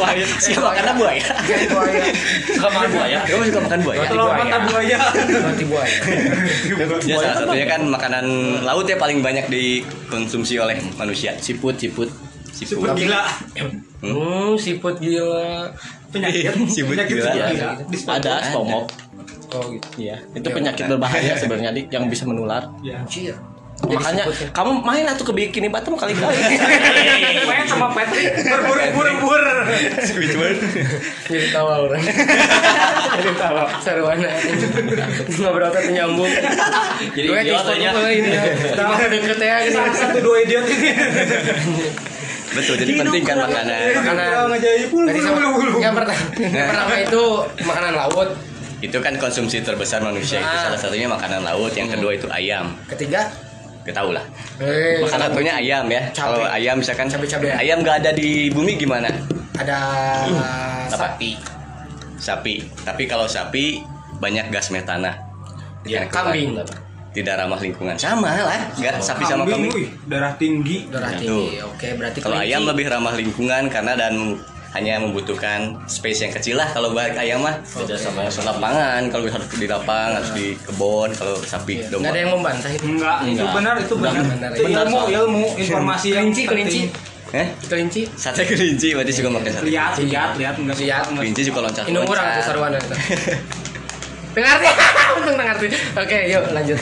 buaya. 0.00 0.24
Siapa 0.40 0.64
makanan 0.72 0.94
buaya? 0.96 1.24
Buaya. 1.68 2.02
Suka 2.48 2.68
makan 2.72 2.90
buaya. 2.92 3.18
Kamu 3.28 3.42
suka 3.44 3.60
makan 3.68 3.80
buaya? 3.84 4.00
Telur 4.08 4.30
mata 4.32 4.58
buaya. 4.64 4.98
Mati 5.44 5.64
buaya. 5.68 5.96
Ya 7.04 7.14
salah 7.20 7.36
satunya 7.44 7.66
kan 7.68 7.80
makanan 7.84 8.24
laut 8.64 8.86
ya 8.88 8.96
paling 8.96 9.20
banyak 9.20 9.46
dikonsumsi 9.52 10.56
oleh 10.56 10.80
manusia. 10.96 11.36
siput 11.38 11.76
siput 11.76 12.08
Siput. 12.56 12.88
Super 12.88 12.96
gila. 12.96 13.22
Hmm, 14.00 14.56
siput 14.56 14.96
gila. 14.96 15.68
Penyakit. 16.08 16.56
Siput 16.72 16.96
Penyakit 16.96 17.20
gila. 17.20 17.32
gila. 17.52 17.70
Ada 18.16 18.48
stomok 18.48 18.88
Oh 19.54 19.62
gitu. 19.70 19.86
Iya, 19.96 20.16
itu 20.34 20.48
penyakit 20.50 20.84
berbahaya 20.90 21.38
sebenarnya 21.38 21.70
yang 21.88 22.10
bisa 22.10 22.26
menular. 22.26 22.66
Ya. 22.82 22.98
Anjir. 23.76 24.00
Makanya 24.00 24.24
kamu 24.56 24.70
main 24.80 25.04
atau 25.04 25.22
ke 25.22 25.32
Bikini 25.36 25.68
Bottom 25.68 25.94
kali-kali. 25.94 26.32
Main 27.50 27.64
sama 27.68 27.92
Patrick 27.92 28.32
berbur 28.40 28.78
bur 28.96 29.08
bur. 29.20 29.42
Jadi 31.28 31.46
tawa 31.52 31.84
orang. 31.84 32.00
Jadi 32.00 33.30
tawa. 33.36 33.68
Sarwana. 33.78 34.32
Ngobrol 35.28 35.68
teh 35.70 35.92
nyambung. 35.92 36.32
Jadi 37.12 37.26
Gue 37.28 37.38
aja. 37.38 37.62
gue 37.68 38.10
ini 38.10 38.30
deket 39.12 39.38
ya 39.38 39.56
gini. 39.68 39.76
Satu 39.92 40.18
dua 40.24 40.36
idiot 40.40 40.66
ini. 40.66 40.90
Betul, 42.46 42.74
jadi 42.80 42.92
penting 42.96 43.22
kan 43.22 43.36
makanan. 43.38 43.78
Makanan. 43.92 44.26
Kurang 44.32 44.52
ajaib 44.56 44.88
bulu 44.88 45.06
Tadi 45.06 45.20
sama, 45.20 45.40
yang 45.76 45.92
pertama, 45.92 46.22
yang 46.40 46.66
pertama 46.72 46.94
itu 46.96 47.22
makanan 47.60 47.92
laut. 47.92 48.28
Itu 48.80 48.98
kan 49.00 49.12
konsumsi 49.16 49.60
terbesar 49.60 50.00
manusia 50.00 50.40
itu 50.40 50.48
Ah. 50.48 50.68
salah 50.68 50.80
satunya 50.80 51.04
makanan 51.04 51.44
laut, 51.44 51.72
yang 51.72 51.88
kedua 51.88 52.12
itu 52.12 52.28
ayam. 52.28 52.76
Ketiga, 52.86 53.28
Ketahu 53.86 54.10
lah. 54.10 54.24
eh, 54.58 54.98
Salah 55.06 55.30
satunya 55.30 55.54
ayam 55.54 55.86
ya. 55.86 56.02
Cabai. 56.10 56.26
Kalau 56.34 56.46
ayam 56.50 56.74
misalkan 56.76 57.06
Cabai-cabai. 57.06 57.54
ayam 57.54 57.78
nggak 57.80 57.96
ada 58.02 58.10
di 58.10 58.50
bumi 58.50 58.74
gimana? 58.74 59.06
ada 59.54 59.78
Apa? 60.84 61.16
sapi, 61.16 61.38
Sapi. 62.18 62.66
Tapi 62.82 63.06
kalau 63.06 63.24
sapi 63.24 63.80
banyak 64.18 64.50
gas 64.50 64.68
metana. 64.68 65.14
Ya, 65.86 66.02
kambing. 66.04 66.58
Tidak 67.14 67.32
ramah 67.32 67.56
lingkungan. 67.56 67.96
Sama 67.96 68.28
lah, 68.28 68.68
nggak 68.76 69.00
sapi 69.00 69.24
sama 69.24 69.48
Kambing, 69.48 69.72
kambing. 69.72 69.72
wih, 69.72 69.88
darah 70.04 70.36
tinggi. 70.36 70.84
darah 70.90 71.08
Nah, 71.08 71.16
tinggi. 71.16 71.64
Oke, 71.64 71.88
berarti 71.96 72.18
Kalau 72.20 72.36
ayam 72.36 72.68
lebih 72.68 72.90
ramah 72.90 73.14
lingkungan 73.14 73.72
karena 73.72 73.96
dan 73.96 74.36
hanya 74.76 75.00
membutuhkan 75.00 75.58
space 75.86 76.20
yang 76.20 76.32
kecil 76.32 76.56
lah 76.56 76.68
kalau 76.68 76.92
balik 76.92 77.16
ayam 77.16 77.40
mah 77.40 77.56
Beda 77.64 77.96
sama 77.96 78.22
yang 78.22 78.36
lapangan 78.44 79.00
kalau 79.08 79.24
harus 79.26 79.48
di 79.50 79.66
lapang 79.66 80.10
harus 80.12 80.30
di 80.32 80.52
kebun 80.58 81.08
kalau 81.12 81.34
sapi 81.40 81.80
Nggak 81.80 81.90
domba 81.90 82.08
ada 82.08 82.18
yang 82.18 82.30
membantah 82.30 82.70
itu. 82.70 82.84
Enggak, 82.86 83.16
itu 83.24 83.44
benar, 83.48 83.74
itu 83.76 83.94
benar. 83.94 84.12
benar. 84.22 84.50
Itu 84.52 84.62
Benar, 84.62 84.84
ilmu, 84.84 84.98
ilmu, 85.08 85.44
informasi 85.56 86.08
yang 86.12 86.26
Kelinci, 86.28 86.42
kelinci. 86.44 86.80
eh 87.32 87.46
Kelinci. 87.62 88.02
sate 88.14 88.44
kelinci 88.44 88.88
berarti 88.92 89.12
juga 89.12 89.28
pakai 89.36 89.50
sate 89.50 89.64
Lihat, 89.66 89.92
lihat, 89.98 90.30
lihat 90.36 90.54
enggak 90.56 90.76
Lihat. 90.76 91.04
enggak 91.08 91.22
kelinci 91.24 91.42
juga 91.42 91.58
loncat 91.64 91.84
Ini 91.84 91.98
orang 91.98 92.26
tuh 92.30 92.42
sarwana 92.44 92.76
itu. 92.76 92.94
Dengarti, 94.36 94.68
untung 95.16 95.36
dengarti. 95.40 95.66
Oke, 95.96 96.18
yuk 96.28 96.44
lanjut. 96.52 96.76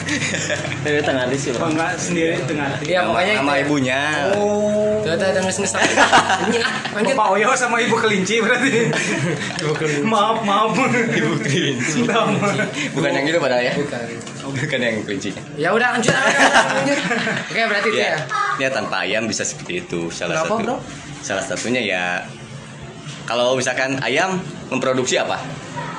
Dari 0.83 0.99
tengah 0.99 1.23
di 1.25 1.37
sini. 1.39 1.55
suka. 1.55 1.71
Enggak 1.71 1.91
sendiri 1.95 2.35
tengah. 2.43 2.67
Iya, 2.83 2.99
sama, 2.99 3.07
pokoknya 3.15 3.33
sama 3.39 3.53
itu. 3.55 3.63
ibunya 3.63 4.01
Oh. 4.35 4.99
Tuh, 4.99 5.11
ada 5.15 5.39
nges-nges 5.39 5.71
tapi. 5.71 5.87
Anjing 5.95 6.59
ah, 6.59 6.73
lanjut. 6.91 7.15
Bapak 7.15 7.27
Oyo 7.31 7.49
sama 7.55 7.77
Ibu 7.79 7.95
Kelinci 7.95 8.35
berarti. 8.43 8.91
maaf, 10.03 10.43
maaf. 10.43 10.75
Ibu 11.15 11.33
Kelinci. 11.39 12.03
bukan 12.91 13.11
yang 13.13 13.23
itu 13.23 13.39
padahal 13.39 13.63
ya 13.63 13.71
Bukan. 13.71 14.01
bukan 14.45 14.79
yang 14.81 14.95
kelincinya 15.07 15.41
Ya 15.55 15.69
udah 15.71 15.95
lanjut. 15.95 16.11
Oke, 17.49 17.61
berarti 17.71 17.87
itu 17.87 17.97
ya 17.97 18.11
ya. 18.11 18.19
ya 18.59 18.69
tanpa 18.69 19.07
ayam 19.07 19.25
bisa 19.25 19.47
seperti 19.47 19.79
itu 19.79 20.11
salah 20.11 20.43
Kenapa, 20.43 20.47
satu 20.49 20.63
bro? 20.63 20.75
salah 21.21 21.43
satunya 21.43 21.81
ya 21.81 22.03
kalau 23.23 23.55
misalkan 23.55 23.97
ayam 24.01 24.37
memproduksi 24.67 25.17
apa 25.17 25.39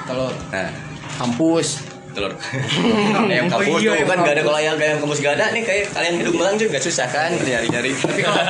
Telur. 0.06 0.30
nah 0.50 0.70
Kampus. 1.16 1.68
telur 2.10 2.32
ayam 3.28 3.44
kampus 3.52 3.76
iya, 3.76 3.92
tuh 3.92 3.92
ayam 3.92 4.08
kan 4.08 4.18
gak 4.24 4.32
ada 4.32 4.40
kalau 4.40 4.56
ayam 4.56 4.72
ayam 4.74 4.96
kampus 4.96 5.20
gak 5.20 5.36
ada 5.36 5.52
nih 5.52 5.60
kayak 5.60 5.84
kalian 5.92 6.14
hidup 6.16 6.32
melang 6.32 6.56
juga 6.56 6.70
gak 6.72 6.84
susah 6.88 7.04
kan 7.06 7.28
nyari 7.36 7.68
nyari 7.68 7.92
Tapi 7.92 8.20
kalau 8.24 8.40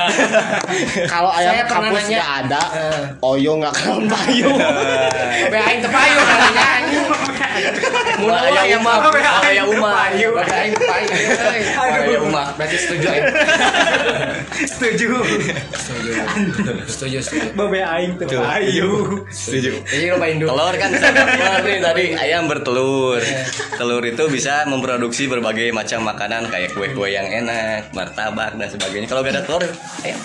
Kalau 1.03 1.31
ayam 1.35 1.51
Saya 1.51 1.63
kampus 1.67 1.99
nanya. 2.01 2.15
nggak 2.15 2.31
ada, 2.47 2.61
Eh. 2.71 3.03
Oyo 3.19 3.51
nggak 3.59 3.73
kenal 3.75 3.99
payu. 4.07 4.49
Babe 5.51 5.59
aing 5.59 5.79
teu 5.83 5.91
payu 5.91 6.15
katanya 6.15 6.63
anjing. 6.79 7.05
Mun 8.17 8.29
umah, 8.33 8.41
ayam 8.61 8.81
umah. 8.81 8.95
Babe 9.07 9.21
aing 9.21 9.71
payu. 9.77 10.29
euy. 11.13 11.61
ayam 11.77 12.21
umah 12.27 12.47
Berarti 12.57 12.77
setuju 12.81 13.05
aing. 13.07 13.25
Setuju. 14.65 15.07
Setuju. 15.77 16.11
Setuju, 16.89 17.17
setuju. 17.21 17.47
Babe 17.53 17.79
aing 17.85 18.11
setuju 19.29 19.71
Jadi 19.85 20.05
lo 20.09 20.17
main 20.17 20.35
dulu. 20.41 20.49
telur 20.57 20.75
kan 20.81 20.89
bisa 20.89 21.07
telur 21.13 21.61
nih 21.61 21.79
tadi 21.79 22.03
ayam 22.17 22.43
bertelur 22.49 23.21
telur 23.77 24.03
itu 24.03 24.23
bisa 24.31 24.65
memproduksi 24.65 25.29
berbagai 25.29 25.69
macam 25.69 26.01
makanan 26.01 26.49
kayak 26.49 26.73
kue-kue 26.73 27.13
yang 27.13 27.29
enak 27.29 27.93
martabak 27.93 28.57
dan 28.57 28.67
sebagainya 28.67 29.05
kalau 29.05 29.21
gak 29.21 29.37
ada 29.37 29.43
telur 29.45 29.63
ayam 30.01 30.19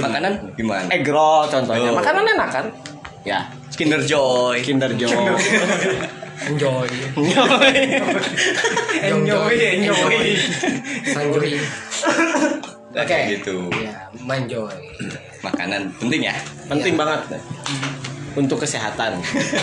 makanan 0.00 0.32
gimana 0.56 0.88
Egg 0.88 1.04
roll 1.12 1.44
contohnya. 1.52 1.92
Oh. 1.92 1.96
Makanan 2.00 2.24
enak 2.24 2.48
kan? 2.48 2.66
Ya. 3.28 3.40
Kinder 3.76 4.00
Joy 4.00 4.64
Kinder 4.64 4.90
Joy. 4.96 5.12
Enjoy. 6.50 6.88
Enjoy, 9.00 9.54
enjoy. 9.54 10.16
Sanjoy. 11.06 11.50
Nah, 12.94 13.02
Oke. 13.02 13.18
gitu 13.28 13.56
Ya, 13.74 14.06
manjoy. 14.20 14.70
makanan 15.40 15.90
penting 15.98 16.24
ya 16.24 16.34
Penting 16.64 16.94
banget. 16.94 17.38
Untuk 18.34 18.58
kesehatan, 18.58 19.14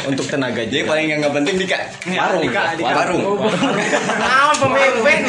untuk 0.05 0.23
tenaga 0.25 0.63
jadi 0.63 0.83
juga. 0.83 0.95
paling 0.95 1.11
yang 1.11 1.19
nggak 1.19 1.35
penting 1.35 1.59
dika 1.59 1.75
Warung, 2.07 2.39
Dika, 2.39 2.61
Dika. 2.79 2.87
warung 2.95 3.19
Nah, 4.15 4.55
pemimpin. 4.63 5.19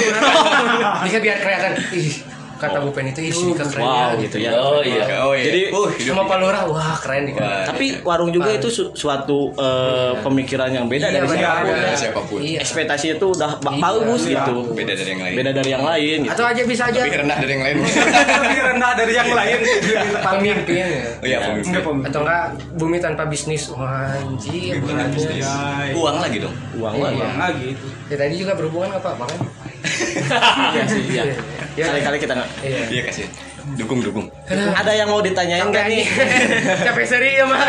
Dika 1.02 1.18
biar 1.18 1.36
kelihatan. 1.42 1.72
Ih, 1.90 2.22
kata 2.62 2.78
Bu 2.78 2.90
Pen 2.90 3.06
itu 3.06 3.20
ih 3.20 3.32
keren 3.52 3.74
Wow 3.76 3.90
ya. 4.14 4.22
gitu 4.22 4.36
ya. 4.38 4.50
Oh 4.54 4.78
iya. 4.80 5.02
oh 5.20 5.34
iya 5.34 5.44
Jadi- 5.44 5.68
uh, 5.68 5.88
Sama 5.98 6.22
Pak 6.24 6.38
Lurah, 6.38 6.62
wah 6.64 6.94
keren 6.96 7.22
Dika. 7.24 7.40
Wah. 7.40 7.66
Tapi 7.66 7.86
warung 8.00 8.30
juga 8.30 8.50
itu 8.50 8.68
su- 8.68 8.92
suatu 8.92 9.50
eh, 9.52 10.12
pemikiran 10.18 10.70
yang 10.70 10.86
beda 10.86 11.06
Iya, 11.06 11.14
dari 11.16 11.26
beda, 11.26 11.36
siapa 11.36 11.58
pun. 11.58 11.66
beda. 11.68 11.82
Dari 11.82 11.98
siapa 11.98 12.20
pun. 12.22 12.38
Iya. 12.38 12.58
Ekspektasinya 12.60 13.14
itu 13.16 13.26
udah 13.28 13.50
Iya, 13.52 13.80
bagus 13.82 14.20
iya. 14.22 14.34
gitu. 14.38 14.54
beda 14.72 14.92
dari 14.94 15.10
yang 15.10 15.20
lain 15.20 15.34
Beda 15.34 15.50
dari 15.52 15.70
yang 15.70 15.82
lain 15.82 16.18
gitu. 16.20 16.32
Atau 16.32 16.44
aja 16.46 16.62
bisa 16.62 16.82
aja 16.84 17.00
lebih 17.00 17.18
rendah 17.18 17.36
dari 17.36 17.52
yang 17.52 17.62
lain 17.62 17.74
Lebih 18.44 18.62
rendah 18.64 18.90
dari 18.94 19.12
yang 19.12 19.30
lain. 19.30 19.58
pemimpin 20.22 20.84
ya. 20.84 21.04
oh 21.12 21.26
iya 21.26 21.38
pemimpin. 21.42 21.72
Pemimpin. 21.74 22.06
Atau 22.06 22.20
enggak 22.22 22.44
bumi 22.74 22.96
tanpa 22.98 23.22
bisnis. 23.24 23.66
Wah, 23.68 24.12
anjir. 24.14 24.78
Uang 25.92 26.16
lagi 26.18 26.38
dong 26.38 26.54
Uang 26.74 26.94
Iya. 26.94 27.04
lagi. 27.04 27.18
Uang 27.18 27.36
lagi. 27.36 27.70
Ya 28.06 28.16
tadi 28.16 28.34
juga 28.36 28.52
berhubungan 28.54 28.90
apa 28.92 29.16
kan? 29.18 29.28
Iya 30.72 30.84
sih, 30.86 31.02
iya. 31.10 31.22
Iya. 31.72 31.84
Kali-kali 31.88 32.18
kita 32.18 32.32
nggak 32.34 32.48
Iya. 32.60 32.82
iya 32.92 33.02
kasih 33.08 33.26
Dukung 33.72 34.00
dukung. 34.00 34.26
Ada 34.50 34.92
yang 34.92 35.06
mau 35.06 35.18
ditanyain 35.18 35.64
gak 35.64 35.86
nih? 35.86 36.02
Capek 36.82 37.04
seri 37.04 37.30
ya 37.34 37.44
mah. 37.44 37.62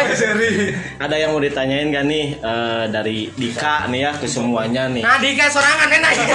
Ada 0.98 1.16
yang 1.16 1.30
mau 1.30 1.39
ditanyain 1.39 1.88
gak 1.88 2.04
nih 2.04 2.26
eh, 2.36 2.84
dari 2.88 3.30
Dika 3.32 3.86
nih 3.88 4.00
ya 4.02 4.12
ke 4.14 4.26
semuanya 4.26 4.88
nih? 4.88 5.02
Nah 5.02 5.18
Dika 5.18 5.46
sorangan 5.48 5.88
we 5.88 5.98
nanya 5.98 6.26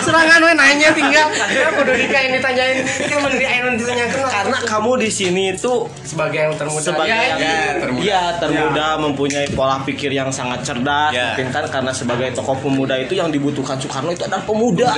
Sorangan 0.00 0.40
we 0.40 0.52
nanya 0.52 0.88
tinggal 0.90 1.26
Aku 1.68 1.80
udah 1.82 1.94
Dika 1.94 2.18
yang 2.18 2.32
ditanyain 2.34 2.76
Dika 2.80 3.16
mau 3.18 3.30
di 3.30 3.44
Ainon 3.44 3.74
ditanyakan 3.76 4.20
Karena 4.26 4.58
kamu 4.62 4.90
di 4.98 5.10
sini 5.10 5.42
itu 5.52 5.74
Sebagai 6.02 6.38
yang 6.40 6.54
termuda 6.54 6.82
sebagai 6.82 7.12
Ya, 7.14 7.20
yang 7.26 7.38
ya, 7.38 7.58
termuda. 7.78 8.02
iya 8.02 8.22
termuda 8.38 8.86
mempunyai 8.98 9.46
pola 9.50 9.76
pikir 9.82 10.10
yang 10.10 10.30
sangat 10.30 10.64
cerdas 10.64 11.12
Ya. 11.12 11.30
mungkin 11.30 11.52
kan 11.52 11.64
karena 11.68 11.92
sebagai 11.92 12.32
tokoh 12.32 12.56
pemuda 12.58 12.96
itu 12.96 13.14
yang 13.14 13.28
dibutuhkan 13.28 13.76
Soekarno 13.76 14.10
itu 14.10 14.24
adalah 14.24 14.42
pemuda. 14.42 14.88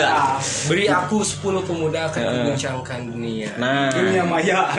Beri 0.64 0.86
aku 0.86 1.20
10 1.20 1.42
pemuda 1.62 2.08
akan 2.08 2.20
mengguncangkan 2.22 3.00
dunia 3.16 3.48
Nah, 3.56 3.88
Dunia 3.88 4.22
maya. 4.22 4.60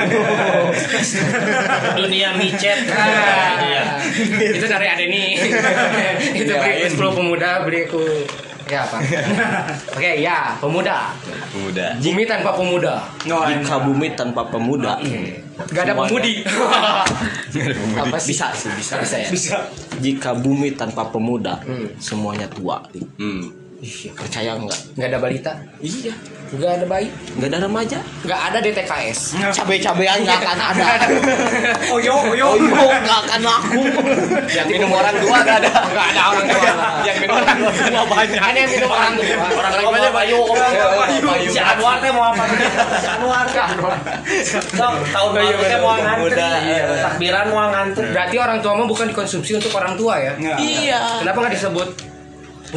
dunia 1.97 2.29
micet 2.33 2.87
Ah, 2.87 3.99
itu 4.21 4.63
dari 4.63 4.87
Adeni 4.87 5.35
itu 5.35 6.45
Yang 6.45 6.61
beri 6.61 6.73
lain. 6.85 6.93
10 6.93 7.17
pemuda 7.17 7.49
beri 7.65 7.79
aku 7.83 8.01
ya 8.67 8.83
apa 8.83 8.99
oke 9.95 10.11
ya 10.19 10.39
pemuda 10.59 11.15
Pemuda. 11.49 11.85
bumi 11.97 12.23
tanpa 12.23 12.51
pemuda 12.51 12.93
jika 13.23 13.75
bumi 13.79 14.07
tanpa 14.13 14.41
pemuda 14.45 14.93
Gak 15.67 15.83
ada 15.83 15.93
Semuanya. 15.97 16.05
pemudi 16.13 16.33
apa 17.97 18.17
sih 18.19 18.27
bisa 18.29 18.47
sih 18.53 18.69
bisa. 18.77 18.93
bisa 19.01 19.15
ya 19.17 19.27
Bisa. 19.27 19.57
Jika 19.97 20.31
bumi 20.35 20.71
tanpa 20.71 21.09
pemuda, 21.09 21.57
Hmm. 21.59 21.89
semuanya 21.97 22.45
tua. 22.45 22.77
Hmm. 23.17 23.49
Ih, 23.77 24.09
percaya 24.09 24.57
nggak? 24.57 24.79
nggak 24.97 25.07
ada 25.07 25.19
balita 25.19 25.53
Iya. 25.77 26.09
nggak 26.49 26.71
ada 26.73 26.85
bayi 26.87 27.13
Nggak 27.37 27.49
ada 27.51 27.59
remaja. 27.61 27.99
nggak 28.25 28.39
ada 28.41 28.57
DTKS 28.57 29.19
Cabe-cabean 29.53 30.17
nggak 30.25 30.37
akan 30.39 30.57
ada. 30.65 30.85
Oh 31.87 31.99
yo 31.99 32.15
yo. 32.33 32.57
Oh 32.57 32.89
iya, 32.89 32.97
nggak 32.97 33.19
akan 33.21 33.39
laku. 33.39 33.81
Yang 34.49 34.67
minum 34.71 34.89
orang 34.89 35.13
tua 35.13 35.37
gak 35.39 35.57
ada. 35.61 35.69
nggak 35.85 36.05
ada 36.09 36.21
orang 36.25 36.47
tua 36.47 36.71
Yang 37.05 37.17
minum 37.21 37.35
orang 37.37 37.57
tua 37.59 37.71
Nggak 37.85 38.05
banyak. 38.09 38.41
ada 38.41 38.57
yang 38.57 38.71
minum 38.71 38.89
orang 38.89 39.13
tua 39.13 39.25
orang 39.53 39.71
lain 39.71 39.85
mah 39.85 40.11
bayu 40.15 40.39
Bayu. 41.21 41.47
si 41.47 41.59
Anwar 41.61 41.95
teh 41.99 42.09
mau 42.09 42.25
apa 42.27 42.43
si 42.97 43.07
Anwar 43.07 43.45
Sok, 44.49 44.93
tahun 45.07 45.29
baru 45.31 45.59
teh 45.61 45.77
mau 45.77 45.93
nganter 45.93 46.17
Muda, 46.23 46.49
iya. 46.65 46.81
takbiran 47.03 47.45
mau 47.47 47.69
nganter 47.69 48.03
berarti 48.09 48.35
orang 48.37 48.57
tua 48.57 48.73
mah 48.73 48.87
bukan 48.87 49.05
dikonsumsi 49.07 49.51
untuk 49.53 49.69
orang 49.71 49.93
tua 49.93 50.17
ya 50.17 50.33
Iya. 50.57 51.21
kenapa 51.21 51.37
nggak 51.39 51.53
disebut 51.53 51.89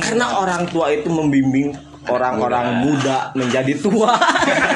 Karena 0.00 0.26
orang 0.40 0.66
tua 0.66 0.90
itu 0.90 1.08
membimbing 1.12 1.76
orang-orang 2.08 2.80
muda. 2.80 3.30
menjadi 3.36 3.76
tua. 3.76 4.16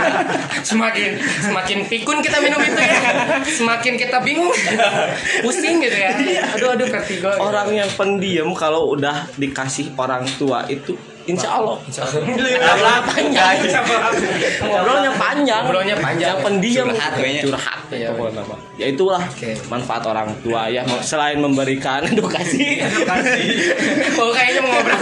semakin 0.69 1.17
semakin 1.41 1.79
pikun 1.89 2.21
kita 2.21 2.39
minum 2.39 2.61
itu 2.61 2.81
ya. 2.81 3.01
Semakin 3.45 3.95
kita 3.97 4.21
bingung. 4.21 4.53
Pusing 5.41 5.81
gitu 5.81 5.97
ya. 5.97 6.13
Aduh 6.55 6.77
aduh 6.77 6.87
vertigo 6.89 7.29
gitu. 7.33 7.41
orang 7.41 7.69
yang 7.73 7.91
pendiam 7.97 8.53
kalau 8.53 8.93
udah 8.93 9.27
dikasih 9.41 9.97
orang 9.97 10.29
tua 10.37 10.69
itu 10.69 10.95
Insya 11.25 11.49
Allah. 11.57 11.77
Ngobrol 11.81 13.01
panjang 13.11 13.55
Ngobrolnya 14.61 15.13
panjang. 15.17 15.63
Ngobrolnya 15.65 15.97
panjang. 15.97 16.37
Pendiam. 16.45 16.87
Curhat 16.93 17.13
kayaknya. 17.17 17.43
Curhat. 17.49 17.79
Iya. 17.95 18.09
pokoknya. 18.13 18.43
Ya 18.75 18.87
itulah 18.91 19.23
manfaat 19.73 20.05
orang 20.05 20.29
tua 20.45 20.69
ya. 20.69 20.83
Selain 21.01 21.41
memberikan 21.41 22.05
edukasi. 22.13 22.85
Oh 24.15 24.31
kayaknya 24.31 24.61
mau 24.63 24.73
ngobrol. 24.77 25.01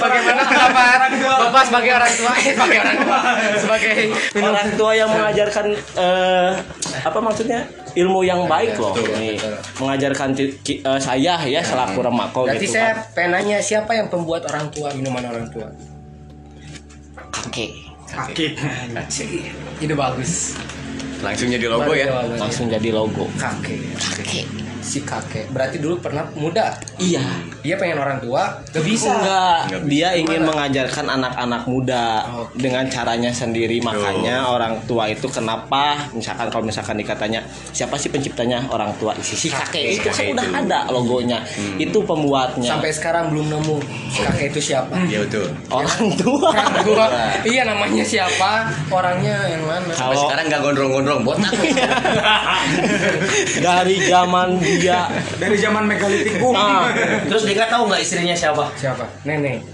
Bagaimana 0.00 0.42
pendapat 0.48 1.10
bapak 1.20 1.62
sebagai 1.68 1.90
orang 1.96 2.12
tua. 2.16 2.32
Eh 2.34 2.52
sebagai 2.56 2.78
orang 2.80 2.96
tua. 3.04 3.18
Sebagai 3.56 3.96
Orang 4.40 4.68
tua 4.74 4.92
yang 4.96 5.08
mengajarkan 5.12 5.66
eh, 5.76 6.50
Apa 7.04 7.18
maksudnya 7.20 7.64
ilmu 7.92 8.20
yang 8.20 8.44
baik 8.44 8.74
loh 8.74 8.92
betul, 8.92 9.14
nih 9.14 9.34
betul. 9.34 9.56
mengajarkan 9.78 10.28
ki- 10.60 10.80
eh, 10.80 11.00
saya 11.00 11.34
ya 11.40 11.60
selaku 11.60 11.98
remako 12.00 12.44
Berarti 12.44 12.62
gitu 12.62 12.74
saya 12.74 12.92
kan 12.92 13.12
pengen 13.12 13.30
nanya 13.32 13.58
siapa 13.58 13.92
yang 13.92 14.06
pembuat 14.06 14.46
orang 14.46 14.68
tua 14.68 14.90
minuman 14.92 15.22
orang 15.24 15.46
tua? 15.48 15.68
kakek 17.30 17.70
Kaki. 18.10 18.58
Ide 19.78 19.94
bagus. 19.94 20.58
Langsung 21.22 21.46
jadi 21.46 21.62
logo 21.64 21.94
ya. 21.94 22.10
langsung 22.34 22.66
jadi 22.66 22.90
logo 22.90 23.30
kakek. 23.36 23.78
kakek 23.94 24.46
Si 24.80 25.00
kakek. 25.00 25.48
Berarti 25.48 25.76
dulu 25.76 25.98
pernah 25.98 26.24
muda. 26.32 26.76
iya 26.96 27.20
Dia 27.60 27.76
pengen 27.76 27.96
orang 27.96 28.18
tua, 28.18 28.56
gak 28.72 28.80
bisa. 28.80 29.12
Enggak, 29.12 29.58
Nggak 29.68 29.80
dia 29.86 30.08
ingin 30.16 30.40
mengajarkan 30.42 31.06
anak-anak 31.10 31.62
muda 31.64 32.04
Oke. 32.26 32.56
dengan 32.56 32.84
caranya 32.88 33.30
sendiri. 33.30 33.78
Makanya 33.80 34.48
orang 34.48 34.80
tua 34.84 35.06
itu 35.06 35.24
kenapa? 35.28 36.08
Misalkan 36.10 36.48
kalau 36.48 36.64
misalkan 36.64 36.96
dikatanya 36.96 37.40
siapa 37.70 37.94
sih 37.94 38.08
penciptanya 38.08 38.64
orang 38.68 38.90
tua? 38.96 39.12
Si, 39.20 39.36
si 39.36 39.46
kakek 39.48 39.96
itu 39.96 40.08
kan 40.08 40.12
Kakek 40.16 40.32
udah 40.32 40.46
itu. 40.48 40.56
ada 40.56 40.78
logonya. 40.88 41.38
Itu 41.76 41.98
pembuatnya. 42.02 42.68
Sampai 42.72 42.90
sekarang 42.90 43.28
belum 43.28 43.46
nemu 43.50 43.76
si 44.08 44.18
kakek 44.20 44.46
itu 44.50 44.60
siapa. 44.72 44.92
Iya 45.04 45.18
betul. 45.24 45.46
orang 45.68 46.00
tua. 46.16 46.48
Orang 46.50 46.74
tua. 46.80 47.04
iya 47.44 47.62
namanya 47.64 48.02
siapa, 48.02 48.72
orangnya 48.88 49.36
yang 49.46 49.62
mana. 49.68 49.92
Sampai 49.92 50.00
Kalau 50.00 50.14
sekarang 50.24 50.44
nggak 50.48 50.60
gondrong-gondrong 50.64 51.20
botak. 51.22 51.52
dari 53.60 53.96
zaman 54.06 54.48
dia 54.76 55.00
Dari 55.36 55.56
zaman 55.56 55.82
megalitik 55.84 56.36
bumi. 56.36 56.54
nah, 56.54 56.86
terus 57.24 57.42
Dika 57.42 57.66
tahu 57.66 57.88
nggak 57.88 58.00
istrinya 58.00 58.32
siapa 58.32 58.68
Siapa? 58.74 59.02
Nenek. 59.22 59.64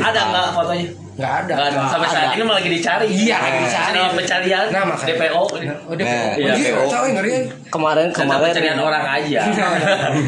ada 0.00 0.20
nggak 0.26 0.46
fotonya 0.52 0.88
Nggak 1.16 1.32
ada. 1.42 1.52
Nggak 1.56 1.68
ada. 1.70 1.80
sampai 1.88 2.08
saat 2.10 2.22
Ada. 2.22 2.34
ini 2.34 2.42
malah 2.44 2.56
lagi 2.56 2.70
dicari 2.70 3.06
Iya, 3.08 3.36
lagi 3.38 3.58
dicari. 3.62 3.96
Nama 3.96 4.10
pencarian 4.12 4.64
Nah, 4.68 4.82
makanya. 4.84 5.08
DPO 5.08 5.32
Oh, 5.32 5.48
Nah, 5.56 5.76
oh, 5.82 5.94
dia 5.96 6.04
iya. 6.36 6.72
tahu 6.84 7.04
ya, 7.04 7.12
ngeri. 7.14 7.32
kemarin 7.66 8.06
kemarin 8.12 8.40
pencarian 8.44 8.78
orang 8.78 9.04
aja 9.10 9.40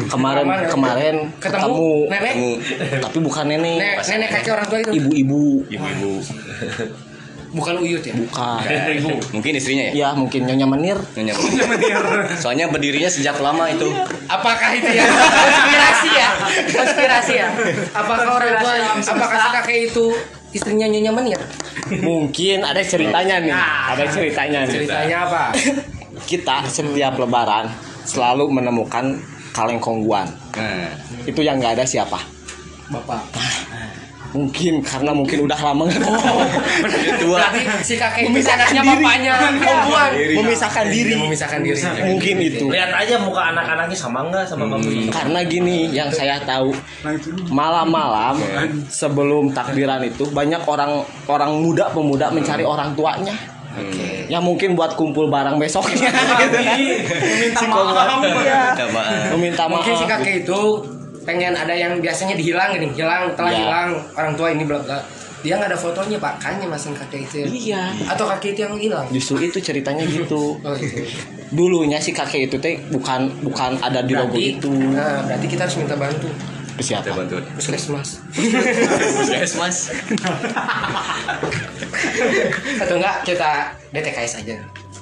kemarin 0.07 0.45
kemarin 0.65 1.15
Ketemu, 1.37 1.61
ketemu, 1.61 1.91
nenek. 2.09 2.33
Tapi 2.99 3.17
bukan 3.19 3.45
nenek 3.45 3.77
Nenek, 3.77 3.97
nenek 4.03 4.29
kakek 4.33 4.51
orang 4.51 4.65
tua 4.65 4.79
itu. 4.79 4.91
ibu-ibu 4.95 5.43
ibu-ibu. 5.69 6.11
Bukan 7.49 7.81
Uyut 7.81 8.05
ya? 8.05 8.13
bukan 8.13 8.61
Mungkin 9.33 9.51
istrinya 9.57 9.89
ya. 9.89 9.93
ya 9.93 10.09
mungkin 10.13 10.45
nyonya 10.45 10.67
menir 10.69 10.97
Nyonya. 11.17 11.33
Soalnya 12.37 12.69
berdirinya 12.69 13.09
sejak 13.09 13.41
lama 13.41 13.65
itu. 13.69 13.89
Apakah 14.29 14.69
itu 14.77 14.85
ya 14.93 15.03
konspirasi 15.09 16.09
ya? 16.13 16.29
Konspirasi 16.69 17.33
ya? 17.41 17.47
Apakah 17.93 18.37
orang 18.37 18.53
tua 18.61 18.73
apakah 19.01 19.37
si 19.39 19.49
kakek 19.49 19.77
itu 19.89 20.05
istrinya 20.49 20.85
Nyonya 20.89 21.13
Menir? 21.13 21.41
mungkin 22.05 22.61
ada 22.61 22.85
ceritanya 22.85 23.41
nih 23.41 23.53
ada 23.53 24.05
ceritanya 24.05 24.59
nih 24.65 24.85
Ceritanya 24.85 25.17
apa? 25.25 25.43
kita 26.29 26.65
setiap 26.69 27.17
lebaran 27.17 27.65
selalu 28.05 28.45
menemukan 28.51 29.17
kaleng 29.53 29.81
kongguan 29.81 30.29
Nah, 30.53 30.91
itu 31.25 31.39
yang 31.41 31.57
nggak 31.57 31.81
ada 31.81 31.85
siapa 31.85 32.19
Bapak. 32.89 33.21
Mungkin 34.29 34.73
karena 34.79 35.09
mungkin 35.09 35.41
udah 35.43 35.59
lama 35.59 35.83
nggak 35.85 36.01
tua. 36.01 37.37
Berarti 37.39 37.61
si 37.81 37.95
kakek 37.95 38.29
Memisahkan 38.29 38.77
bapaknya 38.77 39.33
perempuan. 39.57 40.09
memisahkan 40.37 40.85
diri 40.87 41.13
Memisahkan 41.15 41.59
diri. 41.59 41.77
mungkin 42.05 42.35
itu 42.39 42.65
lihat 42.67 42.91
aja 42.91 43.17
muka 43.17 43.41
anak-anaknya 43.49 43.95
sama 43.95 44.21
nggak 44.23 44.45
sama 44.45 44.65
bapak 44.67 45.09
karena 45.09 45.39
gini 45.43 45.89
yang 45.89 46.09
saya 46.09 46.37
tahu 46.41 46.69
malam-malam 47.49 48.37
sebelum 48.85 49.49
takbiran 49.49 50.01
itu 50.01 50.27
banyak 50.27 50.61
orang 50.63 51.01
orang 51.25 51.51
muda 51.57 51.89
pemuda 51.89 52.29
mencari 52.29 52.61
orang 52.61 52.93
tuanya 52.93 53.33
Hmm. 53.69 54.25
ya 54.25 54.41
mungkin 54.41 54.73
buat 54.73 54.97
kumpul 54.97 55.29
barang 55.29 55.55
besoknya 55.55 56.09
Minta 57.39 57.53
Si 57.55 57.65
maaf. 57.65 57.77
kongguan. 57.77 58.07
Iya. 58.41 58.61
Minta 58.67 58.85
maaf. 58.89 59.29
meminta 59.29 59.63
maaf 59.63 59.77
Mungkin 59.79 59.93
si 59.93 60.05
kakek 60.09 60.35
itu 60.41 60.59
pengen 61.21 61.51
ada 61.51 61.71
yang 61.71 61.97
biasanya 61.97 62.33
dihilang 62.33 62.71
gini, 62.71 62.91
hilang 62.93 63.31
telah 63.33 63.49
Ya. 63.49 63.59
hilang 63.59 63.89
orang 64.13 64.33
tua 64.33 64.47
ini 64.49 64.63
bla 64.63 64.79
bla. 64.79 64.99
Dia 65.39 65.55
nggak 65.55 65.71
ada 65.71 65.79
fotonya 65.79 66.17
pak, 66.17 66.35
kayaknya 66.37 66.67
masing 66.67 66.91
kakek 66.93 67.23
itu. 67.23 67.47
iya 67.47 67.95
Atau 68.05 68.27
kakek 68.27 68.53
itu 68.53 68.61
yang 68.61 68.75
hilang. 68.75 69.07
justru 69.09 69.39
itu 69.41 69.55
ceritanya 69.57 70.03
gitu 70.03 70.59
Oh 70.67 70.75
gitu. 70.75 70.99
dulunya 71.49 71.95
si 71.97 72.11
kakek 72.11 72.45
itu 72.45 72.57
teh 72.57 72.75
bukan 72.89 73.31
bukan 73.39 73.79
ada 73.79 73.99
di 74.01 74.13
logo 74.13 74.29
Berarti, 74.29 74.51
itu 74.53 74.71
nah, 74.91 75.23
berarti 75.23 75.47
kita 75.47 75.61
harus 75.63 75.75
minta 75.75 75.95
bantu. 75.95 76.27
ke 76.75 76.83
siapa 76.85 77.03
Kita 77.03 77.11
bantuan. 77.13 77.43
Puskesmas. 77.53 78.09
Yes, 79.29 79.55
Mas. 79.55 79.91
Atau 82.79 82.95
enggak 82.95 83.15
kita 83.23 83.49
DTKS 83.91 84.33
aja. 84.39 84.55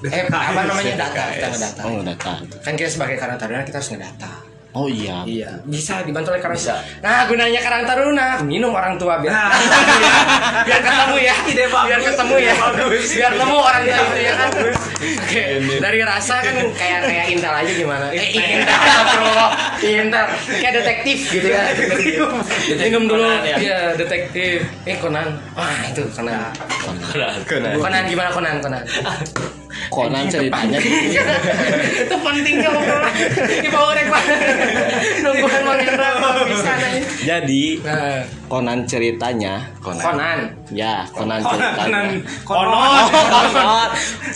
Eh 0.04 0.22
apa 0.26 0.62
namanya 0.64 0.94
data? 1.00 1.24
Kita 1.32 1.48
ngedata. 1.50 1.82
oh 1.84 2.02
data 2.02 2.32
Kan 2.62 2.74
kita 2.74 2.90
sebagai 2.92 3.18
karya 3.18 3.38
taruna 3.38 3.62
kita 3.62 3.78
harus 3.78 3.90
ngedata. 3.92 4.32
Oh 4.78 4.86
iya. 4.86 5.26
Iya, 5.26 5.50
bisa 5.66 6.06
dibantu 6.06 6.30
oleh 6.30 6.38
karang. 6.38 6.54
Bisa. 6.54 6.78
Nah, 7.02 7.26
gunanya 7.26 7.58
karang 7.66 7.82
taruna 7.90 8.46
minum 8.46 8.70
orang 8.78 8.94
tua 9.02 9.18
biar 9.18 9.34
biar 10.70 10.82
ketemu 10.86 11.16
ya. 11.18 11.36
Ide 11.50 11.66
bagus. 11.74 11.88
Biar 11.90 12.02
ketemu 12.06 12.36
ya. 12.38 12.54
Biar 13.18 13.32
ketemu 13.34 13.58
orang 13.58 13.82
tua 13.90 13.98
itu 14.06 14.20
ya 14.22 14.34
kan. 14.38 14.50
Oke, 14.98 15.44
dari 15.82 16.00
rasa 16.06 16.36
kan 16.46 16.56
kayak 16.78 17.00
kayak 17.10 17.26
Intel 17.34 17.54
aja 17.58 17.72
gimana? 17.74 18.06
Eh, 18.14 18.28
Intel, 18.38 19.02
bro. 19.18 19.46
Intel 19.82 20.26
kayak 20.62 20.74
detektif 20.86 21.18
gitu 21.34 21.48
kan. 21.50 21.66
Minum 22.78 23.04
dulu. 23.10 23.26
Conan, 23.26 23.42
ya. 23.50 23.58
Iya, 23.58 23.80
detektif. 23.98 24.62
Eh, 24.86 24.98
Conan. 25.02 25.42
Wah, 25.58 25.74
itu 25.90 26.06
Conan. 26.14 26.54
Conan. 27.50 27.74
Conan 27.82 28.04
gimana 28.06 28.30
Conan? 28.30 28.56
Conan. 28.62 28.84
Conan 29.88 30.26
ceritanya 30.28 30.80
itu 32.06 32.16
pentingnya 32.16 32.70
obrolan 32.70 33.14
di 33.62 33.70
bawah 33.70 33.94
rek 33.96 34.08
nungguan 35.24 35.62
kok 35.98 36.46
bisa 36.50 36.72
nih 36.80 37.02
jadi 37.28 37.64
nah. 37.84 38.22
Conan 38.48 38.88
ceritanya. 38.88 39.60
Conan. 39.84 40.00
Conan 40.00 40.40
ya 40.72 41.04
Konon, 41.12 41.44
ceritanya. 41.44 42.00
Konon. 42.48 42.72
Oh, 42.72 43.08
Conan. 43.52 43.90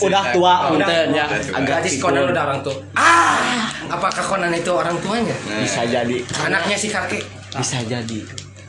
udah 0.04 0.24
tua. 0.36 0.54
Punten 0.68 1.06
ya 1.16 1.24
agak 1.56 1.80
berarti 1.80 1.88
si 1.88 1.98
Conan 1.98 2.28
udah 2.28 2.42
orang 2.44 2.60
tua. 2.60 2.76
Ah 2.92 3.72
apakah 3.88 4.20
Conan 4.20 4.52
itu 4.52 4.68
orang 4.68 4.96
tuanya? 5.00 5.32
Bisa 5.64 5.88
jadi. 5.88 6.16
Anaknya 6.44 6.76
si 6.76 6.92
kakek. 6.92 7.24
Bisa 7.56 7.80
jadi. 7.88 8.20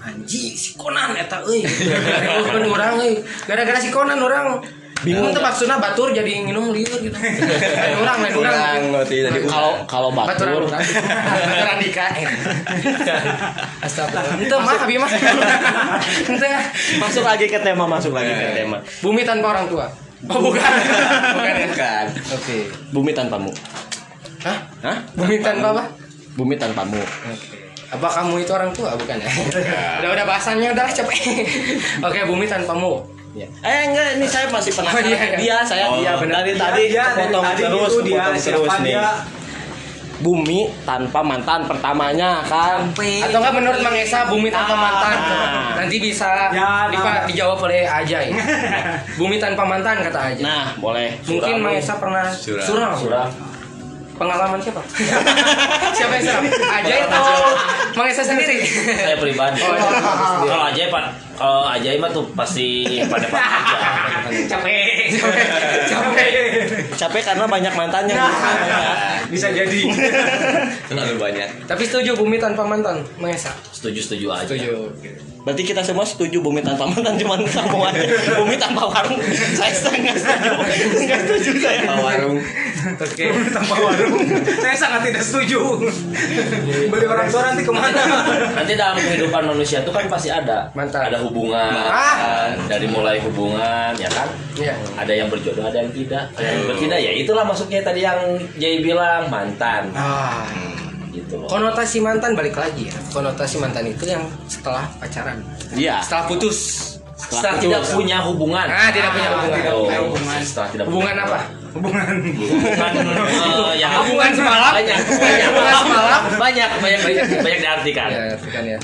Anjing 0.03 0.55
si 0.55 0.79
Conan 0.79 1.11
eta 1.19 1.43
euy. 1.43 1.67
Gara-gara 1.67 2.63
orang 2.63 2.91
euy. 3.03 3.13
Gara-gara 3.43 3.79
si 3.83 3.91
Conan 3.91 4.19
orang 4.23 4.63
bingung 5.03 5.35
tuh 5.35 5.43
maksudnya 5.43 5.77
batur 5.77 6.15
jadi 6.15 6.47
nginum 6.47 6.71
liur 6.71 6.99
gitu. 7.03 7.13
Lain 7.13 7.95
orang 7.99 8.17
lain 8.23 8.33
orang 8.39 8.53
Kurang 8.55 8.83
ngerti 8.95 9.15
tadi. 9.27 9.39
kalau 9.43 9.71
kalau 9.83 10.09
batur 10.15 10.47
Baturan 10.47 11.67
Andika 11.75 12.07
Astagfirullah. 13.83 14.39
Itu 14.39 14.55
mah 14.57 14.75
Abi 14.79 14.95
mah 14.95 15.11
Itu 16.23 16.47
masuk 16.99 17.23
lagi 17.27 17.45
ke 17.51 17.59
tema 17.59 17.83
masuk 17.85 18.15
lagi 18.15 18.31
ke 18.31 18.63
tema. 18.63 18.79
Bumi 19.03 19.21
tanpa 19.27 19.53
orang 19.53 19.67
tua. 19.67 19.85
Oh 20.31 20.39
bukan. 20.39 20.63
Bukan 21.35 21.53
ya 21.59 21.67
Bukan. 21.67 22.05
Oke. 22.31 22.57
Bumi 22.95 23.11
tanpamu. 23.11 23.51
Hah? 24.47 24.57
Hah? 24.83 24.97
Bumi 25.19 25.39
tanpa 25.43 25.75
apa? 25.75 25.83
bumi 26.33 26.57
tanpamu. 26.57 26.97
Oke. 26.97 27.57
Apa 27.93 28.07
kamu 28.09 28.41
itu 28.41 28.49
orang 28.49 28.73
tua? 28.73 28.97
Bukan 28.97 29.21
ya? 29.21 29.29
udah 30.01 30.09
udah 30.17 30.25
bahasannya 30.25 30.73
udah 30.73 30.89
capek. 30.89 31.45
Oke, 32.01 32.25
bumi 32.25 32.49
tanpamu. 32.49 33.05
Ya. 33.33 33.49
Eh 33.59 33.89
enggak, 33.89 34.07
ini 34.13 34.27
saya 34.27 34.45
masih 34.47 34.69
penasaran. 34.71 35.01
Oh, 35.01 35.09
iya, 35.09 35.17
iya. 35.25 35.35
Dia 35.35 35.57
saya 35.63 35.85
Oh, 35.87 35.97
dia 35.97 36.13
benar 36.15 36.39
dari 36.39 36.53
tadi 36.53 36.81
Dia 36.87 37.01
dari 37.07 37.17
potong 37.27 37.43
tadi 37.43 37.61
terus, 37.63 37.89
itu 37.89 37.99
dia 38.03 38.21
potong 38.23 38.37
terus 38.39 38.73
nih. 38.77 38.93
dia? 38.93 39.05
Bumi 40.15 40.59
tanpa 40.83 41.19
mantan 41.19 41.65
pertamanya 41.65 42.45
kan. 42.45 42.93
Atau 42.93 43.03
enggak 43.35 43.53
menurut 43.53 43.79
Mang 43.81 43.97
Esa 43.97 44.23
bumi 44.23 44.47
tanpa 44.47 44.71
mantan? 44.73 45.15
Ah. 45.17 45.73
Nanti 45.75 45.97
bisa 45.97 46.29
Ya, 46.47 46.87
dipa- 46.87 47.03
nah. 47.11 47.25
dijawab 47.25 47.59
oleh 47.59 47.83
Ajay. 47.83 48.31
bumi 49.19 49.35
tanpa 49.35 49.65
mantan 49.65 49.99
kata 49.99 50.19
Ajay. 50.29 50.39
Nah, 50.39 50.77
boleh. 50.77 51.17
Mungkin 51.25 51.55
Mang. 51.59 51.73
Esa 51.73 51.97
pernah 51.97 52.29
Suram. 52.29 52.63
suram. 52.63 52.93
Suram. 52.95 53.29
Pengalaman 54.13 54.61
siapa? 54.61 54.79
siapa 55.97 56.13
yang 56.13 56.23
suram? 56.23 56.43
Ajay 56.71 56.99
atau 57.03 57.25
Mang 57.91 58.07
Esa 58.07 58.23
sendiri? 58.23 58.61
Saya 58.93 59.17
pribadi. 59.17 59.59
Oh, 59.59 59.73
iya. 59.73 59.89
Kalau 60.45 60.65
Ajay 60.69 60.87
pak, 60.87 61.03
kalau 61.33 61.65
Ajay 61.65 61.97
mah 61.97 62.09
tuh 62.09 62.29
pasti 62.33 62.85
pada 63.09 63.25
pada 63.25 63.41
aja. 63.59 63.77
capek, 64.47 65.09
capek, 65.13 65.45
capek. 65.89 66.29
Capek 66.93 67.21
karena 67.25 67.45
banyak 67.45 67.73
mantannya. 67.73 68.23
Bisa 69.27 69.49
jadi. 69.49 69.81
Terlalu 70.89 71.15
banyak. 71.17 71.49
Tapi 71.65 71.83
setuju 71.83 72.13
bumi 72.13 72.37
tanpa 72.37 72.61
mantan, 72.63 73.01
Mang 73.17 73.33
Esa. 73.33 73.49
Setuju 73.73 73.99
setuju 73.99 74.27
aja. 74.29 74.53
Berarti 75.43 75.63
kita 75.67 75.83
semua 75.83 76.07
setuju 76.07 76.39
bumi 76.39 76.63
tanpa 76.63 76.87
mantan 76.87 77.19
cuma 77.19 77.35
kamu 77.35 77.77
aja. 77.91 78.03
Bumi 78.39 78.55
tanpa 78.55 78.87
warung. 78.87 79.19
Saya 79.51 79.73
setengah 79.75 80.15
setuju. 80.15 80.51
Enggak 81.03 81.19
setuju 81.27 81.51
saya. 81.59 81.79
Pak 81.83 81.99
warung. 81.99 82.39
Oke. 82.95 83.25
Tanpa 83.51 83.75
warung. 83.75 84.15
Saya 84.63 84.75
sangat 84.77 85.11
tidak 85.11 85.19
setuju. 85.19 85.83
Beli 86.87 87.05
orang 87.05 87.27
tua 87.27 87.51
nanti 87.51 87.63
ke 87.67 87.73
mana? 87.75 88.03
Nanti 88.55 88.73
dalam 88.79 88.95
kehidupan 88.95 89.43
manusia 89.43 89.83
itu 89.83 89.91
kan 89.91 90.07
pasti 90.07 90.31
ada 90.31 90.71
Mantan. 90.71 91.11
ada 91.11 91.19
hubungan 91.23 91.73
Ah. 91.85 92.51
dari 92.65 92.85
mulai 92.85 93.17
hubungan 93.19 93.91
ya 93.95 94.09
kan? 94.09 94.27
Iya. 94.53 94.75
ada 94.93 95.09
yang 95.09 95.27
berjodoh 95.27 95.63
ada 95.63 95.77
yang 95.79 95.91
tidak. 95.91 96.29
Ada 96.33 96.47
yang 96.47 96.63
bertindak 96.67 96.99
ya 96.99 97.11
itulah 97.11 97.43
masuknya 97.43 97.81
tadi 97.81 98.01
yang 98.01 98.19
Jay 98.55 98.79
bilang 98.79 99.27
mantan. 99.27 99.89
Ah. 99.93 100.45
gitu 101.09 101.37
loh. 101.37 101.45
Konotasi 101.45 102.01
mantan 102.01 102.33
balik 102.33 102.53
lagi 102.53 102.89
ya. 102.89 102.95
Konotasi 103.09 103.57
mantan 103.57 103.85
itu 103.85 104.03
yang 104.03 104.25
setelah 104.45 104.85
pacaran. 104.97 105.39
Iya. 105.71 106.01
setelah 106.01 106.25
putus. 106.25 106.57
Setelah 107.13 107.55
tidak 107.55 107.81
punya 107.87 108.17
hubungan. 108.19 108.67
Ah 108.67 108.89
tidak 108.89 109.13
punya 109.13 109.29
hubungan. 109.31 109.61
Oh, 109.71 109.85
punya 109.85 109.99
hubungan. 110.03 110.37
setelah 110.43 110.69
tidak 110.69 110.85
punya 110.85 110.93
hubungan 110.93 111.15
apa? 111.23 111.39
Hubungan. 111.73 112.05
hubungan. 112.21 112.93
Eh, 113.25 113.73
yang 113.81 113.91
Hubungan 113.95 114.31
semalam? 114.33 114.71
banyak 114.75 114.99
banyak. 115.01 115.47
Hubungan 115.49 115.75
semalam? 115.81 116.21
banyak 116.35 116.69
banyak 116.77 116.99
banyak, 117.01 117.23
banyak 117.41 117.59
diartikan. 117.61 118.09
Ya 118.11 118.37
kan 118.49 118.63
ya 118.67 118.79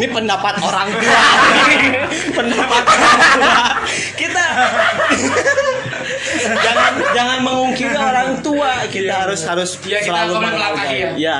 Ini 0.00 0.08
pendapat 0.08 0.54
orang 0.58 0.88
tua. 0.90 1.22
pendapat 2.38 2.82
orang 2.88 3.20
tua. 3.36 3.64
Kita 4.16 4.44
jangan 6.64 6.92
jangan 7.12 7.38
mengungkiri 7.44 7.92
orang 7.92 8.40
tua. 8.40 8.88
Kita 8.88 9.28
harus 9.28 9.44
harus 9.44 9.76
Iya, 9.82 9.98
kita 10.00 10.08
selalu 10.24 10.32
menghargai. 10.40 10.96
iya. 10.96 11.10
Ya. 11.14 11.38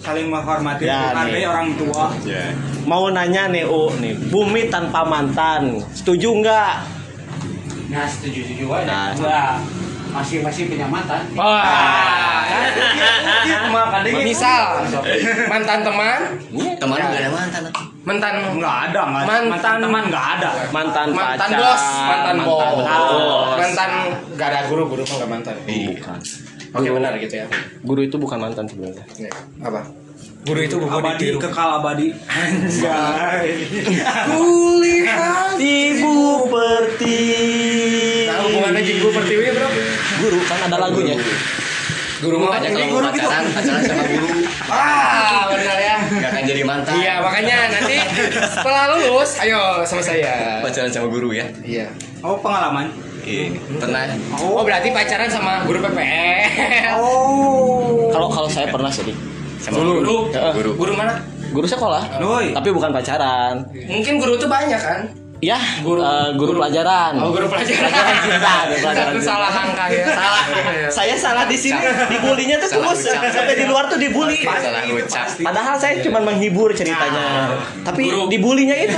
Saling 0.00 0.26
menghormati, 0.26 0.82
Ya, 0.82 1.12
menghargai 1.12 1.38
nih. 1.38 1.46
orang 1.46 1.68
tua. 1.76 2.04
Ya. 2.24 2.44
Mau 2.82 3.12
nanya 3.12 3.46
nih, 3.46 3.62
U, 3.62 3.94
nih, 3.94 4.18
bumi 4.26 4.66
tanpa 4.66 5.04
mantan, 5.04 5.78
setuju 5.92 6.34
nggak? 6.40 6.72
Nah, 7.90 8.06
setuju 8.08 8.42
setuju 8.42 8.64
aja. 8.72 8.86
Nah. 8.88 9.06
Gua 9.14 9.40
masing-masing 10.10 10.66
punya 10.66 10.90
mantan. 10.90 11.22
wah 11.38 12.42
Makan 13.70 14.02
dingin. 14.02 14.26
misal 14.26 14.82
mantan 15.46 15.86
teman 15.86 16.20
Teman 16.50 16.96
nggak 16.98 17.20
ada 17.20 17.30
mantan. 17.30 17.62
Mantan 18.00 18.32
Nggak 18.56 18.76
ada, 18.88 19.00
nggak 19.04 19.22
ada. 19.22 19.36
Mantan. 19.44 19.76
teman 19.78 20.02
nggak 20.08 20.26
ada. 20.34 20.50
Mantan, 20.70 21.06
mantan 21.12 21.48
pacar, 21.48 21.60
bos 21.60 21.84
mantan 22.02 22.36
bos 22.40 22.72
bos. 22.72 23.54
mantan 23.54 23.90
gak 24.34 24.48
ada 24.48 24.60
guru 24.66 24.82
guru 24.86 25.02
kok 25.04 25.16
nggak 25.16 25.30
mantan 25.30 25.54
Bukan. 25.60 26.18
oke 26.72 26.88
benar 26.90 27.12
gitu 27.16 27.34
ya 27.36 27.46
Guru 27.80 28.00
itu 28.00 28.16
bukan 28.16 28.38
mantan 28.38 28.64
sebenarnya. 28.64 29.04
Apa 29.60 29.80
guru 30.40 30.56
itu 30.58 30.72
buku 30.74 30.88
Abadi, 30.94 31.20
ditiru 31.20 31.38
kekal 31.38 31.70
abadi. 31.76 32.06
Anjay. 32.24 33.48
Kulihat 34.30 35.60
ibu 35.60 36.16
pertiwi. 36.48 38.24
hubungannya 38.40 38.80
jadi 38.80 38.98
guru 38.98 39.12
pertiwi 39.14 39.44
bro 39.52 39.68
Guru 40.18 40.38
kan 40.42 40.58
ada 40.64 40.76
lagunya. 40.80 41.16
guru 42.20 42.36
mau 42.36 42.48
Makanya 42.50 42.68
kalau 42.72 43.00
pacaran, 43.02 43.44
pacaran 43.50 43.82
sama 43.82 44.04
guru. 44.06 44.28
Ah 44.70 45.50
benar 45.50 45.78
ya 45.78 45.96
Nggak 46.00 46.30
akan 46.32 46.42
jadi 46.42 46.62
mantan. 46.64 46.92
Iya 46.96 47.14
makanya 47.20 47.56
nanti 47.70 47.96
setelah 48.50 48.84
lulus, 48.90 49.30
ayo 49.38 49.84
sama 49.84 50.02
saya. 50.02 50.58
Pacaran 50.64 50.90
sama 50.90 51.06
guru 51.06 51.30
ya. 51.30 51.46
Iya. 51.62 51.86
Oh, 52.20 52.34
pengalaman. 52.38 52.90
Iya. 53.22 53.54
Pernah. 53.78 54.10
Oh 54.38 54.64
berarti 54.64 54.90
pacaran 54.90 55.28
sama 55.28 55.62
guru 55.64 55.78
PPL. 55.80 56.96
Oh. 56.98 58.10
Kalau 58.10 58.26
kalau 58.26 58.48
saya 58.50 58.66
pernah 58.68 58.90
sih. 58.90 59.14
Sama 59.60 59.76
Guru, 59.76 59.92
guru, 60.00 60.16
Ya. 60.32 60.50
guru, 60.56 60.70
guru 60.72 60.92
mana? 60.96 61.20
Guru 61.52 61.68
sekolah. 61.68 62.16
Doi. 62.16 62.56
Tapi 62.56 62.68
bukan 62.72 62.90
pacaran. 62.90 63.60
Mungkin 63.68 64.16
guru 64.16 64.40
tuh 64.40 64.48
banyak 64.48 64.80
kan? 64.80 65.00
Ya, 65.40 65.56
Guru- 65.80 66.04
guru 66.04 66.12
guru 66.36 66.36
guru- 66.36 66.58
pelajaran. 66.60 67.16
Oh 67.16 67.32
guru 67.32 67.48
pelajaran. 67.48 67.88
Pelajaran 67.88 68.16
cinta, 68.20 68.52
guru 68.62 68.78
pelajaran 68.78 69.12
cinta. 69.16 69.24
salah 69.24 69.50
angka 69.50 69.84
ya. 69.88 70.04
Salah. 70.06 70.42
Saya 70.92 71.14
salah 71.16 71.44
di 71.48 71.56
sini, 71.56 71.80
dibulinya 72.06 72.60
tuh 72.60 72.68
terus 72.70 73.00
sampai 73.08 73.56
di 73.56 73.64
luar 73.64 73.88
tuh 73.88 73.96
dibully. 73.96 74.44
Salah 74.44 74.84
ucap. 74.84 75.26
Padahal 75.40 75.74
saya 75.80 76.04
cuma 76.04 76.20
menghibur 76.20 76.76
ceritanya. 76.76 77.56
Tapi 77.80 78.04
Guru- 78.04 78.28
dibulinya 78.28 78.76
itu. 78.76 78.92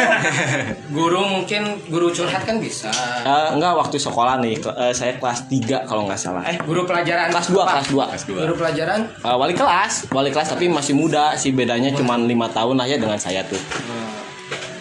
Guru 0.98 1.22
mungkin 1.22 1.62
guru 1.86 2.10
curhat 2.10 2.42
kan 2.42 2.58
bisa. 2.58 2.90
Eh, 3.22 3.48
enggak 3.54 3.72
waktu 3.72 3.96
sekolah 3.96 4.36
nih, 4.38 4.58
eh, 4.58 4.92
saya 4.92 5.16
kelas 5.16 5.46
3 5.46 5.86
kalau 5.86 6.04
nggak 6.04 6.18
salah. 6.18 6.42
Eh, 6.42 6.58
Guru 6.58 6.82
pelajaran. 6.82 7.30
kelas 7.30 7.48
2, 7.48 7.62
apa? 7.62 7.70
kelas 7.78 7.88
2. 7.88 8.04
Kelas 8.10 8.24
dua. 8.26 8.38
Guru 8.42 8.54
pelajaran. 8.58 9.00
Eh, 9.16 9.36
wali 9.38 9.54
kelas, 9.54 10.10
wali 10.10 10.28
kelas 10.28 10.50
tapi 10.50 10.66
masih 10.66 10.92
muda 10.92 11.32
sih 11.34 11.54
bedanya 11.54 11.94
cuma 11.94 12.18
lima 12.18 12.50
tahun 12.50 12.76
lah 12.76 12.84
ya 12.84 12.98
dengan 12.98 13.16
saya 13.16 13.46
tuh. 13.46 13.62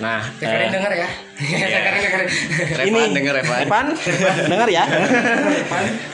Nah, 0.02 0.22
Dengerin 0.42 0.66
eh, 0.66 0.72
denger 0.74 0.92
ya. 0.98 1.10
Dengerin 1.38 2.02
dengerin. 2.02 2.28
Revan 2.74 3.10
denger 3.14 3.34
Revan. 3.38 3.60
Evan, 3.62 3.86
dengar 4.52 4.68
ya. 4.68 4.84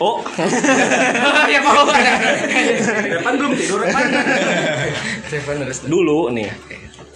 Oh, 0.03 0.19
Ya 1.53 1.59
mau. 1.63 1.87
Belum 3.31 3.51
tidur. 3.55 3.79
Revan 5.27 5.55
harus. 5.63 5.79
dulu 5.87 6.35
nih 6.35 6.51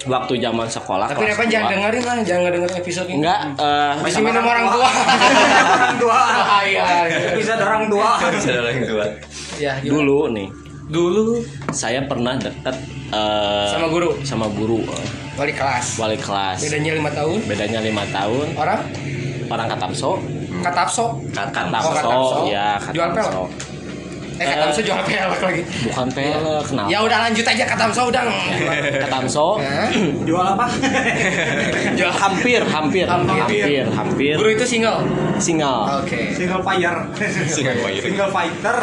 waktu 0.02 0.34
zaman 0.42 0.66
sekolah 0.66 1.14
Tapi 1.14 1.20
kelas 1.22 1.30
Revan 1.36 1.48
jangan 1.52 1.68
dengerin 1.76 2.04
lah, 2.08 2.16
jangan 2.24 2.42
dengerin 2.50 2.74
episode 2.74 3.08
ini. 3.12 3.16
enggak 3.22 3.40
eh, 3.60 3.92
Masih 4.08 4.22
minum 4.24 4.46
orang 4.48 4.66
tua. 4.72 4.88
orang 4.88 5.96
tua. 6.00 6.20
Bahaya. 6.40 6.84
Bisa 7.36 7.54
orang 7.60 7.86
tua. 7.92 8.10
Bisa 8.32 8.50
orang 8.56 8.80
tua. 8.88 9.06
Ya, 9.60 9.76
dulu 9.84 10.32
nih 10.32 10.48
Dulu 10.92 11.40
saya 11.72 12.04
pernah 12.04 12.36
dekat 12.36 12.76
eh, 13.10 13.68
Sama 13.72 13.88
guru. 13.88 14.12
sama 14.24 14.46
guru 14.52 14.84
Wali 15.40 15.56
kelas. 15.56 15.96
wali 15.96 16.20
kelas 16.20 16.60
Bedanya 16.62 16.92
lima 16.94 17.10
tahun. 17.10 17.40
bedanya 17.48 17.80
lima 17.80 18.04
tahun 18.12 18.48
Orang 18.54 18.80
orang 19.48 19.68
katamso 19.68 20.20
Katamso. 20.62 21.06
katamso, 21.32 21.80
Oh, 21.82 21.96
Katamso. 21.96 22.38
ya 22.46 22.76
Jual 22.92 23.10
katamso 23.16 23.44
Eh 24.32 24.46
Katamso 24.46 24.80
jual 24.80 25.02
pelek 25.02 25.40
lagi. 25.40 25.62
bukan 25.84 26.08
pelek 26.10 26.40
kenapa 26.64 26.88
Ya 26.88 27.00
udah 27.02 27.18
lanjut 27.24 27.44
aja 27.44 27.64
Katamso 27.66 28.02
udah. 28.08 28.24
katamso 29.00 29.48
Hah? 29.58 29.90
Jual 30.24 30.46
apa? 30.48 30.66
jual 31.92 32.14
hampir 32.14 32.62
hampir 32.64 33.06
hampir 33.06 33.86
hampir 33.88 34.34
Guru 34.36 34.50
itu 34.52 34.66
single. 34.66 35.04
single 35.38 36.02
Oke. 36.02 36.32
Single 36.32 36.62
fire. 36.62 36.98
Single 37.46 37.78
fire. 37.78 38.02
Single 38.02 38.30
fighter. 38.30 38.76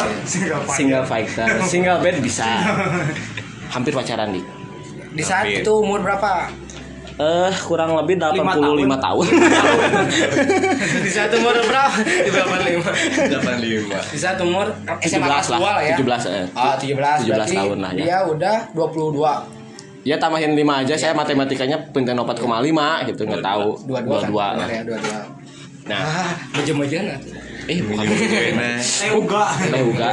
Single 0.67 1.03
fighter 1.03 1.47
single 1.65 1.97
bed 1.99 2.15
bisa 2.19 2.45
hampir 3.73 3.91
pacaran 3.91 4.29
di 4.29 4.41
Di 5.09 5.25
saat 5.25 5.41
Hampir. 5.43 5.65
itu 5.65 5.73
umur 5.75 5.99
berapa? 5.99 6.53
Eh 7.19 7.51
kurang 7.67 7.99
lebih 7.99 8.15
85 8.15 8.79
Lima 8.79 8.95
tahun, 8.95 9.25
Di 11.03 11.11
saat 11.11 11.31
umur 11.35 11.51
berapa? 11.51 11.99
Di 11.99 12.31
berapa 12.31 12.55
lima? 12.63 12.87
85 12.87 14.15
Di 14.15 14.19
saat 14.19 14.39
umur 14.39 14.71
SMA 15.03 15.27
17 15.27 15.27
kelas 15.27 15.47
dua 15.51 15.69
lah 15.75 15.83
ya. 15.83 15.95
17 15.99 16.31
eh. 16.31 16.45
Ah, 16.55 16.75
17. 16.79 17.27
17 17.27 17.27
Berarti 17.27 17.55
tahun 17.59 17.77
lah 17.83 17.91
ya. 17.91 18.03
Dia 18.07 18.17
udah 18.23 18.57
22. 18.71 19.59
ya 19.99 20.15
tambahin 20.15 20.55
5 20.55 20.63
aja 20.63 20.95
saya 20.95 21.11
matematikanya 21.11 21.91
pinten 21.91 22.15
4,5 22.15 22.39
gitu 23.11 23.21
nggak 23.27 23.43
tahu 23.43 23.67
22 23.83 24.31
22 24.31 24.31
kan? 24.31 24.67
ya, 24.71 24.81
22. 24.87 25.91
nah 25.91 25.99
Ah, 25.99 26.31
mejem-mejem 26.55 27.03
eh 27.67 27.79
bukan 27.83 28.05
Eh 28.07 29.11
enggak. 29.11 29.49
Eh 29.59 29.81
juga. 29.83 30.09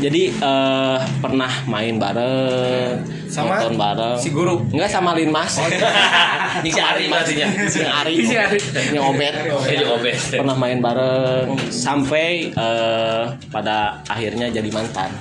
Jadi 0.00 0.32
eh, 0.32 0.98
pernah 1.20 1.52
main 1.64 1.94
bareng, 1.94 3.04
Sama 3.28 3.60
nonton 3.60 3.76
bareng. 3.76 4.16
si 4.16 4.32
guru. 4.32 4.64
Enggak 4.72 4.88
sama 4.88 5.12
Lin 5.12 5.28
Mas. 5.28 5.60
Ini 6.64 6.70
si 6.72 6.80
Ari 6.80 7.04
berartinya. 7.06 7.46
si 7.68 7.80
Ari. 7.80 8.14
Si 8.24 8.34
Ari. 8.34 8.58
Yang 8.90 9.04
obet. 9.06 9.34
Jadi 9.62 9.84
obet. 9.86 10.16
Pernah 10.32 10.56
main 10.56 10.80
bareng 10.80 11.52
sampai 11.68 12.48
eh, 12.48 13.22
pada 13.46 14.00
akhirnya 14.04 14.48
jadi 14.48 14.70
mantan. 14.70 15.12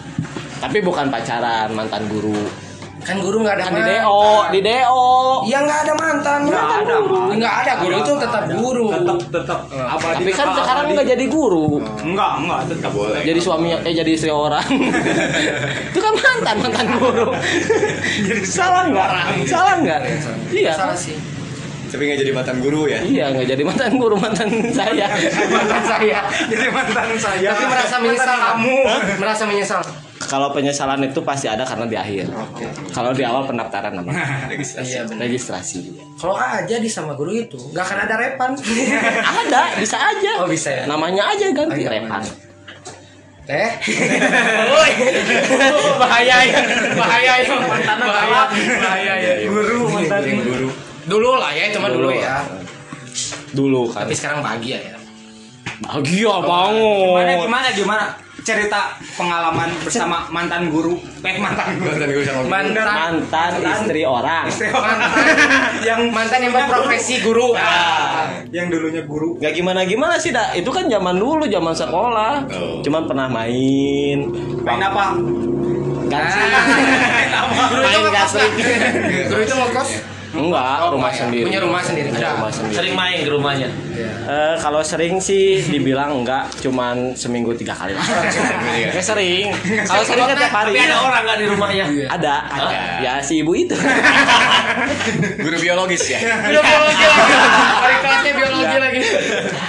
Tapi 0.59 0.79
bukan 0.79 1.07
pacaran, 1.07 1.71
mantan 1.71 2.07
guru. 2.07 2.35
Kan 2.99 3.17
guru 3.23 3.37
nggak 3.41 3.55
ada 3.55 3.63
Kan 3.67 3.73
di 3.73 3.81
mantan. 3.81 4.03
DO, 4.03 4.23
di 4.51 4.59
DO. 4.59 5.07
Iya 5.47 5.57
nggak 5.63 5.79
ada 5.87 5.93
mantan. 5.95 6.39
Nggak 6.45 6.65
ada. 6.83 6.95
Nggak 7.31 7.53
ada 7.63 7.71
guru 7.79 7.95
itu 7.95 8.13
tetap 8.19 8.43
guru. 8.51 8.85
Tetap 8.91 9.17
tetap 9.31 9.59
abadi. 9.71 10.15
Tapi 10.19 10.31
kan 10.35 10.45
tetap 10.51 10.57
sekarang 10.59 10.83
abadi. 10.83 10.95
nggak 10.95 11.07
jadi 11.15 11.25
guru. 11.31 11.65
Enggak, 12.03 12.31
enggak, 12.43 12.59
tetap 12.67 12.91
boleh. 12.91 13.21
Jadi 13.23 13.39
suaminya 13.39 13.77
eh 13.87 13.93
jadi 13.95 14.11
istri 14.11 14.31
orang. 14.31 14.67
itu 15.89 15.99
kan 15.99 16.13
mantan 16.13 16.55
mantan 16.59 16.87
guru. 16.99 17.27
salah 18.57 18.83
nggak? 18.91 19.09
Salah 19.47 19.75
nggak? 19.79 19.99
Iya. 20.51 20.73
Salah 20.75 20.97
sih. 20.97 21.15
Tapi 21.89 22.05
nggak 22.05 22.19
jadi 22.21 22.31
mantan 22.37 22.61
guru 22.61 22.85
ya 22.85 23.01
Iya 23.01 23.33
nggak 23.33 23.47
jadi 23.49 23.63
mantan 23.65 23.97
guru 23.97 24.15
mantan 24.21 24.45
saya. 24.69 25.09
Mantan 25.49 25.83
saya. 25.87 26.19
Jadi 26.45 26.67
mantan 26.69 27.09
saya. 27.17 27.49
Tapi 27.49 27.65
merasa 27.65 27.95
menyesal 27.97 28.37
kamu. 28.37 28.77
Merasa 29.17 29.43
menyesal. 29.49 29.81
Kalau 30.19 30.51
penyesalan 30.51 30.99
itu 31.01 31.23
pasti 31.23 31.47
ada 31.47 31.63
karena 31.63 31.87
di 31.87 31.95
akhir. 31.95 32.27
Kalau 32.91 33.15
di 33.15 33.23
awal 33.23 33.47
pendaftaran 33.47 33.95
nama 33.95 34.11
Iya 34.83 35.07
benar. 35.07 35.23
registrasi. 35.23 35.95
Kalau 36.19 36.35
aja 36.35 36.75
di 36.75 36.91
sama 36.91 37.15
guru 37.15 37.31
itu 37.33 37.55
nggak 37.71 37.79
akan 37.81 37.97
ada 38.03 38.15
repan. 38.19 38.51
Ada 39.39 39.79
bisa 39.79 39.95
aja. 39.95 40.43
Oh, 40.43 40.49
bisa 40.51 40.69
ya? 40.69 40.83
Namanya 40.85 41.23
aja 41.31 41.47
ganti 41.49 41.71
Oh, 41.71 41.87
iya, 41.87 42.03
Repan. 42.03 42.21
Teh. 43.47 43.69
Woi. 44.75 44.91
Bahaya 45.97 46.37
ya. 46.43 46.61
Bahaya 46.93 47.33
ya. 47.39 47.55
Bahaya. 47.97 48.41
Bahaya 48.51 49.13
ya. 49.15 49.33
Guru 49.47 49.87
mantan. 49.87 50.21
Guru 50.37 50.67
Dulu 51.09 51.31
lah 51.39 51.49
ya, 51.49 51.63
itu 51.65 51.79
mah 51.79 51.89
dulu 51.89 52.11
Dulu. 52.11 52.21
ya. 52.21 52.43
Dulu 53.49 53.81
kan. 53.89 54.05
Tapi 54.05 54.13
sekarang 54.13 54.43
bahagia 54.43 54.77
ya. 54.77 54.95
Bahagia 55.79 56.33
Gimana 56.33 56.43
banget. 56.43 57.37
gimana 57.39 57.67
gimana 57.71 58.05
cerita 58.39 58.81
pengalaman 59.13 59.69
bersama 59.79 60.25
mantan 60.27 60.67
guru 60.67 60.95
eh 61.21 61.37
mantan 61.37 61.75
guru 61.75 61.91
mantan 61.91 62.09
guru 62.09 62.23
sama 62.23 62.39
guru 62.39 62.49
Mantan 62.49 62.85
Mantan 62.87 63.51
istri 63.61 64.01
orang. 64.01 64.45
mantan 64.47 64.99
yang 65.87 66.01
mantan 66.09 66.39
yang 66.41 66.53
berprofesi 66.53 67.15
guru. 67.21 67.53
Ah. 67.53 68.31
yang 68.49 68.67
dulunya 68.67 69.03
guru 69.03 69.37
Gak 69.37 69.53
gimana 69.53 69.83
gimana 69.83 70.15
sih 70.15 70.31
dak. 70.31 70.55
Itu 70.55 70.71
kan 70.71 70.87
zaman 70.87 71.15
dulu 71.15 71.45
zaman 71.45 71.71
sekolah. 71.71 72.33
Oh. 72.49 72.79
Cuman 72.81 73.03
pernah 73.05 73.27
main. 73.27 74.17
main 74.59 74.81
apa. 74.81 75.05
Guru 77.69 77.81
itu 77.81 77.99
Main 77.99 78.09
nggak? 78.09 78.27
Guru 79.29 79.41
itu 79.41 79.53
ngekos. 79.53 79.89
Enggak, 80.29 80.77
rumah 80.87 81.09
enggak 81.09 81.11
ya? 81.11 81.19
sendiri. 81.25 81.43
Punya 81.43 81.59
rumah 81.59 81.81
sendiri, 81.81 82.07
Punya 82.09 82.21
ada. 82.21 82.35
rumah 82.37 82.51
sendiri. 82.53 82.75
Sering 82.77 82.93
main 82.93 83.17
ke 83.19 83.29
rumahnya. 83.29 83.69
Eh, 84.29 84.55
kalau 84.57 84.81
sering 84.81 85.17
sih 85.17 85.57
dibilang 85.65 86.13
enggak, 86.13 86.53
cuman 86.61 87.17
seminggu 87.17 87.51
tiga 87.53 87.73
kali 87.73 87.97
lah. 87.97 88.05
Nggak 88.93 89.05
sering. 89.11 89.49
Kalau 89.83 90.03
sering 90.05 90.23
kan 90.23 90.37
tiap 90.37 90.53
hari. 90.53 90.71
Tapi 90.71 90.85
ada 90.85 90.97
orang 91.01 91.21
nggak 91.25 91.37
di 91.37 91.45
rumahnya? 91.49 91.85
Ada, 92.07 92.35
ada. 92.45 92.77
Ya 93.01 93.13
si 93.19 93.41
ibu 93.41 93.57
itu. 93.57 93.73
guru 95.43 95.57
biologis 95.57 96.03
ya 96.05 96.19
Udah 96.21 96.61
biologi 96.61 97.03
lagi. 97.03 97.25
Hari 97.79 97.95
kelasnya 97.99 98.33
biologi 98.33 98.77
lagi. 98.77 99.01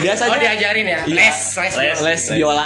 Biasanya 0.00 0.28
Oh 0.30 0.38
diajarin 0.38 0.86
ya. 0.86 1.00
Iya. 1.02 1.14
Les, 1.16 1.38
les, 1.56 1.72
Les. 1.74 1.98
les 2.04 2.22
biola. 2.36 2.64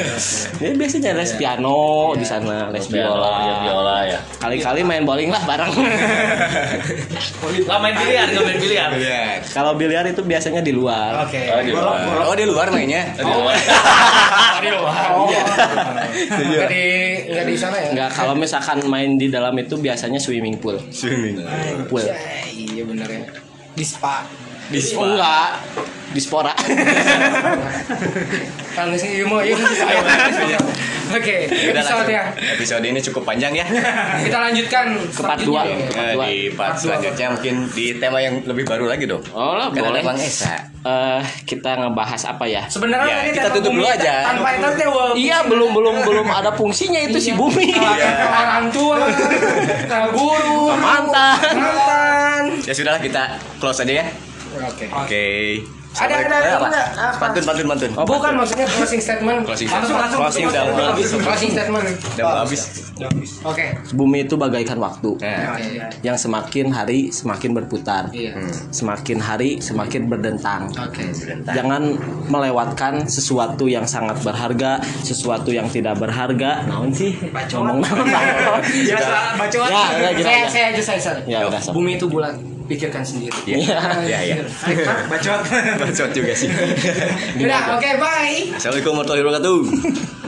ya 0.62 0.70
biasanya 0.72 1.10
les 1.12 1.30
piano 1.34 1.78
di 2.14 2.22
sana, 2.22 2.70
les 2.70 2.86
biola. 2.86 3.32
Ya 3.42 3.54
biola 3.60 3.96
ya. 4.06 4.18
Kali-kali 4.38 4.80
main 4.82 5.02
bowling 5.02 5.34
lah 5.34 5.42
bareng. 5.42 5.72
Nggak 7.44 7.78
main 7.80 7.94
biliar, 7.96 8.26
nggak 8.30 8.44
main 8.44 8.60
biliar. 8.60 8.90
Kalau 9.48 9.72
biliar 9.74 10.04
itu 10.04 10.20
biasanya 10.22 10.60
di 10.60 10.72
luar. 10.72 11.24
Oke. 11.28 11.40
Oh, 11.50 11.60
di 11.62 11.72
luar. 11.72 11.96
oh 12.28 12.34
di 12.36 12.46
luar 12.46 12.66
mainnya 12.70 13.02
Oh, 13.16 13.24
di 13.24 13.32
luar. 13.32 13.56
Di 14.64 14.70
luar. 14.72 14.96
Nggak 16.24 16.68
di 16.72 16.84
nggak 17.28 17.44
di 17.44 17.54
sana 17.58 17.76
ya. 17.76 17.88
Enggak, 17.92 18.10
kalau 18.16 18.32
misalkan 18.32 18.80
main 18.88 19.20
di 19.20 19.28
dalam 19.28 19.52
itu 19.60 19.76
biasanya 19.76 20.16
swimming 20.16 20.56
pool. 20.56 20.80
swimming 20.88 21.44
Pool. 21.84 22.00
Ya, 22.00 22.16
iya 22.48 22.82
bener 22.88 23.04
ya. 23.04 23.24
Di 23.76 23.84
spa. 23.84 24.24
Di 24.64 24.80
enggak, 24.80 25.48
di 26.10 26.18
spora. 26.18 26.50
Kan 28.74 28.90
sih 28.94 29.14
iya 29.14 29.24
mau 29.24 29.38
iya. 29.38 29.54
Oke, 31.14 31.46
Udah, 31.46 31.78
episode 31.78 32.02
langsung. 32.02 32.10
ya. 32.10 32.22
episode 32.50 32.82
ini 32.82 32.98
cukup 32.98 33.22
panjang 33.22 33.52
ya 33.52 33.62
Kita 34.26 34.38
lanjutkan 34.40 34.98
Ke 35.04 35.20
part 35.22 35.38
dua. 35.38 35.62
dua. 35.62 36.24
di 36.26 36.50
part 36.50 36.74
selanjutnya 36.74 37.30
mungkin 37.30 37.70
di 37.70 37.94
tema 37.94 38.18
yang 38.18 38.42
lebih 38.42 38.64
baru 38.64 38.88
lagi 38.88 39.04
dong 39.04 39.20
Oh 39.30 39.54
lah, 39.54 39.68
boleh. 39.70 40.00
Bang 40.00 40.16
Esa 40.16 40.72
Eh, 40.82 41.22
kita 41.46 41.78
ngebahas 41.78 42.18
apa 42.26 42.44
ya? 42.44 42.66
Sebenarnya 42.66 43.24
Ya, 43.24 43.30
kita 43.30 43.48
tutup 43.50 43.70
bumi 43.70 43.80
dulu 43.80 43.88
aja. 43.88 44.14
Tanpa 44.26 44.52
itu 44.52 44.68
teh 44.74 44.84
wah, 44.84 45.14
Iya, 45.14 45.38
belum 45.46 45.70
belum 45.72 46.04
belum 46.04 46.26
ada 46.28 46.52
fungsinya 46.52 47.00
itu 47.00 47.16
si 47.16 47.32
bumi. 47.32 47.72
ke 47.72 47.80
orang 48.28 48.68
tua, 48.68 49.00
ke 49.88 49.98
guru, 50.12 50.76
Mantan. 50.76 51.56
mantan. 51.56 52.42
ya 52.60 52.70
sudahlah 52.70 52.98
kita 52.98 53.38
close 53.56 53.80
aja 53.80 54.02
ya 54.02 54.04
Oke. 54.56 54.86
oke 54.86 55.26
Ada 55.94 56.26
ada 56.26 56.36
ada 56.36 56.50
apa? 56.58 56.68
pantun 57.22 57.42
pantun 57.44 57.66
pantun 57.70 57.90
Oh, 57.94 58.02
Bukan 58.02 58.34
maksudnya 58.34 58.66
closing 58.66 58.98
statement. 58.98 59.46
closing 59.46 59.70
Langsung 59.70 59.94
langsung 59.94 60.18
closing 60.18 60.44
udah 60.44 60.62
udah 60.68 60.86
habis 60.90 61.06
closing 61.14 61.50
statement. 61.50 61.86
udah 62.18 62.42
habis 62.42 62.62
Oke. 63.42 63.66
Bumi 63.92 64.22
itu 64.22 64.34
bagaikan 64.34 64.78
waktu 64.78 65.14
nah 65.18 65.54
Oke. 65.54 65.78
yang 66.02 66.14
semakin 66.14 66.66
hari 66.68 67.10
semakin 67.10 67.50
berputar. 67.52 68.10
Iya. 68.10 68.34
Semakin 68.70 69.18
hari 69.18 69.58
semakin 69.58 70.06
berdentang. 70.08 70.66
Oke. 70.72 71.14
Jangan 71.46 71.94
melewatkan 72.26 73.06
sesuatu 73.06 73.66
yang 73.66 73.82
sangat 73.84 74.18
berharga, 74.20 74.82
sesuatu 75.00 75.50
yang 75.50 75.66
tidak 75.68 75.94
berharga. 75.96 76.66
Naon 76.66 76.90
sih? 76.90 77.14
Ngomong 77.54 77.78
naon 77.78 78.62
biasa 78.90 79.38
bacot 79.38 79.70
Ya, 79.70 80.10
Saya 80.16 80.42
saya 80.50 80.66
aja 80.70 80.82
saya. 80.82 81.14
Ya 81.24 81.46
udah. 81.46 81.62
Bumi 81.70 81.94
itu 81.94 82.06
bulat. 82.06 82.34
Pikirkan 82.64 83.04
sendiri. 83.04 83.36
ya 83.44 83.76
ya 84.08 84.20
ya 84.24 84.36
bacot. 85.10 85.40
Bacot 85.84 86.10
juga 86.16 86.32
sih. 86.32 86.48
Udah, 87.44 87.76
oke, 87.76 87.90
bye. 88.00 88.56
Assalamualaikum 88.56 88.92
warahmatullahi 88.96 89.24
wabarakatuh 89.24 89.58